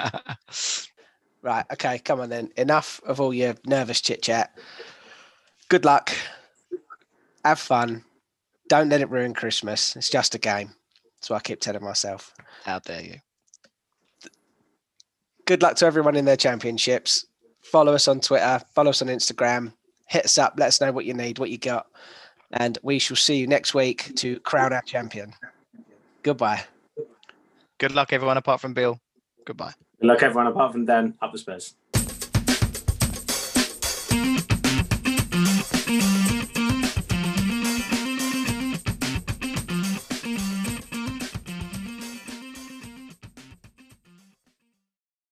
Right. 1.40 1.64
Okay. 1.72 1.98
Come 2.00 2.20
on 2.20 2.28
then. 2.28 2.50
Enough 2.56 3.00
of 3.06 3.18
all 3.20 3.32
your 3.32 3.54
nervous 3.66 4.00
chit 4.02 4.22
chat. 4.22 4.56
Good 5.68 5.84
luck. 5.86 6.12
Have 7.44 7.58
fun. 7.58 8.04
Don't 8.72 8.88
let 8.88 9.02
it 9.02 9.10
ruin 9.10 9.34
Christmas. 9.34 9.94
It's 9.96 10.08
just 10.08 10.34
a 10.34 10.38
game. 10.38 10.72
That's 11.16 11.28
what 11.28 11.36
I 11.36 11.40
keep 11.40 11.60
telling 11.60 11.84
myself. 11.84 12.32
How 12.64 12.78
dare 12.78 13.02
you? 13.02 13.16
Good 15.44 15.60
luck 15.60 15.76
to 15.76 15.84
everyone 15.84 16.16
in 16.16 16.24
their 16.24 16.38
championships. 16.38 17.26
Follow 17.60 17.92
us 17.92 18.08
on 18.08 18.20
Twitter. 18.20 18.62
Follow 18.74 18.88
us 18.88 19.02
on 19.02 19.08
Instagram. 19.08 19.74
Hit 20.08 20.24
us 20.24 20.38
up. 20.38 20.54
Let 20.56 20.68
us 20.68 20.80
know 20.80 20.90
what 20.90 21.04
you 21.04 21.12
need, 21.12 21.38
what 21.38 21.50
you 21.50 21.58
got. 21.58 21.86
And 22.50 22.78
we 22.82 22.98
shall 22.98 23.14
see 23.14 23.36
you 23.36 23.46
next 23.46 23.74
week 23.74 24.10
to 24.16 24.40
crown 24.40 24.72
our 24.72 24.80
champion. 24.80 25.34
Goodbye. 26.22 26.64
Good 27.76 27.92
luck, 27.92 28.14
everyone, 28.14 28.38
apart 28.38 28.62
from 28.62 28.72
Bill. 28.72 28.98
Goodbye. 29.44 29.74
Good 30.00 30.06
luck, 30.06 30.22
everyone, 30.22 30.46
apart 30.46 30.72
from 30.72 30.86
Dan. 30.86 31.14
Up 31.20 31.30
the 31.30 31.36
Spurs. 31.36 31.74